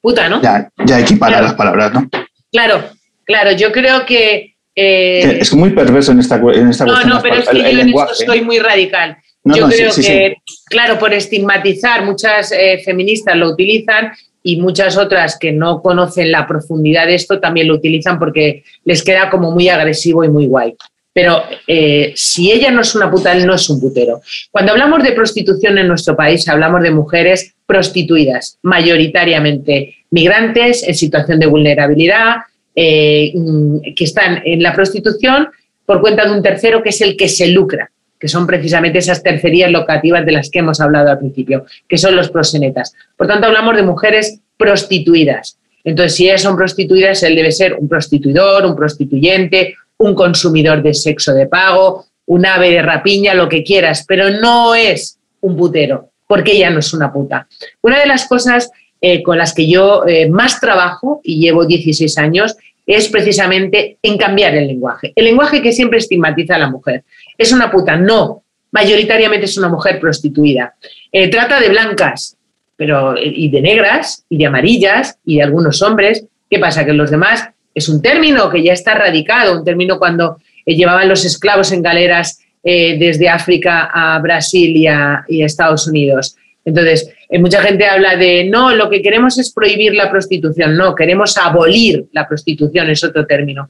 puta, 0.00 0.30
¿no? 0.30 0.40
Ya, 0.40 0.70
ya 0.86 0.98
equipara 1.00 1.32
Claro. 1.32 1.44
las 1.46 1.54
palabras, 1.54 1.92
¿no? 1.92 2.08
Claro, 2.50 2.84
claro, 3.24 3.52
yo 3.52 3.70
creo 3.70 4.06
que... 4.06 4.54
eh, 4.74 5.38
es 5.42 5.52
muy 5.52 5.70
perverso 5.70 6.12
en 6.12 6.20
esta, 6.20 6.36
en 6.36 6.68
esta 6.70 6.86
no, 6.86 6.92
cuestión. 6.92 7.08
no, 7.10 7.14
las 7.16 7.22
pero 7.22 7.34
es 7.36 7.48
que 7.50 7.56
el- 7.58 7.62
yo 7.62 7.68
el 7.68 7.70
en 7.72 7.76
esto 7.80 7.86
lenguaje. 7.86 8.14
soy 8.26 8.40
muy 8.40 8.58
radical. 8.60 9.18
No, 9.44 9.56
yo 9.56 9.66
no, 9.66 9.72
creo 9.74 9.92
sí, 9.92 10.02
sí. 10.02 10.08
que, 10.08 10.36
claro, 10.70 10.98
por 10.98 11.12
estigmatizar, 11.12 12.02
muchas 12.02 12.50
eh, 12.52 12.80
feministas 12.82 13.36
lo 13.36 13.50
utilizan 13.50 14.10
y 14.46 14.60
muchas 14.60 14.96
otras 14.98 15.38
que 15.38 15.52
no 15.52 15.80
conocen 15.80 16.30
la 16.30 16.46
profundidad 16.46 17.06
de 17.06 17.14
esto 17.14 17.40
también 17.40 17.66
lo 17.66 17.74
utilizan 17.74 18.18
porque 18.18 18.62
les 18.84 19.02
queda 19.02 19.30
como 19.30 19.50
muy 19.50 19.70
agresivo 19.70 20.22
y 20.22 20.28
muy 20.28 20.46
guay. 20.46 20.76
Pero 21.14 21.42
eh, 21.66 22.12
si 22.14 22.52
ella 22.52 22.70
no 22.70 22.82
es 22.82 22.94
una 22.94 23.10
puta, 23.10 23.32
él 23.32 23.46
no 23.46 23.54
es 23.54 23.70
un 23.70 23.80
putero. 23.80 24.20
Cuando 24.50 24.72
hablamos 24.72 25.02
de 25.02 25.12
prostitución 25.12 25.78
en 25.78 25.88
nuestro 25.88 26.14
país, 26.14 26.46
hablamos 26.48 26.82
de 26.82 26.90
mujeres 26.90 27.54
prostituidas, 27.66 28.58
mayoritariamente 28.62 29.96
migrantes 30.10 30.86
en 30.86 30.94
situación 30.94 31.40
de 31.40 31.46
vulnerabilidad, 31.46 32.36
eh, 32.76 33.32
mm, 33.34 33.94
que 33.96 34.04
están 34.04 34.42
en 34.44 34.62
la 34.62 34.74
prostitución 34.74 35.48
por 35.86 36.00
cuenta 36.00 36.26
de 36.26 36.32
un 36.32 36.42
tercero 36.42 36.82
que 36.82 36.90
es 36.90 37.00
el 37.00 37.16
que 37.16 37.28
se 37.28 37.48
lucra, 37.48 37.90
que 38.24 38.28
son 38.28 38.46
precisamente 38.46 39.00
esas 39.00 39.22
tercerías 39.22 39.70
locativas 39.70 40.24
de 40.24 40.32
las 40.32 40.48
que 40.48 40.60
hemos 40.60 40.80
hablado 40.80 41.10
al 41.10 41.18
principio, 41.18 41.66
que 41.86 41.98
son 41.98 42.16
los 42.16 42.30
prosenetas. 42.30 42.94
Por 43.18 43.26
tanto, 43.26 43.48
hablamos 43.48 43.76
de 43.76 43.82
mujeres 43.82 44.40
prostituidas. 44.56 45.58
Entonces, 45.84 46.14
si 46.14 46.24
ellas 46.24 46.40
son 46.40 46.56
prostituidas, 46.56 47.22
él 47.22 47.36
debe 47.36 47.52
ser 47.52 47.74
un 47.74 47.86
prostituidor, 47.86 48.64
un 48.64 48.74
prostituyente, 48.74 49.74
un 49.98 50.14
consumidor 50.14 50.82
de 50.82 50.94
sexo 50.94 51.34
de 51.34 51.48
pago, 51.48 52.06
un 52.24 52.46
ave 52.46 52.70
de 52.70 52.80
rapiña, 52.80 53.34
lo 53.34 53.46
que 53.46 53.62
quieras, 53.62 54.06
pero 54.08 54.30
no 54.30 54.74
es 54.74 55.18
un 55.42 55.54
putero, 55.54 56.08
porque 56.26 56.52
ella 56.52 56.70
no 56.70 56.78
es 56.78 56.94
una 56.94 57.12
puta. 57.12 57.46
Una 57.82 58.00
de 58.00 58.06
las 58.06 58.26
cosas 58.26 58.70
eh, 59.02 59.22
con 59.22 59.36
las 59.36 59.52
que 59.52 59.68
yo 59.68 60.06
eh, 60.06 60.30
más 60.30 60.60
trabajo, 60.60 61.20
y 61.22 61.40
llevo 61.40 61.66
16 61.66 62.16
años, 62.16 62.56
es 62.86 63.08
precisamente 63.08 63.98
en 64.02 64.16
cambiar 64.18 64.54
el 64.54 64.66
lenguaje. 64.66 65.12
El 65.14 65.26
lenguaje 65.26 65.62
que 65.62 65.72
siempre 65.72 65.98
estigmatiza 65.98 66.54
a 66.54 66.58
la 66.58 66.70
mujer. 66.70 67.04
Es 67.36 67.52
una 67.52 67.70
puta, 67.70 67.96
no. 67.96 68.42
Mayoritariamente 68.72 69.46
es 69.46 69.56
una 69.56 69.68
mujer 69.68 70.00
prostituida. 70.00 70.74
Eh, 71.12 71.28
trata 71.28 71.60
de 71.60 71.68
blancas, 71.68 72.36
pero 72.76 73.14
y 73.16 73.48
de 73.48 73.62
negras, 73.62 74.24
y 74.28 74.36
de 74.38 74.46
amarillas, 74.46 75.18
y 75.24 75.36
de 75.36 75.42
algunos 75.42 75.80
hombres. 75.82 76.26
¿Qué 76.50 76.58
pasa? 76.58 76.84
Que 76.84 76.92
los 76.92 77.10
demás 77.10 77.48
es 77.74 77.88
un 77.88 78.00
término 78.00 78.48
que 78.50 78.62
ya 78.62 78.72
está 78.72 78.94
radicado, 78.94 79.58
un 79.58 79.64
término 79.64 79.98
cuando 79.98 80.38
eh, 80.64 80.74
llevaban 80.74 81.08
los 81.08 81.24
esclavos 81.24 81.72
en 81.72 81.82
galeras 81.82 82.40
eh, 82.62 82.96
desde 82.98 83.28
África 83.28 83.90
a 83.92 84.18
Brasil 84.20 84.76
y 84.76 84.86
a, 84.86 85.24
Estados 85.28 85.86
Unidos. 85.86 86.36
Entonces, 86.64 87.12
eh, 87.28 87.38
mucha 87.38 87.60
gente 87.60 87.84
habla 87.84 88.16
de, 88.16 88.44
no, 88.44 88.74
lo 88.74 88.88
que 88.88 89.02
queremos 89.02 89.38
es 89.38 89.52
prohibir 89.52 89.94
la 89.94 90.10
prostitución. 90.10 90.76
No, 90.76 90.94
queremos 90.94 91.36
abolir 91.36 92.06
la 92.12 92.26
prostitución, 92.26 92.88
es 92.88 93.04
otro 93.04 93.26
término. 93.26 93.68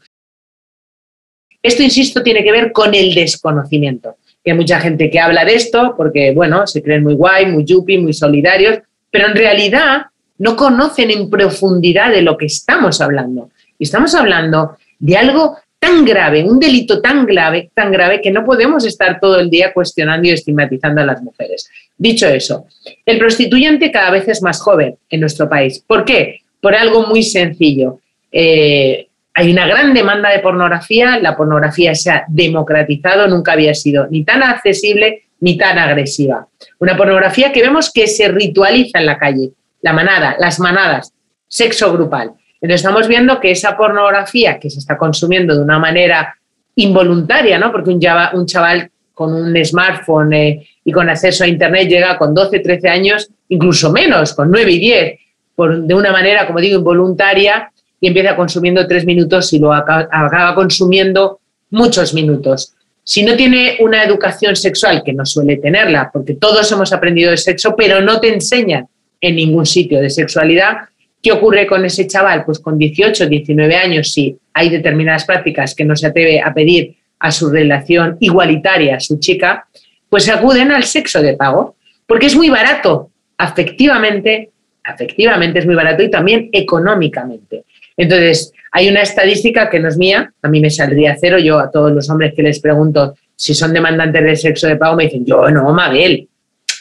Esto, 1.64 1.82
insisto, 1.82 2.22
tiene 2.22 2.44
que 2.44 2.52
ver 2.52 2.72
con 2.72 2.94
el 2.94 3.14
desconocimiento. 3.14 4.16
Que 4.44 4.50
hay 4.50 4.56
mucha 4.56 4.78
gente 4.80 5.08
que 5.08 5.18
habla 5.18 5.46
de 5.46 5.54
esto 5.54 5.94
porque, 5.96 6.32
bueno, 6.32 6.66
se 6.66 6.82
creen 6.82 7.02
muy 7.02 7.14
guay, 7.14 7.46
muy 7.46 7.64
yuppie, 7.64 7.98
muy 7.98 8.12
solidarios, 8.12 8.80
pero 9.10 9.28
en 9.28 9.34
realidad 9.34 10.02
no 10.36 10.56
conocen 10.56 11.10
en 11.10 11.30
profundidad 11.30 12.10
de 12.10 12.20
lo 12.20 12.36
que 12.36 12.44
estamos 12.44 13.00
hablando. 13.00 13.48
Y 13.78 13.84
estamos 13.84 14.14
hablando 14.14 14.76
de 14.98 15.16
algo 15.16 15.56
tan 15.78 16.04
grave, 16.04 16.44
un 16.44 16.60
delito 16.60 17.00
tan 17.00 17.24
grave, 17.24 17.70
tan 17.72 17.90
grave 17.90 18.20
que 18.20 18.30
no 18.30 18.44
podemos 18.44 18.84
estar 18.84 19.18
todo 19.18 19.40
el 19.40 19.48
día 19.48 19.72
cuestionando 19.72 20.28
y 20.28 20.32
estigmatizando 20.32 21.00
a 21.00 21.06
las 21.06 21.22
mujeres. 21.22 21.70
Dicho 21.96 22.26
eso, 22.26 22.66
el 23.06 23.16
prostituyente 23.16 23.90
cada 23.90 24.10
vez 24.10 24.28
es 24.28 24.42
más 24.42 24.60
joven 24.60 24.96
en 25.08 25.20
nuestro 25.20 25.48
país. 25.48 25.82
¿Por 25.86 26.04
qué? 26.04 26.40
Por 26.60 26.74
algo 26.74 27.06
muy 27.06 27.22
sencillo. 27.22 28.00
Eh, 28.30 29.08
hay 29.35 29.53
una 29.53 29.66
gran 29.66 29.93
demanda 29.93 30.30
de 30.30 30.39
pornografía, 30.39 31.18
la 31.18 31.37
pornografía 31.37 31.95
se 31.95 32.11
ha 32.11 32.24
democratizado, 32.28 33.26
nunca 33.26 33.53
había 33.53 33.74
sido 33.74 34.07
ni 34.09 34.24
tan 34.24 34.43
accesible 34.43 35.24
ni 35.41 35.59
tan 35.59 35.78
agresiva. 35.78 36.47
Una 36.78 36.97
pornografía 36.97 37.53
que 37.53 37.61
vemos 37.61 37.91
que 37.93 38.07
se 38.07 38.28
ritualiza 38.28 39.01
en 39.01 39.07
la 39.07 39.18
calle, 39.18 39.51
la 39.82 39.93
manada, 39.93 40.37
las 40.39 40.61
manadas, 40.61 41.12
sexo 41.49 41.93
grupal. 41.93 42.30
Entonces 42.61 42.80
estamos 42.80 43.09
viendo 43.09 43.41
que 43.41 43.51
esa 43.51 43.76
pornografía 43.76 44.59
que 44.59 44.70
se 44.70 44.78
está 44.78 44.97
consumiendo 44.97 45.55
de 45.55 45.62
una 45.62 45.78
manera 45.78 46.35
involuntaria, 46.76 47.59
¿no? 47.59 47.70
porque 47.72 47.91
un, 47.91 48.01
chava- 48.01 48.30
un 48.35 48.47
chaval 48.47 48.91
con 49.12 49.32
un 49.32 49.64
smartphone 49.64 50.32
eh, 50.32 50.66
y 50.85 50.93
con 50.93 51.09
acceso 51.09 51.45
a 51.45 51.47
Internet 51.47 51.89
llega 51.89 52.16
con 52.18 52.35
12, 52.35 52.61
13 52.61 52.89
años, 52.89 53.28
incluso 53.49 53.93
menos, 53.93 54.32
con 54.35 54.51
9 54.51 54.70
y 54.72 54.78
10, 54.78 55.20
por, 55.55 55.82
de 55.82 55.95
una 55.95 56.11
manera, 56.11 56.47
como 56.47 56.59
digo, 56.61 56.78
involuntaria, 56.78 57.70
y 58.05 58.09
empieza 58.09 58.36
consumiendo 58.36 58.86
tres 58.86 59.07
minutos 59.07 59.50
y 59.55 59.59
lo 59.59 59.72
acaba, 59.72 60.55
consumiendo 60.55 61.40
muchos 61.70 62.12
minutos. 62.12 62.74
Si 63.02 63.22
no 63.22 63.34
tiene 63.34 63.78
una 63.80 64.05
educación 64.05 64.57
sexual, 64.57 65.02
que 65.02 65.14
no 65.14 65.24
suele 65.24 65.57
tenerla, 65.57 66.11
porque 66.12 66.34
todos 66.34 66.70
hemos 66.70 66.92
aprendido 66.92 67.30
de 67.30 67.38
sexo, 67.38 67.74
pero 67.74 68.02
no 68.02 68.20
te 68.20 68.28
enseñan 68.28 68.88
en 69.22 69.36
ningún 69.36 69.64
sitio 69.64 70.02
de 70.02 70.11
sexualidad, 70.11 70.80
¿qué 71.22 71.32
ocurre 71.32 71.66
con 71.66 71.82
ese 71.86 72.07
chaval? 72.07 72.44
Pues 72.44 72.59
con 72.59 72.76
18, 72.76 73.26
19 73.26 73.74
años, 73.74 74.12
si 74.12 74.36
hay 74.52 74.68
determinadas 74.68 75.24
prácticas 75.24 75.74
que 75.74 75.86
no 75.86 75.96
se 75.96 76.09
atreve 76.09 76.42
a 76.42 76.52
pedir 76.52 76.96
a 77.20 77.30
su 77.30 77.48
relación 77.48 78.18
igualitaria, 78.20 78.96
a 78.96 79.00
su 79.00 79.18
chica, 79.18 79.66
pues 80.11 80.28
acuden 80.28 80.72
al 80.72 80.84
sexo 80.84 81.22
de 81.22 81.38
pago, 81.38 81.76
porque 82.07 82.26
es 82.26 82.36
muy 82.36 82.50
barato, 82.50 83.12
afectivamente, 83.38 84.50
afectivamente 84.84 85.61
es 85.61 85.64
muy 85.64 85.74
barato 85.74 86.02
y 86.02 86.11
también 86.11 86.50
económicamente. 86.52 87.64
Entonces, 87.97 88.53
hay 88.72 88.88
una 88.88 89.03
estadística 89.03 89.70
que 89.70 89.78
no 89.78 89.88
es 89.88 89.97
mía, 89.97 90.32
a 90.42 90.49
mí 90.49 90.61
me 90.61 90.70
saldría 90.70 91.16
cero, 91.20 91.38
yo 91.38 91.59
a 91.59 91.70
todos 91.70 91.92
los 91.92 92.11
hombres 92.11 92.34
que 92.34 92.42
les 92.42 92.61
pregunto 92.61 93.14
si 93.36 93.55
son 93.55 93.72
demandantes 93.72 94.22
de 94.22 94.36
sexo 94.36 94.66
de 94.66 94.76
pago 94.76 94.97
me 94.97 95.05
dicen, 95.05 95.24
yo 95.24 95.51
no, 95.51 95.72
Mabel, 95.72 96.28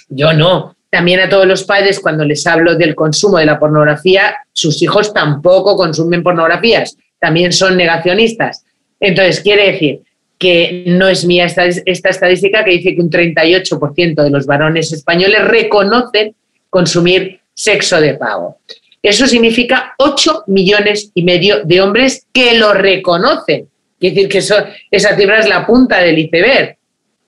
yo 0.10 0.34
no. 0.34 0.76
También 0.90 1.20
a 1.20 1.30
todos 1.30 1.48
los 1.48 1.64
padres 1.64 2.00
cuando 2.00 2.24
les 2.24 2.46
hablo 2.46 2.76
del 2.76 2.94
consumo 2.94 3.40
de 3.40 3.46
la 3.46 3.60
pornografía, 3.60 4.36
sus 4.52 4.82
hijos 4.82 5.14
tampoco 5.14 5.76
consumen 5.76 6.22
pornografías, 6.22 6.96
también 7.20 7.52
son 7.52 7.78
negacionistas. 7.78 8.64
Entonces, 9.00 9.42
quiere 9.42 9.72
decir 9.72 10.02
que 10.38 10.84
no 10.88 11.08
es 11.08 11.26
mía 11.26 11.46
esta, 11.46 11.66
esta 11.66 12.10
estadística 12.10 12.64
que 12.64 12.72
dice 12.72 12.96
que 12.96 13.02
un 13.02 13.10
38% 13.10 14.24
de 14.24 14.30
los 14.30 14.46
varones 14.46 14.92
españoles 14.92 15.44
reconocen 15.46 16.36
consumir 16.70 17.40
sexo 17.54 18.00
de 18.00 18.16
pago. 18.16 18.58
Eso 19.04 19.28
significa 19.28 19.96
8 19.98 20.46
millones 20.48 21.12
y 21.14 21.24
medio 21.24 21.66
de 21.66 21.82
hombres 21.82 22.26
que 22.32 22.58
lo 22.58 22.74
reconocen. 22.74 23.68
Quiere 24.00 24.16
decir 24.16 24.30
que 24.30 24.38
esa 24.38 25.18
cifra 25.18 25.40
es 25.40 25.50
la 25.50 25.68
punta 25.68 25.98
del 25.98 26.18
iceberg, 26.20 26.78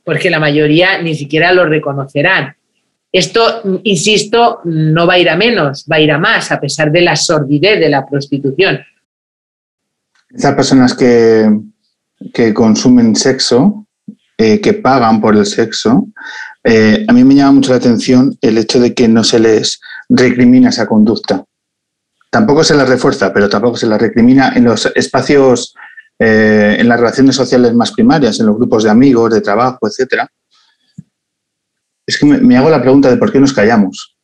porque 0.06 0.30
la 0.30 0.40
mayoría 0.40 1.02
ni 1.02 1.16
siquiera 1.16 1.52
lo 1.52 1.66
reconocerán. 1.66 2.56
Esto, 3.12 3.82
insisto, 3.84 4.62
no 4.64 5.06
va 5.06 5.16
a 5.16 5.20
ir 5.20 5.30
a 5.30 5.36
menos, 5.36 5.86
va 5.92 5.98
a 5.98 6.00
ir 6.00 6.12
a 6.14 6.18
más, 6.18 6.50
a 6.52 6.62
pesar 6.62 6.92
de 6.94 7.02
la 7.02 7.18
sordidez 7.18 7.78
de 7.78 7.90
la 7.90 8.06
prostitución. 8.06 8.80
Esas 10.34 10.56
personas 10.56 10.94
que, 10.94 11.50
que 12.34 12.54
consumen 12.54 13.18
sexo, 13.18 13.86
eh, 14.38 14.62
que 14.62 14.74
pagan 14.74 15.20
por 15.20 15.36
el 15.36 15.46
sexo, 15.46 16.08
eh, 16.64 17.06
a 17.06 17.12
mí 17.12 17.24
me 17.26 17.36
llama 17.36 17.54
mucho 17.54 17.72
la 17.72 17.78
atención 17.78 18.38
el 18.42 18.58
hecho 18.58 18.80
de 18.80 18.94
que 18.94 19.10
no 19.10 19.26
se 19.26 19.40
les 19.40 19.82
recrimina 20.10 20.70
esa 20.70 20.88
conducta 20.88 21.46
tampoco 22.36 22.66
se 22.66 22.76
las 22.76 22.90
refuerza, 22.90 23.32
pero 23.32 23.48
tampoco 23.48 23.78
se 23.78 23.88
las 23.88 24.02
recrimina 24.02 24.52
en 24.58 24.66
los 24.66 24.92
espacios, 24.94 25.74
eh, 26.20 26.76
en 26.78 26.90
las 26.90 27.00
relaciones 27.00 27.34
sociales 27.34 27.74
más 27.74 27.94
primarias, 27.94 28.42
en 28.42 28.48
los 28.48 28.58
grupos 28.58 28.84
de 28.84 28.90
amigos, 28.90 29.34
de 29.34 29.40
trabajo, 29.40 29.88
etcétera. 29.88 30.30
Es 32.06 32.20
que 32.20 32.26
me, 32.26 32.58
hago 32.58 32.70
la 32.70 32.82
pregunta 32.82 33.10
de 33.10 33.16
por 33.16 33.32
qué 33.32 33.40
nos 33.40 33.54
callamos. 33.54 34.18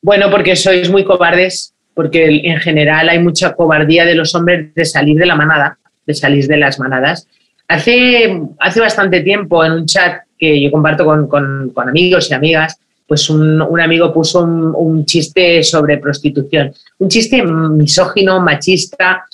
Bueno, 0.00 0.32
porque 0.32 0.56
sois 0.56 0.90
muy 0.90 1.04
cobardes, 1.04 1.74
porque 1.94 2.40
en 2.42 2.58
general 2.58 3.08
hay 3.08 3.20
mucha 3.20 3.54
cobardía 3.54 4.04
de 4.04 4.16
los 4.16 4.34
hombres 4.34 4.74
de 4.74 4.84
salir 4.84 5.16
de 5.16 5.26
la 5.26 5.36
manada, 5.36 5.78
de 6.04 6.14
salir 6.14 6.48
de 6.48 6.56
las 6.56 6.80
manadas. 6.80 7.28
Hace, 7.68 8.36
hace 8.58 8.80
bastante 8.80 9.20
tiempo 9.20 9.64
en 9.64 9.72
un 9.74 9.86
chat 9.86 10.22
que 10.36 10.60
yo 10.60 10.72
comparto 10.72 11.04
con, 11.04 11.72
amigos 11.88 12.32
y 12.32 12.34
amigas, 12.34 12.80
pues 13.12 13.28
un, 13.28 13.60
amigo 13.78 14.10
puso 14.10 14.42
un, 14.42 15.04
chiste 15.04 15.62
sobre 15.62 15.98
prostitución, 15.98 16.72
un 16.96 17.10
chiste 17.10 17.42
misógino, 17.42 18.40
machista, 18.40 19.26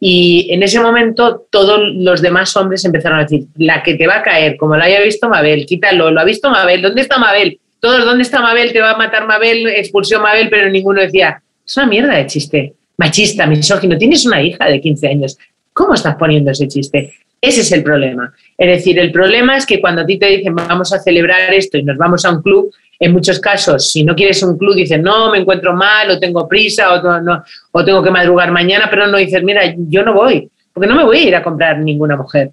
y 0.00 0.48
en 0.50 0.62
ese 0.62 0.80
momento 0.80 1.46
todos 1.50 1.78
los 1.96 2.22
demás 2.22 2.56
hombres 2.56 2.82
empezaron 2.86 3.18
a 3.18 3.22
decir, 3.24 3.44
la 3.58 3.82
que 3.82 3.96
te 3.96 4.06
va 4.06 4.20
a 4.20 4.22
caer, 4.22 4.56
como 4.56 4.74
lo 4.74 4.82
haya 4.82 5.02
visto 5.02 5.28
Mabel, 5.28 5.66
quítalo, 5.66 6.10
lo 6.10 6.18
ha 6.18 6.24
visto 6.24 6.48
Mabel, 6.48 6.80
¿dónde 6.80 7.02
está 7.02 7.18
Mabel? 7.18 7.60
Todos, 7.78 8.06
¿dónde 8.06 8.22
está 8.22 8.40
Mabel? 8.40 8.72
Te 8.72 8.80
va 8.80 8.92
a 8.92 8.96
matar 8.96 9.26
Mabel, 9.26 9.66
expulsión 9.66 10.22
Mabel, 10.22 10.48
pero 10.48 10.70
ninguno 10.70 11.02
decía, 11.02 11.42
es 11.66 11.76
una 11.76 11.88
mierda 11.88 12.16
de 12.16 12.26
chiste, 12.26 12.72
machista, 12.96 13.46
misógino, 13.46 13.98
tienes 13.98 14.24
una 14.24 14.40
hija 14.42 14.64
de 14.64 14.80
15 14.80 15.08
años, 15.08 15.36
¿cómo 15.74 15.92
estás 15.92 16.16
poniendo 16.16 16.52
ese 16.52 16.68
chiste? 16.68 17.12
Ese 17.38 17.60
es 17.60 17.70
el 17.72 17.82
problema. 17.82 18.32
Es 18.56 18.78
decir, 18.78 18.98
el 18.98 19.12
problema 19.12 19.58
es 19.58 19.66
que 19.66 19.78
cuando 19.78 20.00
a 20.00 20.06
ti 20.06 20.18
te 20.18 20.26
dicen 20.26 20.54
vamos 20.54 20.90
a 20.94 21.00
celebrar 21.00 21.52
esto 21.52 21.76
y 21.76 21.82
nos 21.82 21.98
vamos 21.98 22.24
a 22.24 22.30
un 22.30 22.40
club, 22.40 22.72
en 22.98 23.12
muchos 23.12 23.38
casos, 23.40 23.90
si 23.90 24.04
no 24.04 24.14
quieres 24.14 24.42
un 24.42 24.56
club, 24.56 24.74
dices 24.74 25.00
no, 25.00 25.30
me 25.30 25.38
encuentro 25.38 25.74
mal, 25.74 26.10
o 26.10 26.18
tengo 26.18 26.48
prisa, 26.48 26.94
o, 26.94 27.20
no, 27.20 27.42
o 27.72 27.84
tengo 27.84 28.02
que 28.02 28.10
madrugar 28.10 28.50
mañana, 28.50 28.88
pero 28.90 29.06
no 29.06 29.18
dices, 29.18 29.42
mira, 29.42 29.62
yo 29.76 30.02
no 30.02 30.14
voy, 30.14 30.50
porque 30.72 30.88
no 30.88 30.96
me 30.96 31.04
voy 31.04 31.18
a 31.18 31.28
ir 31.28 31.36
a 31.36 31.42
comprar 31.42 31.78
ninguna 31.78 32.16
mujer. 32.16 32.50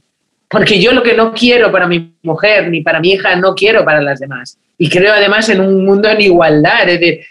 Porque 0.54 0.80
yo 0.80 0.92
lo 0.92 1.02
que 1.02 1.16
no 1.16 1.34
quiero 1.34 1.72
para 1.72 1.88
mi 1.88 2.14
mujer 2.22 2.70
ni 2.70 2.82
para 2.82 3.00
mi 3.00 3.14
hija, 3.14 3.36
no 3.36 3.56
quiero 3.56 3.84
para 3.84 4.02
las 4.02 4.20
demás. 4.20 4.60
Y 4.78 4.88
creo 4.88 5.12
además 5.12 5.50
en 5.50 5.62
un 5.62 5.84
mundo 5.84 6.08
en 6.08 6.22
igualdad. 6.22 6.88
Es 6.88 7.00
decir, 7.00 7.22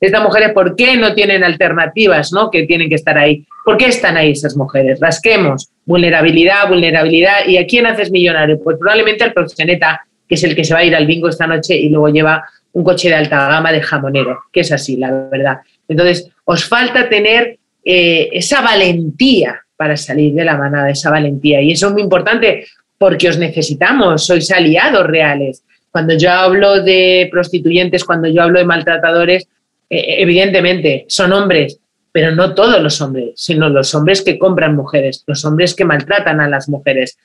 estas 0.00 0.22
mujeres, 0.22 0.52
¿por 0.52 0.74
qué 0.74 0.96
no 0.96 1.14
tienen 1.14 1.44
alternativas 1.44 2.32
¿no? 2.32 2.50
que 2.50 2.62
tienen 2.62 2.88
que 2.88 2.94
estar 2.94 3.18
ahí? 3.18 3.44
¿Por 3.66 3.76
qué 3.76 3.86
están 3.86 4.16
ahí 4.16 4.30
esas 4.30 4.56
mujeres? 4.56 4.98
Rasquemos. 4.98 5.70
Vulnerabilidad, 5.84 6.66
vulnerabilidad. 6.68 7.46
¿Y 7.46 7.58
a 7.58 7.66
quién 7.66 7.86
haces 7.86 8.10
millonario? 8.10 8.58
Pues 8.62 8.78
probablemente 8.78 9.24
al 9.24 9.34
proxeneta, 9.34 10.00
que 10.28 10.34
es 10.36 10.44
el 10.44 10.54
que 10.54 10.64
se 10.64 10.74
va 10.74 10.80
a 10.80 10.84
ir 10.84 10.94
al 10.94 11.06
bingo 11.06 11.28
esta 11.28 11.46
noche 11.46 11.76
y 11.76 11.88
luego 11.88 12.08
lleva 12.08 12.44
un 12.72 12.84
coche 12.84 13.08
de 13.08 13.14
alta 13.14 13.48
gama 13.48 13.72
de 13.72 13.80
jamonero, 13.80 14.44
que 14.52 14.60
es 14.60 14.72
así, 14.72 14.96
la 14.96 15.10
verdad. 15.30 15.58
Entonces, 15.88 16.30
os 16.44 16.64
falta 16.64 17.08
tener 17.08 17.58
eh, 17.84 18.30
esa 18.32 18.62
valentía 18.62 19.60
para 19.76 19.96
salir 19.96 20.34
de 20.34 20.44
la 20.44 20.56
manada, 20.56 20.90
esa 20.90 21.10
valentía. 21.10 21.60
Y 21.60 21.72
eso 21.72 21.88
es 21.88 21.92
muy 21.92 22.02
importante 22.02 22.66
porque 22.98 23.28
os 23.28 23.38
necesitamos, 23.38 24.26
sois 24.26 24.50
aliados 24.50 25.06
reales. 25.06 25.62
Cuando 25.90 26.16
yo 26.16 26.30
hablo 26.30 26.82
de 26.82 27.28
prostituyentes, 27.30 28.04
cuando 28.04 28.28
yo 28.28 28.42
hablo 28.42 28.58
de 28.58 28.64
maltratadores, 28.64 29.46
eh, 29.90 30.16
evidentemente 30.18 31.04
son 31.08 31.32
hombres, 31.32 31.78
pero 32.10 32.34
no 32.34 32.54
todos 32.54 32.80
los 32.82 33.00
hombres, 33.00 33.32
sino 33.36 33.68
los 33.68 33.94
hombres 33.94 34.22
que 34.22 34.38
compran 34.38 34.74
mujeres, 34.74 35.22
los 35.26 35.44
hombres 35.44 35.74
que 35.74 35.84
maltratan 35.84 36.40
a 36.40 36.48
las 36.48 36.68
mujeres. 36.68 37.18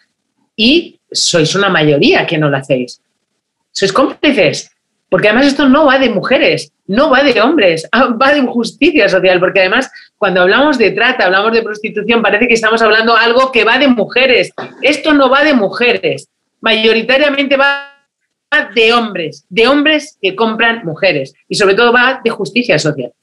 Y 0.60 1.00
sois 1.10 1.56
una 1.56 1.70
mayoría 1.70 2.28
que 2.28 2.38
no 2.38 2.50
lo 2.50 2.58
hacéis. 2.58 3.02
Sois 3.72 3.94
cómplices, 3.94 4.70
porque 5.08 5.30
además 5.30 5.48
esto 5.48 5.70
no 5.70 5.86
va 5.86 5.98
de 5.98 6.10
mujeres, 6.10 6.74
no 6.86 7.10
va 7.10 7.24
de 7.24 7.40
hombres, 7.40 7.88
ah, 7.94 8.10
va 8.22 8.34
de 8.34 8.40
injusticia 8.40 9.08
social, 9.08 9.40
porque 9.40 9.62
además 9.62 9.90
cuando 10.18 10.42
hablamos 10.42 10.78
de 10.78 10.92
trata, 10.92 11.28
hablamos 11.28 11.54
de 11.54 11.64
prostitución, 11.64 12.22
parece 12.22 12.50
que 12.50 12.56
estamos 12.56 12.82
hablando 12.82 13.16
algo 13.16 13.54
que 13.54 13.64
va 13.64 13.80
de 13.80 13.88
mujeres. 13.88 14.52
Esto 14.82 15.14
no 15.14 15.30
va 15.30 15.46
de 15.46 15.54
mujeres, 15.54 16.28
mayoritariamente 16.60 17.56
va 17.56 17.96
de 18.76 18.92
hombres, 18.92 19.46
de 19.48 19.66
hombres 19.66 20.18
que 20.22 20.36
compran 20.36 20.84
mujeres 20.84 21.34
y 21.48 21.56
sobre 21.56 21.76
todo 21.76 21.94
va 21.94 22.20
de 22.22 22.32
justicia 22.32 22.78
social. 22.78 23.14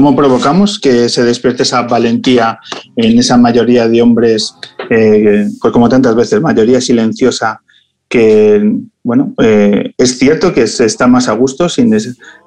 Cómo 0.00 0.16
provocamos 0.16 0.80
que 0.80 1.10
se 1.10 1.24
despierte 1.24 1.62
esa 1.62 1.82
valentía 1.82 2.58
en 2.96 3.18
esa 3.18 3.36
mayoría 3.36 3.86
de 3.86 4.00
hombres, 4.00 4.54
eh, 4.88 5.46
pues 5.60 5.72
como 5.74 5.90
tantas 5.90 6.14
veces, 6.14 6.40
mayoría 6.40 6.80
silenciosa, 6.80 7.60
que, 8.08 8.78
bueno, 9.02 9.34
eh, 9.42 9.92
es 9.98 10.18
cierto 10.18 10.54
que 10.54 10.66
se 10.68 10.86
está 10.86 11.06
más 11.06 11.28
a 11.28 11.32
gusto 11.32 11.68
sin, 11.68 11.94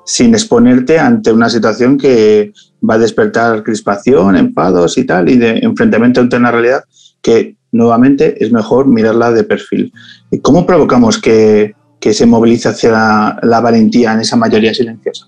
sin 0.04 0.34
exponerte 0.34 0.98
ante 0.98 1.32
una 1.32 1.48
situación 1.48 2.00
que 2.00 2.54
va 2.90 2.96
a 2.96 2.98
despertar 2.98 3.62
crispación, 3.62 4.36
enfados 4.36 4.98
y 4.98 5.04
tal, 5.04 5.30
y 5.30 5.38
de 5.38 5.60
enfrentamiento 5.60 6.22
ante 6.22 6.38
una 6.38 6.50
realidad 6.50 6.84
que 7.22 7.56
nuevamente 7.72 8.44
es 8.44 8.52
mejor 8.52 8.88
mirarla 8.88 9.32
de 9.32 9.44
perfil. 9.44 9.94
¿Cómo 10.42 10.66
provocamos 10.66 11.22
que, 11.22 11.76
se 12.02 12.26
movilice 12.26 12.70
hacia 12.70 13.38
la 13.44 13.62
valentía 13.62 14.12
en 14.14 14.22
esa 14.22 14.38
mayoría 14.38 14.74
silenciosa? 14.74 15.28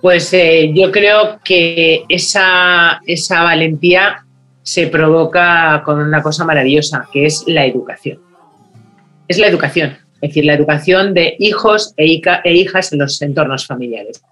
Pues 0.00 0.32
eh, 0.32 0.70
yo 0.74 0.90
creo 0.90 1.40
que 1.44 2.04
esa, 2.08 3.00
esa 3.06 3.42
valentía 3.42 4.24
se 4.62 4.86
provoca 4.86 5.82
con 5.84 6.00
una 6.00 6.22
cosa 6.22 6.44
maravillosa, 6.44 7.08
que 7.12 7.26
es 7.26 7.44
la 7.46 7.66
educación. 7.66 8.18
Es 9.28 9.38
la 9.38 9.46
educación, 9.46 9.98
es 10.20 10.30
decir, 10.30 10.44
la 10.44 10.54
educación 10.54 11.14
de 11.14 11.36
hijos 11.38 11.94
e, 11.96 12.20
e 12.44 12.52
hijas 12.54 12.92
en 12.92 13.00
los 13.00 13.20
entornos 13.22 13.66
familiares. 13.66 14.22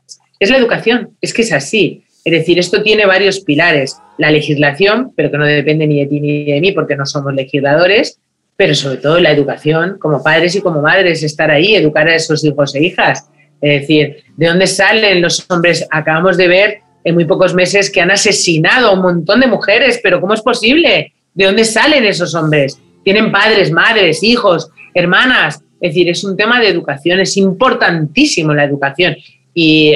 Es 0.40 0.50
la 0.50 0.56
educación, 0.58 1.10
es 1.20 1.34
que 1.34 1.42
es 1.42 1.52
así. 1.52 2.04
Es 2.24 2.32
decir, 2.32 2.58
esto 2.58 2.82
tiene 2.82 3.06
varios 3.06 3.40
pilares. 3.40 3.96
La 4.18 4.30
legislación, 4.30 5.12
pero 5.16 5.30
que 5.30 5.38
no 5.38 5.46
depende 5.46 5.86
ni 5.86 6.00
de 6.00 6.06
ti 6.06 6.20
ni 6.20 6.44
de 6.44 6.60
mí 6.60 6.72
porque 6.72 6.96
no 6.96 7.06
somos 7.06 7.34
legisladores, 7.34 8.18
pero 8.56 8.74
sobre 8.74 8.96
todo 8.98 9.20
la 9.20 9.30
educación, 9.30 9.98
como 9.98 10.22
padres 10.22 10.54
y 10.56 10.60
como 10.60 10.82
madres, 10.82 11.22
estar 11.22 11.50
ahí, 11.50 11.74
educar 11.74 12.08
a 12.08 12.14
esos 12.14 12.44
hijos 12.44 12.74
e 12.74 12.84
hijas. 12.84 13.28
Es 13.60 13.80
decir, 13.82 14.24
¿de 14.36 14.46
dónde 14.46 14.66
salen 14.66 15.20
los 15.20 15.44
hombres? 15.50 15.86
Acabamos 15.90 16.36
de 16.36 16.48
ver 16.48 16.80
en 17.04 17.14
muy 17.14 17.24
pocos 17.24 17.54
meses 17.54 17.90
que 17.90 18.00
han 18.00 18.10
asesinado 18.10 18.88
a 18.88 18.92
un 18.92 19.00
montón 19.00 19.40
de 19.40 19.46
mujeres, 19.46 20.00
pero 20.02 20.20
¿cómo 20.20 20.34
es 20.34 20.42
posible? 20.42 21.12
¿De 21.34 21.44
dónde 21.44 21.64
salen 21.64 22.04
esos 22.04 22.34
hombres? 22.34 22.80
Tienen 23.04 23.32
padres, 23.32 23.70
madres, 23.70 24.22
hijos, 24.22 24.70
hermanas. 24.94 25.62
Es 25.80 25.90
decir, 25.90 26.08
es 26.08 26.24
un 26.24 26.36
tema 26.36 26.60
de 26.60 26.68
educación, 26.68 27.20
es 27.20 27.36
importantísimo 27.36 28.52
la 28.52 28.64
educación. 28.64 29.16
Y 29.54 29.92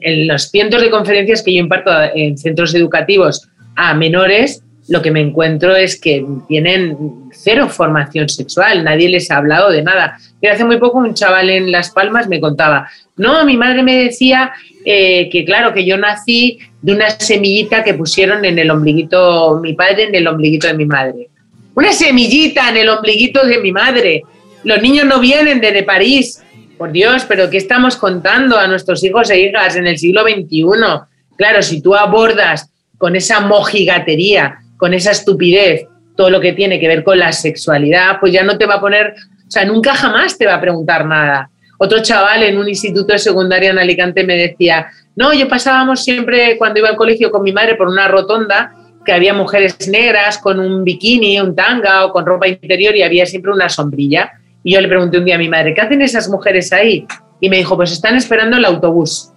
en 0.00 0.28
los 0.28 0.50
cientos 0.50 0.82
de 0.82 0.90
conferencias 0.90 1.42
que 1.42 1.54
yo 1.54 1.60
imparto 1.60 1.90
en 2.14 2.36
centros 2.36 2.74
educativos 2.74 3.48
a 3.74 3.94
menores, 3.94 4.62
lo 4.92 5.00
que 5.00 5.10
me 5.10 5.22
encuentro 5.22 5.74
es 5.74 5.98
que 5.98 6.22
tienen 6.48 7.30
cero 7.32 7.70
formación 7.70 8.28
sexual, 8.28 8.84
nadie 8.84 9.08
les 9.08 9.30
ha 9.30 9.38
hablado 9.38 9.70
de 9.70 9.82
nada. 9.82 10.18
Hace 10.50 10.66
muy 10.66 10.76
poco 10.76 10.98
un 10.98 11.14
chaval 11.14 11.48
en 11.48 11.72
Las 11.72 11.90
Palmas 11.92 12.28
me 12.28 12.42
contaba, 12.42 12.86
no, 13.16 13.46
mi 13.46 13.56
madre 13.56 13.82
me 13.82 13.96
decía 13.96 14.52
eh, 14.84 15.30
que 15.30 15.46
claro, 15.46 15.72
que 15.72 15.86
yo 15.86 15.96
nací 15.96 16.58
de 16.82 16.92
una 16.92 17.08
semillita 17.08 17.82
que 17.82 17.94
pusieron 17.94 18.44
en 18.44 18.58
el 18.58 18.70
ombliguito, 18.70 19.60
mi 19.62 19.72
padre 19.72 20.04
en 20.04 20.14
el 20.14 20.28
ombliguito 20.28 20.66
de 20.66 20.74
mi 20.74 20.84
madre. 20.84 21.30
Una 21.74 21.92
semillita 21.94 22.68
en 22.68 22.76
el 22.76 22.90
ombliguito 22.90 23.46
de 23.46 23.60
mi 23.60 23.72
madre. 23.72 24.24
Los 24.62 24.82
niños 24.82 25.06
no 25.06 25.20
vienen 25.20 25.62
desde 25.62 25.84
París. 25.84 26.42
Por 26.76 26.92
Dios, 26.92 27.24
pero 27.26 27.48
¿qué 27.48 27.56
estamos 27.56 27.96
contando 27.96 28.58
a 28.58 28.66
nuestros 28.66 29.02
hijos 29.04 29.30
e 29.30 29.40
hijas 29.40 29.74
en 29.76 29.86
el 29.86 29.96
siglo 29.96 30.22
XXI? 30.24 30.64
Claro, 31.38 31.62
si 31.62 31.80
tú 31.80 31.94
abordas 31.94 32.68
con 32.98 33.16
esa 33.16 33.40
mojigatería, 33.40 34.61
con 34.82 34.94
esa 34.94 35.12
estupidez, 35.12 35.86
todo 36.16 36.28
lo 36.28 36.40
que 36.40 36.54
tiene 36.54 36.80
que 36.80 36.88
ver 36.88 37.04
con 37.04 37.16
la 37.16 37.30
sexualidad, 37.30 38.18
pues 38.18 38.32
ya 38.32 38.42
no 38.42 38.58
te 38.58 38.66
va 38.66 38.74
a 38.74 38.80
poner, 38.80 39.14
o 39.46 39.48
sea, 39.48 39.64
nunca 39.64 39.94
jamás 39.94 40.36
te 40.36 40.44
va 40.44 40.54
a 40.54 40.60
preguntar 40.60 41.06
nada. 41.06 41.48
Otro 41.78 42.02
chaval 42.02 42.42
en 42.42 42.58
un 42.58 42.68
instituto 42.68 43.12
de 43.12 43.20
secundaria 43.20 43.70
en 43.70 43.78
Alicante 43.78 44.24
me 44.24 44.34
decía, 44.34 44.88
no, 45.14 45.32
yo 45.34 45.46
pasábamos 45.46 46.02
siempre 46.02 46.58
cuando 46.58 46.80
iba 46.80 46.88
al 46.88 46.96
colegio 46.96 47.30
con 47.30 47.44
mi 47.44 47.52
madre 47.52 47.76
por 47.76 47.86
una 47.86 48.08
rotonda 48.08 48.74
que 49.06 49.12
había 49.12 49.32
mujeres 49.32 49.86
negras 49.86 50.38
con 50.38 50.58
un 50.58 50.82
bikini, 50.82 51.38
un 51.40 51.54
tanga 51.54 52.04
o 52.04 52.10
con 52.10 52.26
ropa 52.26 52.48
interior 52.48 52.96
y 52.96 53.04
había 53.04 53.24
siempre 53.24 53.52
una 53.52 53.68
sombrilla. 53.68 54.32
Y 54.64 54.74
yo 54.74 54.80
le 54.80 54.88
pregunté 54.88 55.18
un 55.18 55.24
día 55.24 55.36
a 55.36 55.38
mi 55.38 55.48
madre, 55.48 55.74
¿qué 55.74 55.80
hacen 55.82 56.02
esas 56.02 56.28
mujeres 56.28 56.72
ahí? 56.72 57.06
Y 57.40 57.48
me 57.48 57.58
dijo, 57.58 57.76
pues 57.76 57.92
están 57.92 58.16
esperando 58.16 58.56
el 58.56 58.64
autobús. 58.64 59.30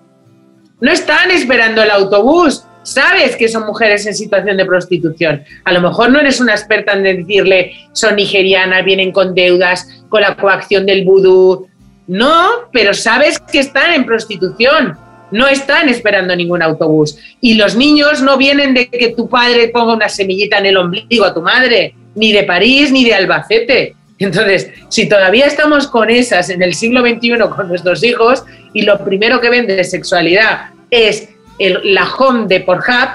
No 0.82 0.92
están 0.92 1.30
esperando 1.30 1.84
el 1.84 1.92
autobús, 1.92 2.66
sabes 2.86 3.36
que 3.36 3.50
son 3.50 3.66
mujeres 3.66 4.06
en 4.06 4.16
situación 4.16 4.56
de 4.58 4.66
prostitución. 4.66 5.44
A 5.66 5.74
lo 5.74 5.82
mejor 5.82 6.12
no 6.12 6.20
eres 6.20 6.40
una 6.40 6.54
experta 6.54 6.94
en 6.94 7.04
decirle, 7.04 7.74
son 7.92 8.16
nigerianas, 8.16 8.86
vienen 8.86 9.12
con 9.12 9.36
deudas, 9.36 9.88
con 10.08 10.22
la 10.22 10.36
coacción 10.38 10.86
del 10.86 11.04
vudú. 11.04 11.68
No, 12.08 12.48
pero 12.72 12.94
sabes 12.94 13.40
que 13.40 13.60
están 13.60 13.94
en 13.94 14.06
prostitución. 14.06 14.98
No 15.32 15.48
están 15.48 15.90
esperando 15.90 16.36
ningún 16.36 16.62
autobús. 16.62 17.18
Y 17.42 17.56
los 17.56 17.76
niños 17.76 18.22
no 18.22 18.38
vienen 18.38 18.76
de 18.76 18.88
que 18.88 19.10
tu 19.10 19.28
padre 19.28 19.70
ponga 19.70 19.96
una 19.96 20.08
semillita 20.08 20.60
en 20.60 20.68
el 20.68 20.78
ombligo 20.78 21.26
a 21.26 21.34
tu 21.34 21.42
madre, 21.42 21.96
ni 22.14 22.32
de 22.32 22.44
París 22.44 22.92
ni 22.92 23.04
de 23.04 23.16
Albacete. 23.16 23.96
Entonces, 24.20 24.70
si 24.90 25.10
todavía 25.10 25.48
estamos 25.48 25.88
con 25.88 26.10
esas 26.10 26.50
en 26.50 26.62
el 26.62 26.74
siglo 26.76 27.02
XXI 27.02 27.38
con 27.54 27.68
nuestros 27.68 28.04
hijos 28.04 28.46
y 28.74 28.84
lo 28.84 29.04
primero 29.04 29.42
que 29.42 29.50
ven 29.50 29.68
de 29.68 29.84
sexualidad 29.84 30.70
es 30.90 31.35
la 31.60 32.08
home 32.14 32.48
de 32.48 32.62
Pornhub, 32.62 33.10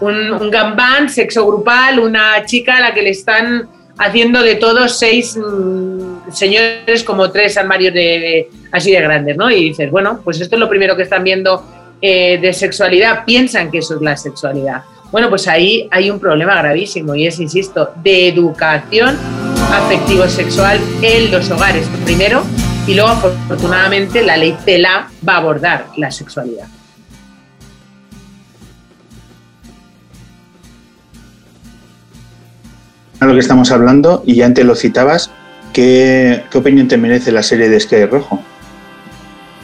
un, 0.00 0.30
un 0.32 0.50
gambán, 0.50 1.08
sexo 1.08 1.46
grupal, 1.46 1.98
una 1.98 2.44
chica 2.44 2.76
a 2.76 2.80
la 2.80 2.94
que 2.94 3.02
le 3.02 3.10
están 3.10 3.68
haciendo 3.98 4.42
de 4.42 4.54
todos 4.54 4.98
seis 4.98 5.36
mm, 5.36 6.30
señores 6.32 7.02
como 7.04 7.30
tres 7.30 7.56
armarios 7.56 7.92
de, 7.92 8.48
así 8.72 8.92
de 8.92 9.00
grandes, 9.00 9.36
¿no? 9.36 9.50
Y 9.50 9.70
dices, 9.70 9.90
bueno, 9.90 10.20
pues 10.24 10.40
esto 10.40 10.56
es 10.56 10.60
lo 10.60 10.68
primero 10.68 10.96
que 10.96 11.02
están 11.02 11.24
viendo 11.24 11.64
eh, 12.00 12.38
de 12.40 12.52
sexualidad, 12.52 13.24
piensan 13.24 13.70
que 13.70 13.78
eso 13.78 13.96
es 13.96 14.00
la 14.00 14.16
sexualidad. 14.16 14.82
Bueno, 15.10 15.28
pues 15.30 15.48
ahí 15.48 15.88
hay 15.90 16.10
un 16.10 16.20
problema 16.20 16.54
gravísimo 16.56 17.14
y 17.14 17.26
es, 17.26 17.40
insisto, 17.40 17.90
de 18.02 18.28
educación 18.28 19.18
afectivo-sexual 19.72 20.78
en 21.02 21.30
los 21.30 21.50
hogares, 21.50 21.88
primero, 22.04 22.42
y 22.86 22.94
luego 22.94 23.10
afortunadamente 23.10 24.22
la 24.22 24.36
ley 24.36 24.56
TELA 24.64 25.08
va 25.26 25.34
a 25.34 25.36
abordar 25.38 25.86
la 25.96 26.10
sexualidad. 26.10 26.68
A 33.20 33.26
lo 33.26 33.34
que 33.34 33.40
estamos 33.40 33.70
hablando, 33.70 34.22
y 34.26 34.42
antes 34.42 34.64
lo 34.64 34.74
citabas, 34.74 35.30
¿qué, 35.72 36.42
opinión 36.54 36.88
te 36.88 36.96
merece 36.96 37.32
la 37.32 37.42
serie 37.42 37.68
de 37.68 37.80
Sky 37.80 38.04
Rojo? 38.06 38.42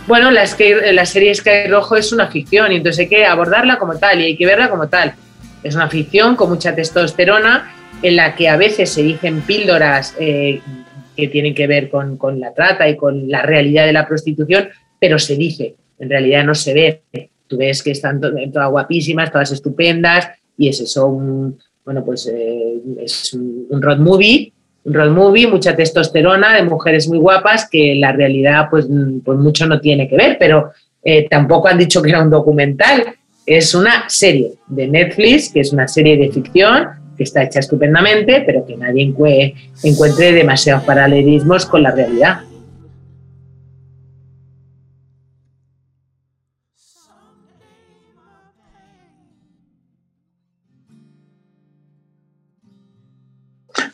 Bueno, 0.07 0.31
la, 0.31 0.45
la 0.93 1.07
serie 1.07 1.35
Sky 1.35 1.69
Rojo 1.69 1.97
es 1.97 2.13
una 2.13 2.29
ficción 2.29 2.73
y 2.73 2.77
entonces 2.77 3.01
hay 3.01 3.09
que 3.09 3.25
abordarla 3.25 3.79
como 3.79 3.97
tal 3.97 4.21
y 4.21 4.25
hay 4.25 4.37
que 4.37 4.47
verla 4.47 4.69
como 4.69 4.89
tal. 4.89 5.15
Es 5.63 5.75
una 5.75 5.89
ficción 5.89 6.37
con 6.37 6.51
mucha 6.51 6.75
testosterona 6.75 7.73
en 8.03 8.17
la 8.17 8.35
que 8.35 8.49
a 8.49 8.57
veces 8.57 8.91
se 8.91 9.03
dicen 9.03 9.41
píldoras 9.43 10.15
eh, 10.19 10.61
que 11.17 11.29
tienen 11.29 11.55
que 11.55 11.67
ver 11.67 11.89
con, 11.89 12.19
con, 12.19 12.39
la 12.39 12.53
trata 12.53 12.89
y 12.89 12.97
con 12.97 13.31
la 13.31 13.43
realidad 13.43 13.87
de 13.87 13.95
la 13.95 14.07
prostitución, 14.07 14.69
pero 14.99 15.19
se 15.19 15.37
dice, 15.37 15.77
en 15.99 16.11
realidad 16.11 16.45
no 16.45 16.55
se 16.55 16.75
ve. 16.75 17.03
Tú 17.47 17.57
ves 17.57 17.83
que 17.83 17.93
están 17.93 18.21
todas 18.21 18.71
guapísimas, 18.71 19.31
todas 19.31 19.53
estupendas 19.53 20.29
y 20.59 20.69
es 20.69 20.81
eso, 20.81 21.07
un, 21.07 21.59
bueno, 21.85 22.05
pues 22.05 22.27
eh, 22.27 22.81
es 23.01 23.35
un, 23.35 23.67
road 23.81 23.99
movie, 23.99 24.53
un 24.85 24.95
road 24.95 25.11
movie, 25.11 25.47
mucha 25.47 25.77
testosterona 25.77 26.55
de 26.55 26.63
mujeres 26.63 27.09
muy 27.09 27.19
guapas 27.19 27.69
que 27.71 27.95
la 27.97 28.13
realidad 28.13 28.69
pues, 28.71 28.87
pues 29.25 29.39
mucho 29.39 29.67
no 29.67 29.81
tiene 29.81 30.09
que 30.09 30.17
ver, 30.17 30.37
pero 30.39 30.73
eh, 31.03 31.29
tampoco 31.29 31.69
han 31.69 31.79
dicho 31.79 32.01
que 32.01 32.11
era 32.11 32.23
un 32.23 32.31
documental, 32.31 33.05
es 33.45 33.75
una 33.75 34.09
serie 34.09 34.53
de 34.69 34.89
Netflix, 34.89 35.53
que 35.53 35.61
es 35.61 35.73
una 35.73 35.87
serie 35.87 36.17
de 36.17 36.31
ficción 36.31 36.89
que 37.17 37.25
está 37.25 37.43
hecha 37.43 37.61
estupendamente, 37.61 38.43
pero 38.47 38.65
que 38.67 38.77
nadie 38.77 39.13
encuentre 39.83 40.33
demasiados 40.33 40.85
paralelismos 40.85 41.67
con 41.67 41.83
la 41.83 41.91
realidad. 41.91 42.41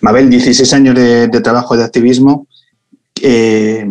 Mabel, 0.00 0.30
16 0.30 0.72
años 0.72 0.94
de, 0.94 1.28
trabajo 1.42 1.76
de 1.76 1.84
activismo. 1.84 2.46
Eh, 3.22 3.86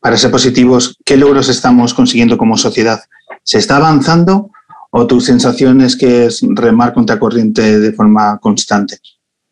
para 0.00 0.16
ser 0.16 0.30
positivos, 0.30 0.96
¿qué 1.04 1.16
logros 1.16 1.48
estamos 1.48 1.92
consiguiendo 1.92 2.38
como 2.38 2.56
sociedad? 2.56 3.00
¿Se 3.42 3.58
está 3.58 3.76
avanzando 3.76 4.50
o 4.90 5.06
tu 5.06 5.20
sensación 5.20 5.80
es 5.82 5.96
que 5.96 6.26
es 6.26 6.40
remar 6.42 6.94
contra 6.94 7.18
corriente 7.18 7.78
de 7.78 7.92
forma 7.92 8.38
constante? 8.38 8.98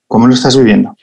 ¿Cómo 0.07 0.26
lo 0.26 0.34
estás 0.34 0.57
viviendo? 0.57 0.96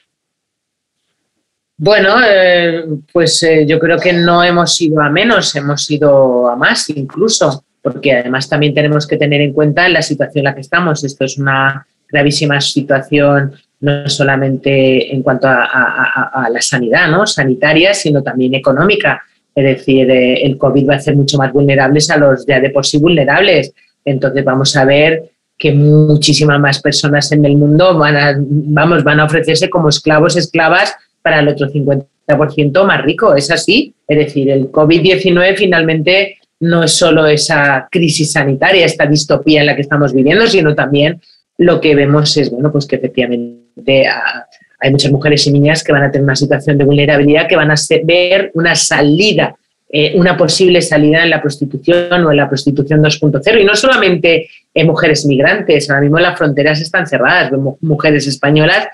Bueno, 1.78 2.16
eh, 2.26 2.86
pues 3.12 3.44
eh, 3.44 3.66
yo 3.68 3.80
creo 3.80 4.00
que 4.00 4.14
no 4.14 4.44
hemos 4.44 4.80
ido 4.82 5.02
a 5.02 5.10
menos, 5.10 5.56
hemos 5.56 5.92
ido 5.92 6.50
a 6.50 6.56
más 6.56 6.90
incluso, 6.90 7.66
porque 7.82 8.14
además 8.14 8.48
también 8.48 8.74
tenemos 8.74 9.06
que 9.06 9.18
tener 9.18 9.42
en 9.42 9.54
cuenta 9.54 9.88
la 9.90 10.02
situación 10.02 10.40
en 10.40 10.44
la 10.46 10.56
que 10.56 10.62
estamos. 10.62 11.04
Esto 11.04 11.26
es 11.26 11.38
una 11.38 11.86
gravísima 12.08 12.62
situación 12.62 13.54
no 13.82 14.08
solamente 14.10 15.14
en 15.14 15.22
cuanto 15.22 15.48
a, 15.48 16.48
la 16.52 16.62
sanidad 16.62 17.10
¿no? 17.10 17.26
sanitaria, 17.28 17.94
sino 17.94 18.24
también 18.24 18.56
económica. 18.56 19.22
Es 19.54 19.64
decir, 19.64 20.10
eh, 20.10 20.46
el 20.46 20.58
COVID 20.58 20.90
va 20.90 20.94
a 20.96 20.98
hacer 20.98 21.16
mucho 21.16 21.38
más 21.38 21.54
vulnerables 21.54 22.10
a 22.10 22.18
los 22.18 22.46
ya 22.46 22.60
de 22.60 22.70
por 22.70 22.86
sí 22.86 22.98
vulnerables. 22.98 23.74
Entonces 24.04 24.44
vamos 24.44 24.76
a 24.76 24.86
ver 24.86 25.32
que 25.58 25.72
muchísimas 25.74 26.60
más 26.60 26.82
personas 26.82 27.32
en 27.32 27.46
el 27.46 27.56
mundo 27.56 27.98
van 27.98 28.18
a, 28.18 28.36
vamos, 28.38 29.04
van 29.04 29.20
a 29.20 29.26
ofrecerse 29.26 29.70
como 29.70 29.90
esclavos, 29.90 30.36
esclavas 30.36 30.96
para 31.22 31.40
el 31.40 31.48
otro 31.48 31.68
50% 31.70 32.86
más 32.86 33.04
rico. 33.04 33.36
Es 33.36 33.50
así. 33.52 33.94
Es 34.08 34.18
decir, 34.18 34.50
el 34.50 34.72
COVID-19 34.72 35.56
finalmente 35.56 36.38
no 36.60 36.84
es 36.84 36.92
solo 36.92 37.26
esa 37.28 37.88
crisis 37.90 38.32
sanitaria, 38.32 38.86
esta 38.86 39.06
distopía 39.06 39.62
en 39.62 39.68
la 39.68 39.76
que 39.76 39.82
estamos 39.82 40.14
viviendo, 40.14 40.48
sino 40.48 40.76
también 40.76 41.22
lo 41.58 41.80
que 41.80 41.96
vemos 41.96 42.36
es 42.38 42.52
bueno, 42.52 42.72
pues 42.72 42.86
que 42.86 42.98
efectivamente 42.98 43.65
ah, 44.10 44.46
hay 44.80 44.92
muchas 44.92 45.12
mujeres 45.12 45.46
y 45.48 45.52
niñas 45.52 45.84
que 45.84 45.92
van 45.92 46.04
a 46.04 46.12
tener 46.12 46.24
una 46.24 46.36
situación 46.36 46.78
de 46.78 46.86
vulnerabilidad, 46.86 47.48
que 47.48 47.56
van 47.56 47.72
a 47.72 47.76
ver 48.04 48.52
una 48.54 48.76
salida, 48.76 49.56
eh, 49.90 50.14
una 50.16 50.36
posible 50.38 50.82
salida 50.82 51.24
en 51.24 51.30
la 51.30 51.42
prostitución 51.42 52.26
o 52.26 52.32
en 52.32 52.38
la 52.38 52.48
prostitución 52.48 53.02
2.0. 53.02 53.62
Y 53.62 53.66
no 53.66 53.76
solamente 53.76 54.50
en 54.74 54.88
mujeres 54.88 55.26
migrantes, 55.26 55.90
ahora 55.90 56.02
mismo 56.02 56.20
las 56.20 56.38
fronteras 56.38 56.82
están 56.82 57.08
cerradas, 57.08 57.52
vemos 57.52 57.78
mujeres 57.82 58.28
españolas 58.28 58.88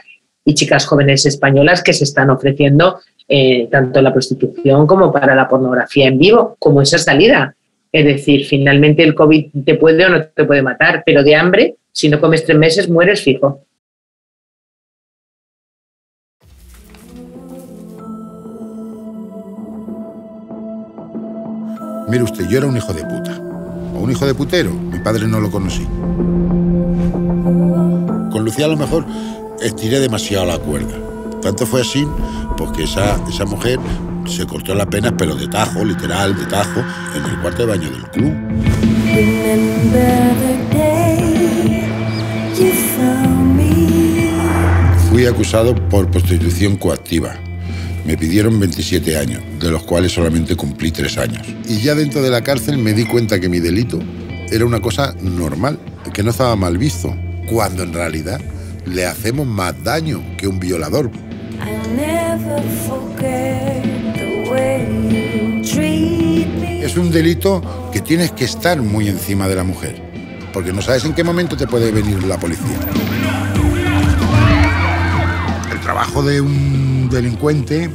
y 0.45 0.53
chicas 0.53 0.85
jóvenes 0.85 1.25
españolas 1.25 1.83
que 1.83 1.93
se 1.93 2.03
están 2.03 2.29
ofreciendo 2.29 2.99
eh, 3.27 3.67
tanto 3.71 4.01
la 4.01 4.13
prostitución 4.13 4.87
como 4.87 5.11
para 5.11 5.35
la 5.35 5.47
pornografía 5.47 6.07
en 6.07 6.19
vivo, 6.19 6.55
como 6.59 6.81
esa 6.81 6.97
salida. 6.97 7.55
Es 7.91 8.05
decir, 8.05 8.45
finalmente 8.45 9.03
el 9.03 9.13
COVID 9.13 9.47
te 9.65 9.75
puede 9.75 10.05
o 10.05 10.09
no 10.09 10.23
te 10.23 10.45
puede 10.45 10.61
matar, 10.61 11.03
pero 11.05 11.23
de 11.23 11.35
hambre 11.35 11.75
si 11.91 12.09
no 12.09 12.19
comes 12.19 12.45
tres 12.45 12.57
meses, 12.57 12.89
mueres 12.89 13.21
fijo. 13.21 13.65
Mire 22.11 22.23
usted, 22.25 22.45
yo 22.49 22.57
era 22.57 22.67
un 22.67 22.75
hijo 22.75 22.91
de 22.91 23.05
puta. 23.05 23.39
O 23.95 23.99
un 23.99 24.11
hijo 24.11 24.25
de 24.25 24.33
putero. 24.35 24.73
Mi 24.73 24.99
padre 24.99 25.29
no 25.29 25.39
lo 25.39 25.49
conocí. 25.49 25.85
Con 28.33 28.43
Lucía 28.43 28.65
a 28.65 28.67
lo 28.67 28.75
mejor 28.75 29.05
estiré 29.61 30.01
demasiado 30.01 30.45
la 30.45 30.57
cuerda. 30.57 30.93
Tanto 31.41 31.65
fue 31.65 31.79
así, 31.79 32.05
porque 32.57 32.83
esa, 32.83 33.17
esa 33.29 33.45
mujer 33.45 33.79
se 34.27 34.45
cortó 34.45 34.75
las 34.75 34.87
penas, 34.87 35.13
pero 35.17 35.35
de 35.35 35.47
tajo, 35.47 35.85
literal, 35.85 36.35
de 36.35 36.45
tajo, 36.47 36.83
en 37.15 37.23
el 37.23 37.39
cuarto 37.39 37.65
de 37.65 37.69
baño 37.69 37.89
del 37.89 38.03
club. 38.09 38.33
Fui 45.09 45.25
acusado 45.27 45.73
por 45.87 46.11
prostitución 46.11 46.75
coactiva. 46.75 47.35
Me 48.05 48.17
pidieron 48.17 48.59
27 48.59 49.17
años, 49.17 49.41
de 49.59 49.71
los 49.71 49.83
cuales 49.83 50.11
solamente 50.11 50.55
cumplí 50.55 50.91
3 50.91 51.17
años. 51.17 51.47
Y 51.67 51.81
ya 51.81 51.95
dentro 51.95 52.21
de 52.21 52.29
la 52.29 52.41
cárcel 52.41 52.77
me 52.77 52.93
di 52.93 53.05
cuenta 53.05 53.39
que 53.39 53.49
mi 53.49 53.59
delito 53.59 53.99
era 54.49 54.65
una 54.65 54.81
cosa 54.81 55.15
normal, 55.21 55.79
que 56.13 56.23
no 56.23 56.31
estaba 56.31 56.55
mal 56.55 56.77
visto, 56.77 57.15
cuando 57.47 57.83
en 57.83 57.93
realidad 57.93 58.41
le 58.85 59.05
hacemos 59.05 59.45
más 59.45 59.81
daño 59.83 60.21
que 60.37 60.47
un 60.47 60.59
violador. 60.59 61.11
Es 66.83 66.97
un 66.97 67.11
delito 67.11 67.89
que 67.93 68.01
tienes 68.01 68.31
que 68.31 68.45
estar 68.45 68.81
muy 68.81 69.07
encima 69.07 69.47
de 69.47 69.55
la 69.55 69.63
mujer 69.63 70.11
porque 70.51 70.73
no 70.73 70.81
sabes 70.81 71.05
en 71.05 71.13
qué 71.13 71.23
momento 71.23 71.55
te 71.55 71.67
puede 71.67 71.91
venir 71.91 72.23
la 72.23 72.37
policía. 72.37 72.79
El 75.71 75.79
trabajo 75.79 76.23
de 76.23 76.41
un 76.41 76.80
delincuente, 77.11 77.89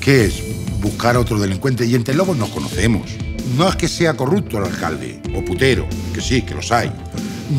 ¿qué 0.00 0.24
es? 0.24 0.42
buscar 0.80 1.16
a 1.16 1.20
otro 1.20 1.38
delincuente. 1.38 1.86
Y 1.86 1.94
entre 1.94 2.14
lobos 2.14 2.36
nos 2.36 2.50
conocemos. 2.50 3.10
No 3.56 3.68
es 3.68 3.76
que 3.76 3.88
sea 3.88 4.16
corrupto 4.16 4.58
el 4.58 4.64
alcalde 4.64 5.20
o 5.34 5.44
putero, 5.44 5.86
que 6.14 6.20
sí, 6.20 6.42
que 6.42 6.54
los 6.54 6.70
hay. 6.72 6.90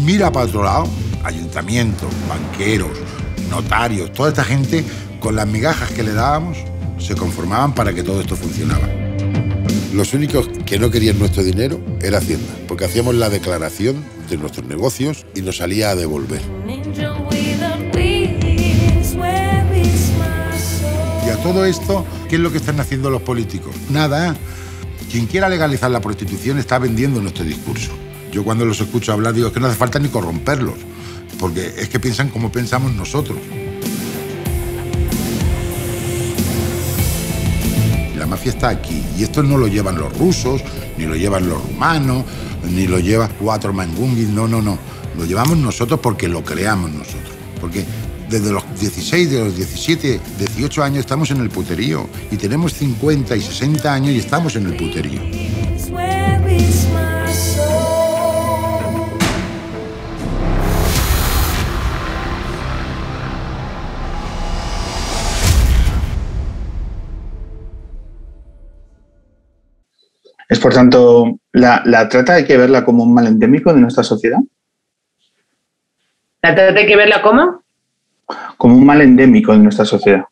Mira 0.05 0.31
para 0.31 0.45
otro 0.45 0.63
lado, 0.63 0.87
ayuntamientos, 1.23 2.09
banqueros, 2.29 2.97
notarios, 3.49 4.11
toda 4.13 4.29
esta 4.29 4.43
gente, 4.43 4.85
con 5.19 5.35
las 5.35 5.47
migajas 5.47 5.91
que 5.91 6.03
le 6.03 6.13
dábamos, 6.13 6.57
se 6.97 7.15
conformaban 7.15 7.75
para 7.75 7.93
que 7.93 8.03
todo 8.03 8.21
esto 8.21 8.35
funcionaba. 8.35 8.87
Los 9.93 10.13
únicos 10.13 10.49
que 10.65 10.79
no 10.79 10.89
querían 10.89 11.19
nuestro 11.19 11.43
dinero 11.43 11.81
era 12.01 12.19
Hacienda, 12.19 12.53
porque 12.67 12.85
hacíamos 12.85 13.15
la 13.15 13.29
declaración 13.29 13.97
de 14.29 14.37
nuestros 14.37 14.65
negocios 14.65 15.25
y 15.35 15.41
nos 15.41 15.57
salía 15.57 15.89
a 15.89 15.95
devolver. 15.95 16.60
Todo 21.41 21.65
esto, 21.65 22.05
¿qué 22.29 22.35
es 22.35 22.41
lo 22.41 22.51
que 22.51 22.57
están 22.57 22.79
haciendo 22.79 23.09
los 23.09 23.21
políticos? 23.21 23.75
Nada. 23.89 24.35
Quien 25.11 25.25
quiera 25.25 25.49
legalizar 25.49 25.91
la 25.91 25.99
prostitución 25.99 26.59
está 26.59 26.79
vendiendo 26.79 27.21
nuestro 27.21 27.43
discurso. 27.43 27.91
Yo 28.31 28.43
cuando 28.43 28.65
los 28.65 28.79
escucho 28.79 29.11
hablar 29.11 29.33
digo 29.33 29.51
que 29.51 29.59
no 29.59 29.67
hace 29.67 29.75
falta 29.75 29.99
ni 29.99 30.07
corromperlos, 30.07 30.75
porque 31.39 31.73
es 31.77 31.89
que 31.89 31.99
piensan 31.99 32.29
como 32.29 32.51
pensamos 32.51 32.93
nosotros. 32.93 33.37
La 38.17 38.27
mafia 38.27 38.51
está 38.51 38.69
aquí 38.69 39.03
y 39.17 39.23
esto 39.23 39.41
no 39.43 39.57
lo 39.57 39.67
llevan 39.67 39.97
los 39.97 40.15
rusos, 40.17 40.61
ni 40.97 41.05
lo 41.05 41.15
llevan 41.15 41.49
los 41.49 41.61
rumanos, 41.61 42.23
ni 42.69 42.87
lo 42.87 42.99
lleva 42.99 43.27
cuatro 43.27 43.73
mangunguis, 43.73 44.29
no, 44.29 44.47
no, 44.47 44.61
no. 44.61 44.77
Lo 45.17 45.25
llevamos 45.25 45.57
nosotros 45.57 45.99
porque 46.01 46.27
lo 46.27 46.43
creamos 46.43 46.91
nosotros. 46.91 47.31
Porque 47.59 47.83
desde 48.31 48.51
los 48.53 48.63
16, 48.79 49.29
de 49.29 49.39
los 49.39 49.55
17, 49.57 50.19
18 50.37 50.83
años 50.83 50.99
estamos 50.99 51.29
en 51.31 51.41
el 51.41 51.49
puterío 51.49 52.07
y 52.31 52.37
tenemos 52.37 52.73
50 52.73 53.35
y 53.35 53.41
60 53.41 53.93
años 53.93 54.11
y 54.11 54.19
estamos 54.19 54.55
en 54.55 54.67
el 54.67 54.77
puterío. 54.77 55.21
Es 70.47 70.59
por 70.59 70.73
tanto, 70.73 71.39
la, 71.51 71.81
la 71.85 72.07
trata 72.07 72.33
hay 72.33 72.45
que 72.45 72.57
verla 72.57 72.85
como 72.85 73.03
un 73.03 73.13
mal 73.13 73.27
endémico 73.27 73.73
de 73.73 73.81
nuestra 73.81 74.03
sociedad. 74.03 74.39
¿La 76.41 76.55
trata 76.55 76.79
hay 76.79 76.87
que 76.87 76.95
verla 76.95 77.21
como? 77.21 77.60
Como 78.61 78.77
un 78.77 78.85
mal 78.85 79.01
endémico 79.01 79.53
de 79.53 79.57
nuestra 79.57 79.85
sociedad. 79.85 80.23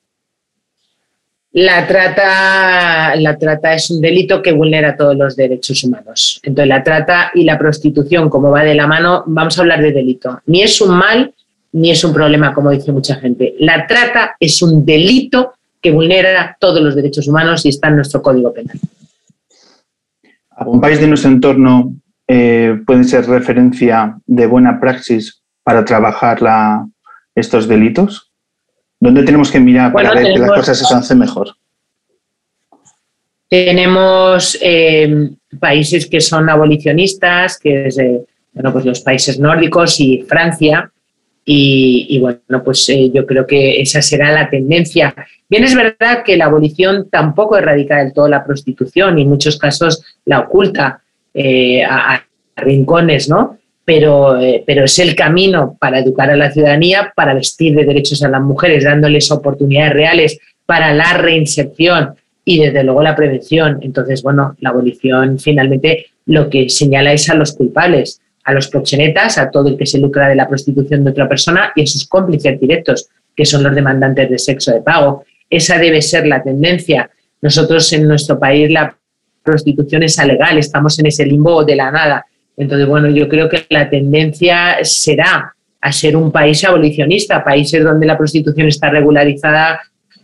La 1.52 1.88
trata, 1.88 3.16
la 3.16 3.36
trata 3.40 3.74
es 3.74 3.90
un 3.90 4.00
delito 4.00 4.40
que 4.44 4.52
vulnera 4.52 4.96
todos 4.96 5.18
los 5.18 5.36
derechos 5.36 5.84
humanos. 5.84 6.40
Entonces, 6.44 6.70
la 6.70 6.84
trata 6.84 7.32
y 7.34 7.44
la 7.44 7.58
prostitución, 7.58 8.30
como 8.30 8.52
va 8.52 8.62
de 8.64 8.76
la 8.76 8.86
mano, 8.86 9.24
vamos 9.26 9.58
a 9.58 9.62
hablar 9.62 9.82
de 9.82 9.94
delito. 9.94 10.42
Ni 10.46 10.62
es 10.62 10.80
un 10.80 10.96
mal, 10.96 11.34
ni 11.72 11.90
es 11.90 12.04
un 12.04 12.14
problema, 12.14 12.54
como 12.54 12.70
dice 12.70 12.92
mucha 12.92 13.16
gente. 13.16 13.56
La 13.58 13.88
trata 13.88 14.36
es 14.40 14.62
un 14.62 14.86
delito 14.86 15.54
que 15.82 15.90
vulnera 15.90 16.56
todos 16.60 16.84
los 16.84 16.94
derechos 16.94 17.28
humanos 17.28 17.66
y 17.66 17.70
está 17.70 17.88
en 17.88 17.96
nuestro 17.96 18.22
Código 18.22 18.54
Penal. 18.54 18.78
¿Algún 20.52 20.80
país 20.80 21.02
de 21.02 21.08
nuestro 21.08 21.32
entorno 21.32 21.96
eh, 22.28 22.80
puede 22.86 23.06
ser 23.06 23.26
referencia 23.26 24.20
de 24.28 24.46
buena 24.46 24.80
praxis 24.80 25.42
para 25.64 25.84
trabajar 25.84 26.44
la, 26.44 26.86
estos 27.40 27.68
delitos? 27.68 28.32
¿Dónde 29.00 29.24
tenemos 29.24 29.50
que 29.52 29.60
mirar 29.60 29.94
para 29.94 30.14
ver 30.14 30.34
que 30.34 30.40
las 30.40 30.52
cosas 30.52 30.78
se 30.78 30.94
hacen 30.94 31.20
mejor? 31.20 31.56
Tenemos 33.48 34.58
eh, 34.62 35.32
países 35.60 36.06
que 36.06 36.22
son 36.22 36.50
abolicionistas, 36.50 37.58
que 37.58 37.88
es 37.88 37.98
eh, 37.98 38.26
bueno, 38.54 38.72
pues 38.74 38.86
los 38.86 39.00
países 39.02 39.40
nórdicos 39.40 40.00
y 40.00 40.24
Francia. 40.28 40.92
Y, 41.46 42.06
y 42.10 42.20
bueno, 42.20 42.64
pues 42.64 42.88
eh, 42.90 43.10
yo 43.12 43.26
creo 43.26 43.48
que 43.48 43.82
esa 43.82 44.04
será 44.04 44.32
la 44.32 44.50
tendencia. 44.50 45.16
Bien, 45.50 45.64
es 45.64 45.74
verdad 45.74 46.22
que 46.24 46.38
la 46.38 46.46
abolición 46.46 47.10
tampoco 47.10 47.58
erradica 47.58 47.98
del 47.98 48.14
todo 48.14 48.28
la 48.28 48.44
prostitución 48.44 49.18
y 49.18 49.24
en 49.24 49.30
muchos 49.30 49.58
casos 49.58 50.04
la 50.26 50.42
oculta 50.42 51.02
eh, 51.34 51.84
a, 51.84 52.16
a 52.16 52.26
rincones, 52.58 53.30
¿no? 53.30 53.58
Pero, 53.90 54.40
eh, 54.40 54.64
pero 54.68 54.84
es 54.84 55.00
el 55.00 55.16
camino 55.16 55.76
para 55.80 55.98
educar 55.98 56.30
a 56.30 56.36
la 56.36 56.52
ciudadanía, 56.52 57.12
para 57.16 57.34
vestir 57.34 57.76
de 57.76 57.86
derechos 57.86 58.22
a 58.22 58.30
las 58.30 58.40
mujeres, 58.40 58.84
dándoles 58.84 59.32
oportunidades 59.32 59.94
reales 59.94 60.40
para 60.68 60.94
la 60.94 61.18
reinserción 61.18 62.14
y 62.46 62.60
desde 62.60 62.84
luego 62.84 63.02
la 63.02 63.16
prevención. 63.16 63.80
Entonces, 63.82 64.22
bueno, 64.22 64.56
la 64.60 64.70
abolición 64.70 65.40
finalmente 65.40 66.06
lo 66.28 66.52
que 66.52 66.70
señala 66.70 67.14
es 67.14 67.32
a 67.32 67.34
los 67.34 67.54
culpables, 67.54 68.22
a 68.44 68.54
los 68.54 68.68
proxenetas, 68.68 69.40
a 69.40 69.50
todo 69.50 69.70
el 69.70 69.76
que 69.76 69.88
se 69.88 69.98
lucra 69.98 70.30
de 70.30 70.36
la 70.36 70.48
prostitución 70.48 71.04
de 71.04 71.10
otra 71.10 71.28
persona 71.28 71.72
y 71.76 71.82
a 71.82 71.88
sus 71.88 72.08
cómplices 72.08 72.60
directos, 72.60 73.10
que 73.36 73.44
son 73.44 73.64
los 73.64 73.74
demandantes 73.74 74.30
de 74.30 74.38
sexo 74.38 74.72
de 74.72 74.82
pago. 74.82 75.24
Esa 75.50 75.80
debe 75.80 76.04
ser 76.04 76.28
la 76.28 76.44
tendencia. 76.44 77.10
Nosotros 77.42 77.92
en 77.94 78.08
nuestro 78.08 78.38
país 78.38 78.70
la 78.70 78.96
prostitución 79.42 80.04
es 80.04 80.20
alegal, 80.20 80.60
estamos 80.60 81.00
en 81.00 81.08
ese 81.08 81.26
limbo 81.26 81.64
de 81.64 81.76
la 81.76 81.90
nada. 81.90 82.28
Entonces, 82.60 82.88
bueno, 82.88 83.10
yo 83.10 83.30
creo 83.30 83.48
que 83.48 83.66
la 83.70 83.90
tendencia 83.90 84.78
será 84.84 85.56
a 85.80 85.92
ser 85.94 86.18
un 86.18 86.30
país 86.30 86.62
abolicionista, 86.66 87.44
países 87.44 87.82
donde 87.82 88.06
la 88.06 88.18
prostitución 88.18 88.68
está 88.68 88.90
regularizada 88.90 89.80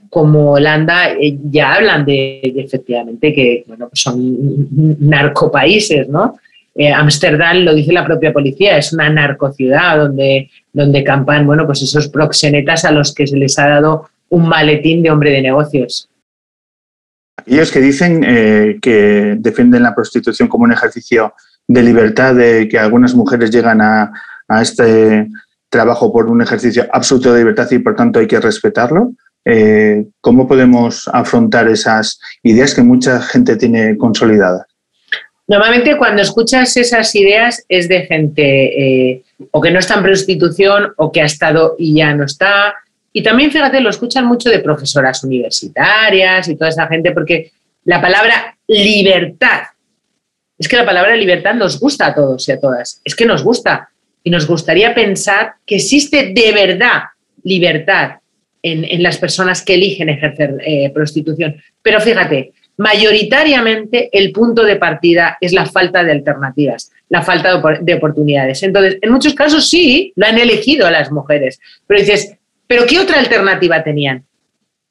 como 0.10 0.52
Holanda 0.52 1.14
eh, 1.14 1.38
ya 1.50 1.76
hablan 1.76 2.06
de, 2.06 2.42
efectivamente 2.44 3.34
que 3.34 3.64
bueno, 3.68 3.88
pues 3.90 4.02
son 4.02 4.68
narcopaíses, 5.00 6.10
¿no? 6.10 6.38
Eh, 6.76 6.92
Ámsterdam 6.92 7.60
lo 7.64 7.74
dice 7.74 7.94
la 7.94 8.06
propia 8.06 8.34
policía, 8.34 8.78
es 8.78 8.92
una 8.92 9.10
narcociudad 9.10 9.98
donde, 9.98 10.50
donde 10.74 11.06
campan 11.06 11.48
bueno, 11.48 11.66
pues 11.66 11.82
esos 11.84 12.10
proxenetas 12.10 12.84
a 12.84 12.92
los 12.92 13.14
que 13.14 13.26
se 13.28 13.38
les 13.38 13.58
ha 13.58 13.70
dado 13.70 14.10
un 14.28 14.50
maletín 14.50 15.02
de 15.02 15.10
hombre 15.10 15.32
de 15.32 15.42
negocios. 15.42 16.10
Aquellos 17.38 17.72
que 17.72 17.80
dicen 17.80 18.26
eh, 18.28 18.78
que 18.82 19.36
defienden 19.38 19.84
la 19.84 19.96
prostitución 19.96 20.50
como 20.50 20.66
un 20.66 20.74
ejercicio 20.74 21.34
de 21.68 21.84
libertad, 21.84 22.36
de 22.36 22.68
que 22.68 22.78
algunas 22.78 23.16
mujeres 23.16 23.52
llegan 23.52 23.82
a, 23.82 24.12
a 24.48 24.62
este 24.62 25.28
trabajo 25.70 26.12
por 26.12 26.28
un 26.28 26.42
ejercicio 26.42 26.88
absoluto 26.92 27.34
de 27.34 27.40
libertad 27.40 27.70
y 27.72 27.80
por 27.80 27.96
tanto 27.96 28.20
hay 28.20 28.28
que 28.28 28.40
respetarlo. 28.40 29.12
Eh, 29.44 30.06
¿Cómo 30.22 30.48
podemos 30.48 31.08
afrontar 31.14 31.68
esas 31.68 32.20
ideas 32.42 32.74
que 32.74 32.82
mucha 32.82 33.22
gente 33.22 33.56
tiene 33.58 33.98
consolidadas? 33.98 34.66
Normalmente 35.48 35.98
cuando 35.98 36.24
escuchas 36.24 36.76
esas 36.78 37.14
ideas 37.14 37.64
es 37.70 37.88
de 37.88 38.02
gente 38.08 39.12
eh, 39.12 39.24
o 39.52 39.62
que 39.62 39.70
no 39.70 39.78
está 39.78 39.96
en 39.96 40.04
prostitución 40.04 40.94
o 40.98 41.12
que 41.12 41.22
ha 41.22 41.26
estado 41.26 41.76
y 41.78 41.94
ya 41.96 42.16
no 42.16 42.24
está. 42.24 42.74
Y 43.14 43.22
también, 43.22 43.52
fíjate, 43.52 43.80
lo 43.80 43.92
escuchan 43.92 44.26
mucho 44.26 44.50
de 44.50 44.60
profesoras 44.60 45.24
universitarias 45.24 46.48
y 46.48 46.56
toda 46.56 46.70
esa 46.70 46.88
gente 46.88 47.12
porque 47.12 47.52
la 47.84 48.02
palabra 48.02 48.58
libertad, 48.68 49.62
es 50.58 50.68
que 50.68 50.78
la 50.78 50.86
palabra 50.86 51.16
libertad 51.16 51.56
nos 51.56 51.80
gusta 51.80 52.08
a 52.08 52.16
todos 52.16 52.48
y 52.48 52.52
a 52.52 52.60
todas, 52.60 53.02
es 53.04 53.16
que 53.16 53.26
nos 53.26 53.44
gusta 53.44 53.90
y 54.24 54.30
nos 54.30 54.48
gustaría 54.48 54.96
pensar 54.96 55.54
que 55.66 55.76
existe 55.76 56.34
de 56.34 56.52
verdad 56.52 57.04
libertad 57.44 58.18
en, 58.64 58.84
en 58.84 59.04
las 59.04 59.18
personas 59.18 59.64
que 59.64 59.76
eligen 59.76 60.10
ejercer 60.10 60.58
eh, 60.66 60.90
prostitución. 60.92 61.56
Pero 61.84 62.02
fíjate, 62.02 62.54
mayoritariamente 62.78 64.10
el 64.12 64.32
punto 64.32 64.64
de 64.64 64.78
partida 64.78 65.38
es 65.40 65.54
la 65.54 65.66
falta 65.66 66.04
de 66.04 66.12
alternativas, 66.12 66.92
la 67.10 67.22
falta 67.22 67.56
de, 67.56 67.80
de, 67.82 67.94
oportunidades. 67.94 68.64
Entonces, 68.64 68.98
en 69.02 69.12
muchos 69.12 69.36
casos 69.36 69.70
sí, 69.70 70.12
lo 70.16 70.26
han 70.26 70.40
elegido 70.40 70.88
a 70.88 70.92
las 70.92 71.12
mujeres, 71.12 71.60
pero 71.86 72.00
dices, 72.00 72.36
¿pero 72.66 72.86
qué 72.86 73.00
otra 73.00 73.20
alternativa 73.20 73.84
tenían? 73.84 74.26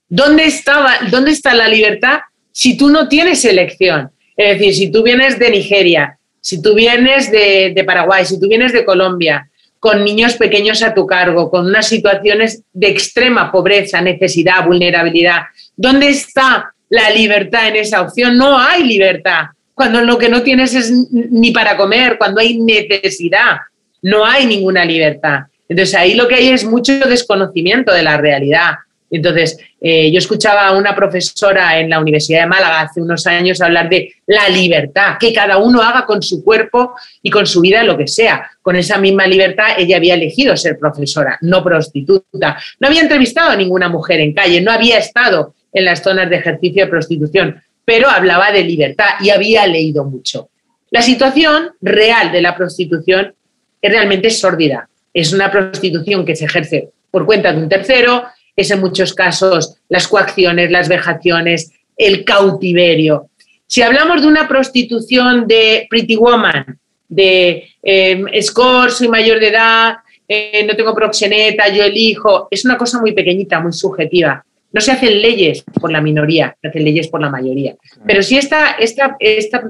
¿Dónde, 0.08 0.44
estaba, 0.44 0.92
¿Dónde 1.10 1.32
está 1.32 1.54
la 1.54 1.66
libertad 1.66 2.20
si 2.52 2.76
tú 2.76 2.90
no 2.90 3.08
tienes 3.08 3.44
elección? 3.44 4.10
Es 4.36 4.58
decir, 4.58 4.74
si 4.74 4.90
tú 4.90 5.02
vienes 5.02 5.38
de 5.38 5.50
Nigeria, 5.50 6.18
si 6.40 6.60
tú 6.60 6.74
vienes 6.74 7.30
de, 7.30 7.82
Paraguay, 7.86 8.24
si 8.24 8.38
tú 8.38 8.48
vienes 8.48 8.72
de 8.72 8.84
Colombia, 8.84 9.48
con 9.80 10.04
niños 10.04 10.34
pequeños 10.34 10.82
a 10.82 10.94
tu 10.94 11.06
cargo, 11.06 11.50
con 11.50 11.66
unas 11.66 11.88
situaciones 11.88 12.62
de 12.72 12.88
extrema 12.88 13.52
pobreza, 13.52 14.00
necesidad, 14.00 14.64
vulnerabilidad, 14.64 15.42
¿dónde 15.76 16.08
está 16.08 16.74
la 16.88 17.10
libertad 17.10 17.68
en 17.68 17.76
esa 17.76 18.02
opción? 18.02 18.36
No 18.36 18.58
hay 18.58 18.84
libertad. 18.84 19.44
Cuando 19.74 20.00
lo 20.02 20.18
que 20.18 20.28
no 20.28 20.42
tienes 20.42 20.74
es 20.74 20.90
ni 21.10 21.50
para 21.50 21.76
comer, 21.76 22.16
cuando 22.18 22.40
hay 22.40 22.58
necesidad, 22.58 23.58
no 24.02 24.24
hay 24.24 24.46
ninguna 24.46 24.84
libertad. 24.84 25.40
Entonces 25.68 25.94
ahí 25.94 26.14
lo 26.14 26.28
que 26.28 26.36
hay 26.36 26.48
es 26.50 26.64
mucho 26.64 26.98
desconocimiento 27.00 27.92
de 27.92 28.02
la 28.02 28.16
realidad. 28.16 28.72
Entonces, 29.10 29.58
eh, 29.80 30.10
yo 30.10 30.18
escuchaba 30.18 30.66
a 30.66 30.76
una 30.76 30.96
profesora 30.96 31.78
en 31.78 31.90
la 31.90 32.00
Universidad 32.00 32.40
de 32.40 32.46
Málaga 32.46 32.80
hace 32.80 33.00
unos 33.00 33.26
años 33.26 33.60
hablar 33.60 33.88
de 33.88 34.12
la 34.26 34.48
libertad, 34.48 35.16
que 35.20 35.32
cada 35.32 35.58
uno 35.58 35.82
haga 35.82 36.04
con 36.04 36.22
su 36.22 36.42
cuerpo 36.42 36.94
y 37.22 37.30
con 37.30 37.46
su 37.46 37.60
vida 37.60 37.84
lo 37.84 37.96
que 37.96 38.08
sea. 38.08 38.50
Con 38.62 38.76
esa 38.76 38.98
misma 38.98 39.26
libertad 39.26 39.74
ella 39.78 39.98
había 39.98 40.14
elegido 40.14 40.56
ser 40.56 40.78
profesora, 40.78 41.38
no 41.42 41.62
prostituta. 41.62 42.58
No 42.80 42.88
había 42.88 43.02
entrevistado 43.02 43.50
a 43.50 43.56
ninguna 43.56 43.88
mujer 43.88 44.20
en 44.20 44.32
calle, 44.32 44.60
no 44.60 44.72
había 44.72 44.98
estado 44.98 45.54
en 45.72 45.84
las 45.84 46.02
zonas 46.02 46.30
de 46.30 46.36
ejercicio 46.36 46.84
de 46.84 46.90
prostitución, 46.90 47.62
pero 47.84 48.08
hablaba 48.08 48.50
de 48.52 48.64
libertad 48.64 49.10
y 49.20 49.30
había 49.30 49.66
leído 49.66 50.04
mucho. 50.04 50.48
La 50.90 51.02
situación 51.02 51.70
real 51.80 52.32
de 52.32 52.40
la 52.40 52.56
prostitución 52.56 53.34
es 53.82 53.92
realmente 53.92 54.30
sórdida. 54.30 54.88
Es 55.12 55.32
una 55.32 55.50
prostitución 55.50 56.24
que 56.24 56.36
se 56.36 56.46
ejerce 56.46 56.88
por 57.10 57.26
cuenta 57.26 57.52
de 57.52 57.58
un 57.58 57.68
tercero, 57.68 58.24
es 58.56 58.70
en 58.70 58.80
muchos 58.80 59.14
casos 59.14 59.76
las 59.88 60.08
coacciones, 60.08 60.70
las 60.70 60.88
vejaciones, 60.88 61.72
el 61.96 62.24
cautiverio. 62.24 63.28
Si 63.66 63.82
hablamos 63.82 64.22
de 64.22 64.28
una 64.28 64.46
prostitución 64.46 65.46
de 65.46 65.86
Pretty 65.88 66.16
Woman, 66.16 66.78
de 67.08 67.68
eh, 67.82 68.24
score, 68.42 68.90
soy 68.90 69.08
mayor 69.08 69.40
de 69.40 69.48
edad, 69.48 69.94
eh, 70.26 70.64
no 70.66 70.74
tengo 70.74 70.94
proxeneta, 70.94 71.68
yo 71.68 71.84
elijo, 71.84 72.48
es 72.50 72.64
una 72.64 72.78
cosa 72.78 73.00
muy 73.00 73.12
pequeñita, 73.12 73.60
muy 73.60 73.72
subjetiva. 73.72 74.44
No 74.72 74.80
se 74.80 74.90
hacen 74.90 75.20
leyes 75.22 75.64
por 75.80 75.92
la 75.92 76.00
minoría, 76.00 76.56
se 76.60 76.68
hacen 76.68 76.84
leyes 76.84 77.08
por 77.08 77.20
la 77.20 77.30
mayoría. 77.30 77.76
Pero 78.06 78.22
si 78.22 78.36
esta, 78.36 78.72
esta, 78.72 79.16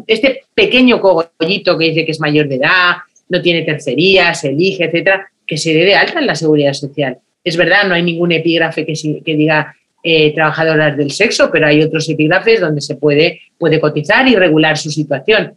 este 0.07 0.45
pequeño 0.55 1.01
cogollito 1.01 1.77
que 1.77 1.91
dice 1.91 2.07
que 2.07 2.13
es 2.13 2.21
mayor 2.21 2.49
de 2.49 2.57
edad, 2.57 2.97
no 3.29 3.43
tiene 3.43 3.63
tercería, 3.63 4.33
se 4.35 4.49
elige, 4.49 4.85
etcétera, 4.85 5.29
que 5.47 5.59
se 5.59 5.75
dé 5.75 5.85
de 5.85 5.95
alta 5.95 6.21
en 6.21 6.27
la 6.27 6.35
seguridad 6.35 6.73
social. 6.73 7.19
Es 7.45 7.57
verdad, 7.57 7.87
no 7.87 7.95
hay 7.95 8.03
ningún 8.03 8.33
epígrafe 8.33 8.85
que, 8.85 8.95
que 9.25 9.37
diga 9.37 9.77
eh, 10.03 10.35
trabajadoras 10.35 10.97
del 10.97 11.11
sexo, 11.13 11.51
pero 11.51 11.67
hay 11.67 11.83
otros 11.83 12.09
epígrafes 12.09 12.61
donde 12.61 12.81
se 12.81 12.97
puede, 12.97 13.41
puede 13.59 13.81
cotizar 13.81 14.27
y 14.29 14.35
regular 14.35 14.77
su 14.77 14.91
situación. 14.91 15.55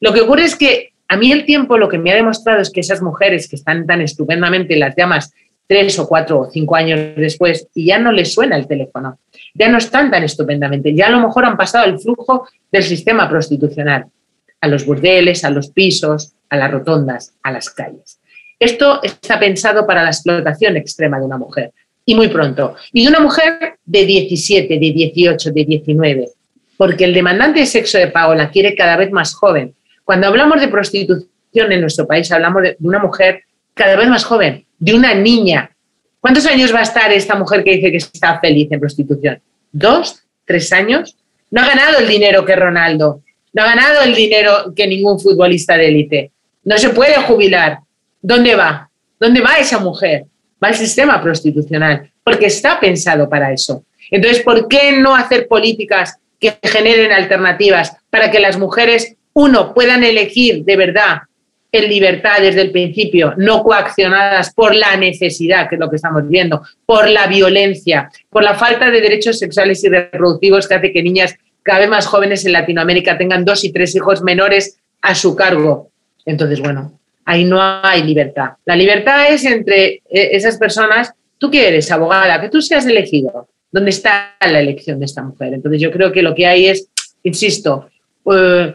Lo 0.00 0.12
que 0.12 0.20
ocurre 0.20 0.44
es 0.44 0.56
que 0.56 0.92
a 1.08 1.16
mí 1.16 1.32
el 1.32 1.44
tiempo 1.44 1.78
lo 1.78 1.88
que 1.88 1.98
me 1.98 2.12
ha 2.12 2.14
demostrado 2.14 2.60
es 2.60 2.70
que 2.70 2.80
esas 2.80 3.02
mujeres 3.02 3.48
que 3.48 3.56
están 3.56 3.86
tan 3.86 4.00
estupendamente 4.00 4.76
las 4.76 4.94
llamas 4.96 5.32
tres 5.66 5.98
o 5.98 6.06
cuatro 6.06 6.40
o 6.40 6.50
cinco 6.50 6.76
años 6.76 7.00
después 7.16 7.68
y 7.74 7.86
ya 7.86 7.98
no 7.98 8.12
les 8.12 8.32
suena 8.32 8.56
el 8.56 8.66
teléfono, 8.66 9.18
ya 9.54 9.68
no 9.68 9.78
están 9.78 10.10
tan 10.10 10.24
estupendamente, 10.24 10.94
ya 10.94 11.08
a 11.08 11.10
lo 11.10 11.20
mejor 11.20 11.44
han 11.44 11.56
pasado 11.56 11.86
el 11.86 11.98
flujo 11.98 12.48
del 12.70 12.82
sistema 12.82 13.28
prostitucional, 13.28 14.06
a 14.60 14.68
los 14.68 14.86
burdeles, 14.86 15.44
a 15.44 15.50
los 15.50 15.70
pisos, 15.70 16.34
a 16.48 16.56
las 16.56 16.70
rotondas, 16.70 17.34
a 17.42 17.52
las 17.52 17.70
calles. 17.70 18.17
Esto 18.58 19.00
está 19.02 19.38
pensado 19.38 19.86
para 19.86 20.02
la 20.02 20.10
explotación 20.10 20.76
extrema 20.76 21.18
de 21.18 21.26
una 21.26 21.38
mujer 21.38 21.72
y 22.04 22.14
muy 22.14 22.28
pronto. 22.28 22.74
Y 22.92 23.02
de 23.02 23.08
una 23.08 23.20
mujer 23.20 23.78
de 23.84 24.04
17, 24.04 24.78
de 24.78 24.92
18, 24.92 25.52
de 25.52 25.64
19, 25.64 26.28
porque 26.76 27.04
el 27.04 27.14
demandante 27.14 27.60
de 27.60 27.66
sexo 27.66 27.98
de 27.98 28.08
pago 28.08 28.34
la 28.34 28.50
quiere 28.50 28.74
cada 28.74 28.96
vez 28.96 29.10
más 29.10 29.34
joven 29.34 29.74
cuando 30.08 30.26
hablamos 30.26 30.58
de 30.58 30.68
prostitución 30.68 31.70
en 31.70 31.82
nuestro 31.82 32.06
país, 32.06 32.32
hablamos 32.32 32.62
de 32.62 32.78
una 32.80 32.98
mujer 32.98 33.42
cada 33.74 33.94
vez 33.94 34.08
más 34.08 34.24
joven, 34.24 34.64
de 34.78 34.94
una 34.94 35.12
niña. 35.12 35.70
¿Cuántos 36.18 36.46
años 36.46 36.74
va 36.74 36.78
a 36.78 36.84
estar 36.84 37.12
esta 37.12 37.34
mujer 37.34 37.62
que 37.62 37.72
dice 37.72 37.90
que 37.90 37.98
está 37.98 38.40
feliz 38.40 38.72
en 38.72 38.80
prostitución? 38.80 39.42
¿Dos? 39.70 40.22
¿Tres 40.46 40.72
años? 40.72 41.14
No 41.50 41.60
ha 41.60 41.66
ganado 41.66 41.98
el 41.98 42.08
dinero 42.08 42.42
que 42.46 42.56
Ronaldo, 42.56 43.20
no 43.52 43.62
ha 43.62 43.66
ganado 43.66 44.00
el 44.00 44.14
dinero 44.14 44.72
que 44.74 44.86
ningún 44.86 45.20
futbolista 45.20 45.76
de 45.76 45.88
élite. 45.88 46.32
No 46.64 46.78
se 46.78 46.88
puede 46.88 47.16
jubilar. 47.24 47.80
¿Dónde 48.28 48.54
va? 48.56 48.90
¿Dónde 49.18 49.40
va 49.40 49.54
esa 49.54 49.78
mujer? 49.78 50.26
Va 50.62 50.68
al 50.68 50.74
sistema 50.74 51.18
prostitucional, 51.22 52.12
porque 52.22 52.44
está 52.44 52.78
pensado 52.78 53.26
para 53.26 53.50
eso. 53.54 53.84
Entonces, 54.10 54.42
¿por 54.42 54.68
qué 54.68 54.92
no 54.92 55.16
hacer 55.16 55.48
políticas 55.48 56.18
que 56.38 56.58
generen 56.62 57.10
alternativas 57.10 57.96
para 58.10 58.30
que 58.30 58.38
las 58.38 58.58
mujeres 58.58 59.16
uno, 59.32 59.72
puedan 59.72 60.04
elegir 60.04 60.62
de 60.66 60.76
verdad 60.76 61.20
en 61.72 61.88
libertad 61.88 62.42
desde 62.42 62.60
el 62.60 62.70
principio, 62.70 63.32
no 63.38 63.62
coaccionadas 63.62 64.52
por 64.52 64.74
la 64.74 64.94
necesidad, 64.98 65.66
que 65.66 65.76
es 65.76 65.80
lo 65.80 65.88
que 65.88 65.96
estamos 65.96 66.28
viendo, 66.28 66.60
por 66.84 67.08
la 67.08 67.28
violencia, 67.28 68.10
por 68.28 68.42
la 68.42 68.56
falta 68.56 68.90
de 68.90 69.00
derechos 69.00 69.38
sexuales 69.38 69.82
y 69.84 69.88
reproductivos 69.88 70.68
que 70.68 70.74
hace 70.74 70.92
que 70.92 71.02
niñas 71.02 71.34
cada 71.62 71.78
vez 71.78 71.88
más 71.88 72.06
jóvenes 72.06 72.44
en 72.44 72.52
Latinoamérica 72.52 73.16
tengan 73.16 73.46
dos 73.46 73.64
y 73.64 73.72
tres 73.72 73.94
hijos 73.94 74.20
menores 74.20 74.78
a 75.00 75.14
su 75.14 75.34
cargo. 75.34 75.88
Entonces, 76.26 76.60
bueno, 76.60 76.98
ahí 77.28 77.44
no 77.44 77.60
hay 77.60 78.02
libertad. 78.04 78.52
La 78.64 78.74
libertad 78.74 79.30
es 79.30 79.44
entre 79.44 79.86
eh, 79.86 80.30
esas 80.32 80.56
personas, 80.56 81.12
tú 81.36 81.50
que 81.50 81.68
eres 81.68 81.92
abogada, 81.92 82.40
que 82.40 82.48
tú 82.48 82.62
seas 82.62 82.86
elegido, 82.86 83.48
¿dónde 83.70 83.90
está 83.90 84.34
la 84.40 84.60
elección 84.60 84.98
de 84.98 85.04
esta 85.04 85.22
mujer? 85.22 85.52
Entonces 85.52 85.78
yo 85.78 85.90
creo 85.90 86.10
que 86.10 86.22
lo 86.22 86.34
que 86.34 86.46
hay 86.46 86.68
es, 86.68 86.88
insisto, 87.22 87.90
eh, 88.32 88.74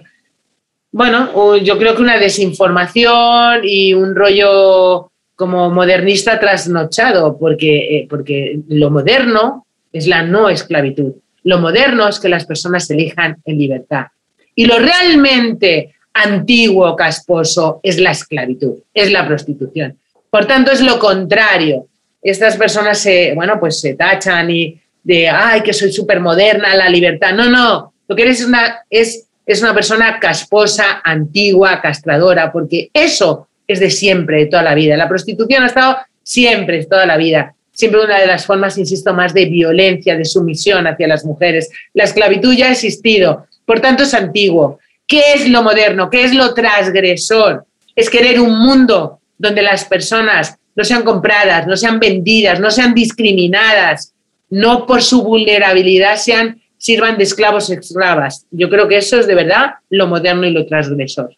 bueno, 0.92 1.58
yo 1.58 1.80
creo 1.80 1.96
que 1.96 2.04
una 2.04 2.20
desinformación 2.20 3.62
y 3.64 3.96
un 3.96 4.14
rollo 4.14 5.10
como 5.34 5.72
modernista 5.72 6.40
trasnochado, 6.40 7.40
porque, 7.40 7.98
eh, 7.98 8.08
porque 8.08 8.60
lo 8.68 8.92
moderno 8.92 9.66
es 9.92 10.06
la 10.06 10.22
no 10.22 10.48
esclavitud. 10.48 11.14
Lo 11.42 11.58
moderno 11.58 12.08
es 12.08 12.20
que 12.20 12.30
las 12.30 12.46
personas 12.46 12.88
elijan 12.92 13.38
en 13.46 13.58
libertad. 13.58 14.06
Y 14.54 14.68
lo 14.68 14.78
realmente 14.78 15.96
antiguo, 16.14 16.96
casposo, 16.96 17.80
es 17.84 18.00
la 18.00 18.12
esclavitud, 18.12 18.76
es 18.94 19.12
la 19.12 19.26
prostitución. 19.28 19.98
Por 20.30 20.46
tanto, 20.46 20.72
es 20.72 20.82
lo 20.82 21.00
contrario. 21.00 21.88
Estas 22.22 22.56
personas 22.58 23.00
se, 23.00 23.34
bueno, 23.34 23.60
pues 23.60 23.80
se 23.80 23.96
tachan 23.96 24.50
y 24.50 24.80
de, 25.04 25.28
ay, 25.30 25.62
que 25.62 25.74
soy 25.74 25.92
súper 25.92 26.20
moderna, 26.20 26.76
la 26.76 26.90
libertad. 26.90 27.34
No, 27.34 27.50
no, 27.50 27.94
lo 28.08 28.16
que 28.16 28.24
eres 28.24 28.40
es, 28.40 28.48
una, 28.48 28.86
es 28.90 29.28
es 29.46 29.62
una 29.62 29.74
persona 29.74 30.20
casposa, 30.20 31.02
antigua, 31.04 31.82
castradora, 31.82 32.52
porque 32.52 32.90
eso 32.94 33.48
es 33.68 33.80
de 33.80 33.90
siempre, 33.90 34.38
de 34.38 34.46
toda 34.48 34.64
la 34.64 34.76
vida. 34.76 34.96
La 34.98 35.10
prostitución 35.10 35.64
ha 35.64 35.68
estado 35.68 35.98
siempre, 36.22 36.86
toda 36.86 37.06
la 37.06 37.18
vida. 37.18 37.54
Siempre 37.72 38.04
una 38.04 38.20
de 38.20 38.28
las 38.28 38.46
formas, 38.46 38.78
insisto, 38.78 39.14
más 39.14 39.34
de 39.34 39.46
violencia, 39.46 40.16
de 40.16 40.26
sumisión 40.26 40.86
hacia 40.88 41.08
las 41.08 41.26
mujeres. 41.26 41.70
La 41.94 42.04
esclavitud 42.04 42.54
ya 42.54 42.68
ha 42.68 42.72
existido, 42.72 43.48
por 43.66 43.80
tanto 43.82 44.04
es 44.04 44.14
antiguo. 44.14 44.80
¿Qué 45.14 45.34
es 45.36 45.48
lo 45.48 45.62
moderno? 45.62 46.10
¿Qué 46.10 46.24
es 46.24 46.34
lo 46.34 46.56
transgresor? 46.56 47.68
Es 47.96 48.10
querer 48.10 48.40
un 48.40 48.58
mundo 48.58 49.20
donde 49.38 49.62
las 49.62 49.86
personas 49.86 50.58
no 50.76 50.84
sean 50.84 51.04
compradas, 51.04 51.68
no 51.68 51.78
sean 51.78 52.00
vendidas, 52.00 52.60
no 52.60 52.72
sean 52.72 52.96
discriminadas, 52.96 54.16
no 54.50 54.88
por 54.88 55.04
su 55.04 55.22
vulnerabilidad 55.22 56.16
sean 56.16 56.60
sirvan 56.80 57.20
de 57.20 57.26
esclavos 57.26 57.70
esclavas. 57.70 58.48
Yo 58.50 58.72
creo 58.72 58.88
que 58.88 58.98
eso 58.98 59.20
es 59.20 59.28
de 59.28 59.36
verdad 59.36 59.74
lo 59.92 60.08
moderno 60.08 60.48
y 60.48 60.52
lo 60.52 60.66
transgresor. 60.66 61.36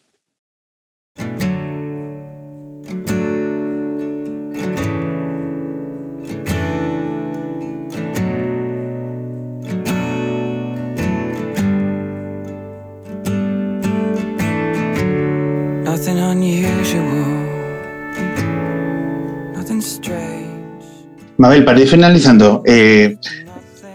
Mabel, 21.38 21.66
para 21.66 21.80
ir 21.80 21.88
finalizando, 21.88 22.64
eh, 22.66 23.18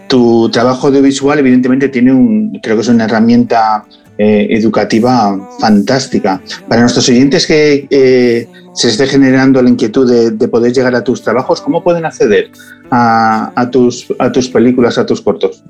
tu 0.07 0.49
trabajo 0.49 0.87
audiovisual 0.87 1.39
evidentemente 1.39 1.89
tiene 1.89 2.13
un, 2.13 2.59
creo 2.61 2.75
que 2.75 2.81
es 2.81 2.87
una 2.89 3.05
herramienta 3.05 3.85
eh, 4.17 4.47
educativa 4.51 5.39
fantástica. 5.59 6.41
Para 6.67 6.81
nuestros 6.81 7.07
oyentes 7.09 7.47
que 7.47 7.87
eh, 7.89 8.47
se 8.73 8.89
esté 8.89 9.07
generando 9.07 9.61
la 9.61 9.69
inquietud 9.69 10.31
de, 10.37 10.47
poder 10.47 10.73
llegar 10.73 10.93
a 10.95 11.03
tus 11.03 11.23
trabajos, 11.23 11.61
¿cómo 11.61 11.83
pueden 11.83 12.05
acceder 12.05 12.51
a, 12.91 13.69
tus, 13.71 14.07
a 14.19 14.31
tus 14.31 14.49
películas, 14.49 14.97
a 14.97 15.05
tus 15.05 15.21
cortos? 15.21 15.63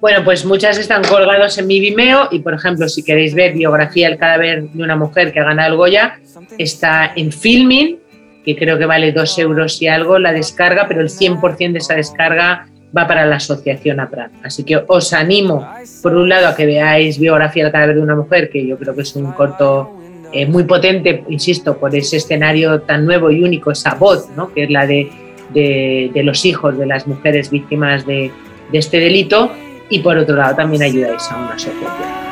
Bueno, 0.00 0.24
pues 0.24 0.44
muchas 0.44 0.78
están 0.78 1.02
colgados 1.04 1.56
en 1.58 1.66
mi 1.66 1.80
Vimeo 1.80 2.28
y, 2.30 2.40
por 2.40 2.54
ejemplo, 2.54 2.88
si 2.88 3.02
queréis 3.02 3.34
ver 3.34 3.54
biografía 3.54 4.08
del 4.08 4.18
cadáver 4.18 4.68
de 4.68 4.82
una 4.82 4.94
mujer 4.94 5.32
que 5.32 5.40
ha 5.40 5.44
ganado 5.44 5.72
el 5.72 5.76
Goya, 5.76 6.20
está 6.58 7.12
en 7.16 7.32
Filming, 7.32 7.98
que 8.44 8.56
creo 8.56 8.78
que 8.78 8.86
vale 8.86 9.12
dos 9.12 9.38
euros 9.38 9.80
y 9.82 9.88
algo 9.88 10.18
la 10.18 10.32
descarga, 10.32 10.86
pero 10.88 11.00
el 11.00 11.08
100% 11.08 11.72
de 11.72 11.78
esa 11.78 11.94
descarga 11.94 12.66
va 12.96 13.06
para 13.06 13.26
la 13.26 13.36
asociación 13.36 14.00
APRAT. 14.00 14.30
Así 14.42 14.64
que 14.64 14.82
os 14.86 15.12
animo, 15.12 15.68
por 16.02 16.14
un 16.14 16.28
lado, 16.28 16.48
a 16.48 16.56
que 16.56 16.66
veáis 16.66 17.18
Biografía 17.18 17.64
del 17.64 17.72
cadáver 17.72 17.96
de 17.96 18.02
una 18.02 18.16
mujer, 18.16 18.50
que 18.50 18.66
yo 18.66 18.78
creo 18.78 18.94
que 18.94 19.02
es 19.02 19.14
un 19.16 19.32
corto 19.32 19.98
eh, 20.32 20.46
muy 20.46 20.64
potente, 20.64 21.24
insisto, 21.28 21.78
por 21.78 21.94
ese 21.94 22.16
escenario 22.16 22.80
tan 22.82 23.04
nuevo 23.04 23.30
y 23.30 23.42
único, 23.42 23.70
esa 23.70 23.94
voz, 23.94 24.28
¿no? 24.36 24.52
que 24.52 24.64
es 24.64 24.70
la 24.70 24.86
de, 24.86 25.10
de, 25.52 26.22
los 26.22 26.44
hijos 26.44 26.78
de 26.78 26.86
las 26.86 27.06
mujeres 27.06 27.50
víctimas 27.50 28.06
de, 28.06 28.30
de 28.70 28.78
este 28.78 28.98
delito, 29.00 29.52
y 29.90 30.00
por 30.00 30.18
otro 30.18 30.36
lado 30.36 30.54
también 30.56 30.82
ayudáis 30.82 31.30
a 31.30 31.36
una 31.36 31.54
asociación. 31.54 32.28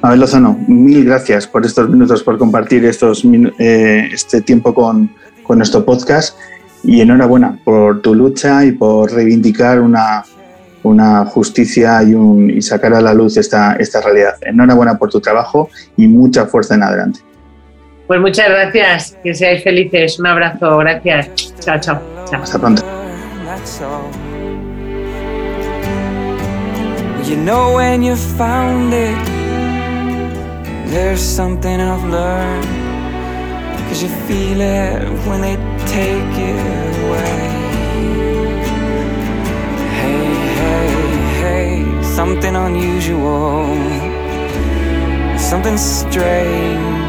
Abel 0.00 0.20
Lozano, 0.20 0.56
mil 0.68 1.04
gracias 1.04 1.46
por 1.48 1.66
estos 1.66 1.88
minutos, 1.88 2.22
por 2.22 2.38
compartir 2.38 2.84
estos, 2.84 3.24
eh, 3.58 4.08
este 4.12 4.42
tiempo 4.42 4.72
con, 4.72 5.10
nuestro 5.48 5.84
podcast 5.84 6.38
y 6.82 7.02
enhorabuena 7.02 7.58
por 7.62 8.00
tu 8.00 8.14
lucha 8.14 8.64
y 8.64 8.72
por 8.72 9.12
reivindicar 9.12 9.82
una, 9.82 10.24
una 10.82 11.26
justicia 11.26 12.02
y, 12.02 12.14
un, 12.14 12.48
y 12.48 12.62
sacar 12.62 12.94
a 12.94 13.02
la 13.02 13.12
luz 13.12 13.36
esta, 13.36 13.74
esta 13.74 14.00
realidad. 14.00 14.36
Enhorabuena 14.40 14.96
por 14.96 15.10
tu 15.10 15.20
trabajo 15.20 15.68
y 15.98 16.06
mucha 16.08 16.46
fuerza 16.46 16.74
en 16.76 16.84
adelante. 16.84 17.20
Pues 18.06 18.20
muchas 18.20 18.48
gracias, 18.48 19.18
que 19.22 19.34
seáis 19.34 19.62
felices. 19.62 20.18
Un 20.18 20.28
abrazo, 20.28 20.78
gracias. 20.78 21.54
Chao, 21.60 21.78
chao. 21.78 22.00
chao. 22.30 22.42
Hasta 22.42 22.58
pronto. 22.58 22.82
You 27.24 27.36
know 27.36 27.74
when 27.74 28.02
you 28.02 28.16
found 28.16 28.92
it, 28.92 29.16
there's 30.90 31.20
something 31.20 31.80
I've 31.80 32.04
learned. 32.04 32.66
Cause 33.88 34.02
you 34.02 34.08
feel 34.26 34.60
it 34.60 35.08
when 35.28 35.40
they 35.40 35.56
take 35.86 36.34
it 36.50 36.58
away. 37.04 37.38
Hey, 40.00 40.24
hey, 40.58 40.90
hey, 41.42 42.02
something 42.02 42.56
unusual, 42.56 43.66
something 45.38 45.78
strange. 45.78 47.02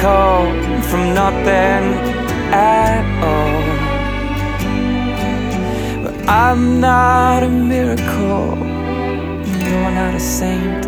Come 0.00 0.82
from 0.82 1.14
nothing 1.14 1.82
at 2.52 3.04
all. 3.22 3.60
But 6.02 6.14
I'm 6.28 6.80
not 6.80 7.42
a 7.42 7.48
miracle, 7.48 8.69
you're 9.70 9.90
not 10.02 10.14
a 10.14 10.20
saint. 10.20 10.86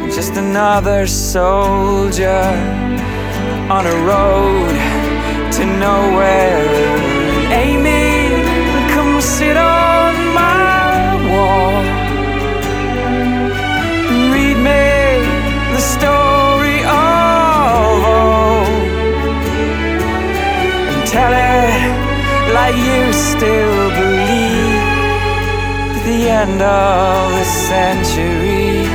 I'm 0.00 0.10
just 0.10 0.34
another 0.36 1.06
soldier 1.06 2.44
on 3.76 3.82
a 3.94 3.96
road 4.10 4.74
to 5.56 5.62
nowhere. 5.86 6.66
Amy, 7.64 8.10
come 8.92 9.20
sit 9.20 9.56
on 9.56 10.14
my 10.34 11.14
wall. 11.30 11.78
Read 14.34 14.58
me 14.68 14.86
the 15.76 15.82
story 15.94 16.78
of 17.06 17.98
old 18.18 18.68
and 20.90 21.02
tell 21.14 21.32
it 21.32 21.78
like 22.58 22.76
you 22.88 23.12
still 23.12 23.90
believe 24.00 24.27
the 26.08 26.30
end 26.30 26.62
of 26.62 27.32
the 27.32 27.44
century 27.44 28.86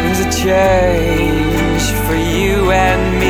brings 0.00 0.20
a 0.20 0.30
change 0.44 1.84
for 2.04 2.14
you 2.14 2.70
and 2.70 3.20
me. 3.20 3.29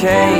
change. 0.00 0.37